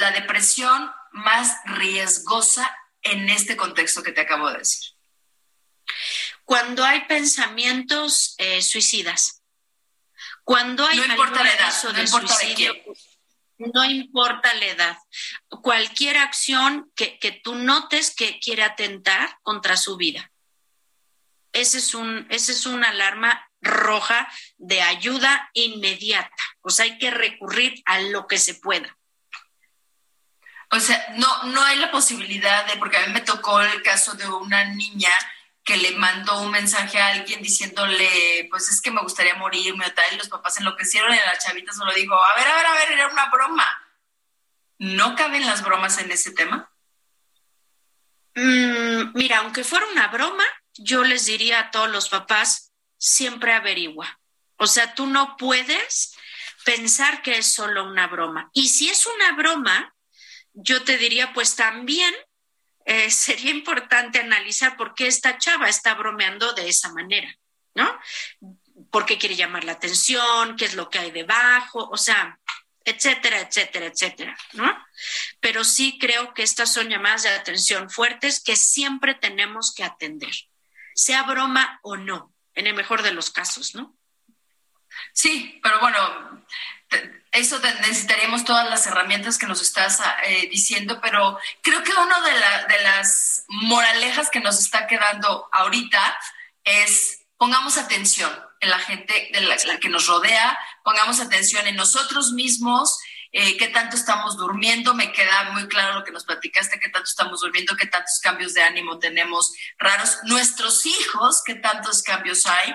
la 0.00 0.10
depresión 0.12 0.92
más 1.12 1.56
riesgosa 1.64 2.76
en 3.02 3.28
este 3.28 3.56
contexto 3.56 4.02
que 4.02 4.12
te 4.12 4.20
acabo 4.20 4.50
de 4.50 4.58
decir? 4.58 4.92
Cuando 6.44 6.84
hay 6.84 7.06
pensamientos 7.06 8.34
eh, 8.38 8.62
suicidas. 8.62 9.42
Cuando 10.44 10.86
hay 10.86 10.98
no 10.98 11.06
importa 11.06 11.42
la 11.42 11.52
edad, 11.52 11.74
no 11.92 12.00
importa 12.00 12.32
suicidio, 12.32 12.72
no 13.58 13.84
importa 13.84 14.52
la 14.54 14.66
edad. 14.66 14.98
Cualquier 15.48 16.18
acción 16.18 16.90
que, 16.94 17.40
tú 17.42 17.54
notes 17.54 18.14
que 18.14 18.38
quiere 18.38 18.62
atentar 18.62 19.38
contra 19.42 19.76
su 19.76 19.96
vida. 19.96 20.30
Ese 21.52 21.78
es, 21.78 21.94
un, 21.94 22.26
ese 22.30 22.52
es 22.52 22.66
una 22.66 22.90
alarma 22.90 23.50
roja 23.62 24.30
de 24.58 24.82
ayuda 24.82 25.50
inmediata. 25.54 26.42
O 26.60 26.70
sea, 26.70 26.84
hay 26.84 26.98
que 26.98 27.10
recurrir 27.10 27.82
a 27.86 28.00
lo 28.00 28.26
que 28.26 28.38
se 28.38 28.54
pueda. 28.54 28.96
O 30.70 30.80
sea, 30.80 31.14
no, 31.16 31.44
no 31.44 31.62
hay 31.62 31.78
la 31.78 31.90
posibilidad 31.90 32.66
de, 32.66 32.76
porque 32.76 32.96
a 32.96 33.06
mí 33.06 33.12
me 33.12 33.20
tocó 33.20 33.60
el 33.60 33.82
caso 33.82 34.14
de 34.14 34.28
una 34.28 34.64
niña 34.64 35.10
que 35.66 35.76
le 35.76 35.96
mandó 35.96 36.40
un 36.42 36.52
mensaje 36.52 36.98
a 37.00 37.08
alguien 37.08 37.42
diciéndole, 37.42 38.46
pues 38.50 38.68
es 38.68 38.80
que 38.80 38.92
me 38.92 39.02
gustaría 39.02 39.34
morirme 39.34 39.84
o 39.84 39.92
tal, 39.92 40.14
y 40.14 40.16
los 40.16 40.28
papás 40.28 40.58
enloquecieron 40.58 41.12
y 41.12 41.16
la 41.16 41.36
chavita 41.38 41.72
solo 41.72 41.92
dijo, 41.92 42.14
a 42.14 42.36
ver, 42.36 42.46
a 42.46 42.54
ver, 42.54 42.66
a 42.66 42.72
ver, 42.72 42.92
era 42.92 43.08
una 43.08 43.28
broma. 43.30 43.66
¿No 44.78 45.16
caben 45.16 45.44
las 45.44 45.64
bromas 45.64 45.98
en 45.98 46.12
ese 46.12 46.30
tema? 46.30 46.70
Mm, 48.36 49.10
mira, 49.14 49.38
aunque 49.38 49.64
fuera 49.64 49.86
una 49.88 50.06
broma, 50.06 50.44
yo 50.74 51.02
les 51.02 51.26
diría 51.26 51.58
a 51.58 51.70
todos 51.72 51.90
los 51.90 52.10
papás, 52.10 52.72
siempre 52.96 53.52
averigua. 53.52 54.20
O 54.58 54.68
sea, 54.68 54.94
tú 54.94 55.08
no 55.08 55.36
puedes 55.36 56.14
pensar 56.64 57.22
que 57.22 57.38
es 57.38 57.52
solo 57.52 57.84
una 57.84 58.06
broma. 58.06 58.50
Y 58.52 58.68
si 58.68 58.88
es 58.88 59.04
una 59.04 59.32
broma, 59.32 59.96
yo 60.52 60.84
te 60.84 60.96
diría, 60.96 61.32
pues 61.32 61.56
también 61.56 62.14
eh, 62.86 63.10
sería 63.10 63.50
importante 63.50 64.20
analizar 64.20 64.76
por 64.76 64.94
qué 64.94 65.08
esta 65.08 65.38
chava 65.38 65.68
está 65.68 65.94
bromeando 65.94 66.52
de 66.52 66.68
esa 66.68 66.92
manera, 66.92 67.36
¿no? 67.74 68.00
¿Por 68.92 69.04
qué 69.04 69.18
quiere 69.18 69.34
llamar 69.34 69.64
la 69.64 69.72
atención? 69.72 70.56
¿Qué 70.56 70.66
es 70.66 70.74
lo 70.74 70.88
que 70.88 71.00
hay 71.00 71.10
debajo? 71.10 71.88
O 71.90 71.96
sea, 71.96 72.38
etcétera, 72.84 73.40
etcétera, 73.40 73.86
etcétera, 73.86 74.38
¿no? 74.52 74.86
Pero 75.40 75.64
sí 75.64 75.98
creo 75.98 76.32
que 76.32 76.44
estas 76.44 76.72
son 76.72 76.88
llamadas 76.88 77.24
de 77.24 77.30
atención 77.30 77.90
fuertes 77.90 78.40
que 78.40 78.54
siempre 78.54 79.14
tenemos 79.14 79.74
que 79.74 79.82
atender, 79.82 80.32
sea 80.94 81.24
broma 81.24 81.80
o 81.82 81.96
no, 81.96 82.32
en 82.54 82.68
el 82.68 82.74
mejor 82.74 83.02
de 83.02 83.10
los 83.10 83.32
casos, 83.32 83.74
¿no? 83.74 83.96
Sí, 85.12 85.58
pero 85.60 85.80
bueno, 85.80 86.46
eso 87.36 87.58
necesitaríamos 87.58 88.44
todas 88.44 88.68
las 88.68 88.86
herramientas 88.86 89.38
que 89.38 89.46
nos 89.46 89.62
estás 89.62 90.00
eh, 90.24 90.48
diciendo, 90.50 91.00
pero 91.00 91.38
creo 91.62 91.82
que 91.82 91.92
una 91.92 92.20
de, 92.20 92.74
de 92.74 92.82
las 92.82 93.44
moralejas 93.48 94.30
que 94.30 94.40
nos 94.40 94.58
está 94.58 94.86
quedando 94.86 95.48
ahorita 95.52 96.18
es 96.64 97.20
pongamos 97.36 97.76
atención 97.76 98.30
en 98.60 98.70
la 98.70 98.78
gente 98.78 99.30
de 99.32 99.40
la, 99.40 99.56
que 99.78 99.88
nos 99.88 100.06
rodea, 100.06 100.58
pongamos 100.84 101.20
atención 101.20 101.66
en 101.66 101.76
nosotros 101.76 102.32
mismos, 102.32 102.98
eh, 103.32 103.56
qué 103.56 103.68
tanto 103.68 103.96
estamos 103.96 104.36
durmiendo, 104.36 104.94
me 104.94 105.12
queda 105.12 105.50
muy 105.52 105.68
claro 105.68 105.98
lo 105.98 106.04
que 106.04 106.12
nos 106.12 106.24
platicaste, 106.24 106.80
qué 106.80 106.88
tanto 106.88 107.08
estamos 107.08 107.40
durmiendo, 107.40 107.76
qué 107.76 107.86
tantos 107.86 108.18
cambios 108.22 108.54
de 108.54 108.62
ánimo 108.62 108.98
tenemos 108.98 109.52
raros, 109.78 110.18
nuestros 110.24 110.86
hijos, 110.86 111.42
qué 111.44 111.56
tantos 111.56 112.02
cambios 112.02 112.46
hay, 112.46 112.74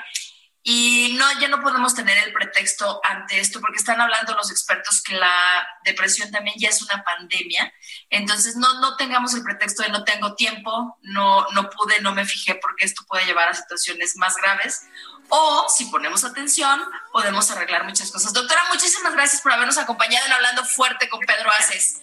y 0.64 1.16
no, 1.18 1.26
ya 1.40 1.48
no 1.48 1.60
podemos 1.60 1.96
tener 1.96 2.18
el 2.20 2.34
pretexto 2.34 3.02
ante 3.04 3.40
esto, 3.40 3.60
porque 3.60 3.78
están 3.78 4.00
hablando 4.00 4.36
los 4.36 4.52
expertos 4.52 5.02
que 5.02 5.16
la 5.16 5.68
depresión 5.84 6.30
también 6.30 6.56
ya 6.60 6.70
es 6.70 6.84
una 6.84 7.04
pandemia. 7.04 7.74
Entonces, 8.12 8.56
no, 8.56 8.80
no 8.80 8.96
tengamos 8.96 9.34
el 9.34 9.42
pretexto 9.42 9.82
de 9.82 9.90
no 9.90 10.04
tengo 10.04 10.36
tiempo, 10.36 11.00
no, 11.02 11.48
no 11.54 11.70
pude, 11.72 12.00
no 12.02 12.14
me 12.14 12.26
fijé, 12.26 12.56
porque 12.56 12.86
esto 12.86 13.04
puede 13.08 13.26
llevar 13.26 13.50
a 13.50 13.56
situaciones 13.56 14.16
más 14.18 14.36
graves. 14.36 14.84
O, 15.30 15.68
si 15.70 15.86
ponemos 15.86 16.24
atención, 16.24 16.80
podemos 17.12 17.50
arreglar 17.50 17.86
muchas 17.86 18.12
cosas. 18.12 18.32
Doctora, 18.32 18.62
muchísimas 18.72 19.14
gracias 19.14 19.42
por 19.42 19.54
habernos 19.54 19.80
acompañado 19.80 20.28
en 20.28 20.34
Hablando 20.34 20.64
Fuerte 20.66 21.10
con 21.10 21.22
Pedro 21.22 21.50
Aces. 21.58 22.02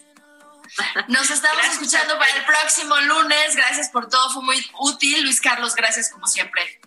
Nos 1.07 1.29
estamos 1.29 1.65
escuchando 1.65 2.17
para 2.19 2.31
el 2.35 2.45
próximo 2.45 2.99
lunes. 2.99 3.55
Gracias 3.55 3.89
por 3.89 4.09
todo, 4.09 4.29
fue 4.31 4.43
muy 4.43 4.71
útil. 4.79 5.23
Luis 5.23 5.39
Carlos, 5.39 5.75
gracias 5.75 6.11
como 6.11 6.27
siempre. 6.27 6.81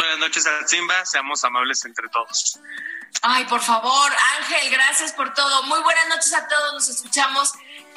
Buenas 0.00 0.18
noches 0.18 0.46
a 0.46 0.66
Simba, 0.66 1.04
seamos 1.04 1.44
amables 1.44 1.84
entre 1.84 2.08
todos. 2.08 2.58
Ay, 3.20 3.44
por 3.44 3.60
favor, 3.60 4.10
Ángel, 4.38 4.70
gracias 4.70 5.12
por 5.12 5.34
todo. 5.34 5.62
Muy 5.64 5.78
buenas 5.82 6.08
noches 6.08 6.32
a 6.32 6.48
todos, 6.48 6.72
nos 6.72 6.88
escuchamos 6.88 7.52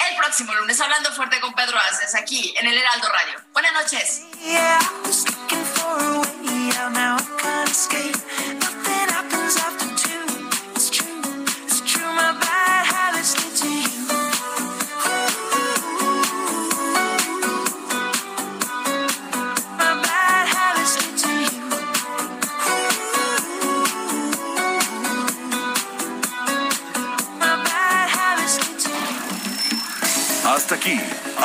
el 0.09 0.17
próximo 0.17 0.53
lunes 0.55 0.81
hablando 0.81 1.13
fuerte 1.13 1.39
con 1.39 1.53
Pedro 1.53 1.77
Aces 1.77 2.13
aquí 2.15 2.53
en 2.59 2.67
el 2.67 2.77
Heraldo 2.77 3.07
Radio. 3.07 3.39
Buenas 3.53 3.71
noches. 3.71 4.21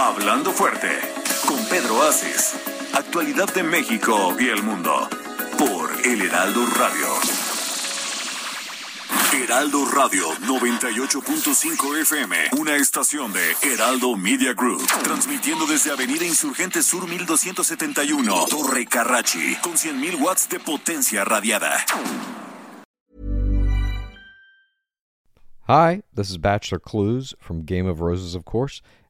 Hablando 0.09 0.53
Fuerte, 0.53 0.89
con 1.47 1.63
Pedro 1.67 2.03
Aces. 2.03 2.55
Actualidad 2.95 3.53
de 3.53 3.63
México 3.63 4.35
y 4.41 4.49
el 4.49 4.63
mundo. 4.63 5.07
Por 5.59 5.91
El 6.03 6.23
Heraldo 6.23 6.65
Radio. 6.79 7.09
Heraldo 9.35 9.85
Radio 9.85 10.31
98.5 10.47 12.01
FM, 12.01 12.37
una 12.59 12.77
estación 12.77 13.35
de 13.35 13.55
Heraldo 13.63 14.17
Media 14.17 14.55
Group, 14.55 14.81
transmitiendo 15.05 15.67
desde 15.67 15.93
Avenida 15.93 16.25
Insurgente 16.25 16.83
Sur 16.83 17.07
1271, 17.07 18.47
Torre 18.49 18.87
Carrachi, 18.87 19.57
con 19.57 19.75
100.000 19.75 20.23
watts 20.23 20.49
de 20.49 20.59
potencia 20.59 21.23
radiada. 21.27 21.85
Hi, 25.69 26.01
this 26.15 26.31
is 26.31 26.39
Bachelor 26.39 26.81
Clues 26.81 27.35
from 27.39 27.67
Game 27.67 27.87
of 27.87 28.01
Roses, 28.01 28.35
of 28.35 28.47
course, 28.47 28.81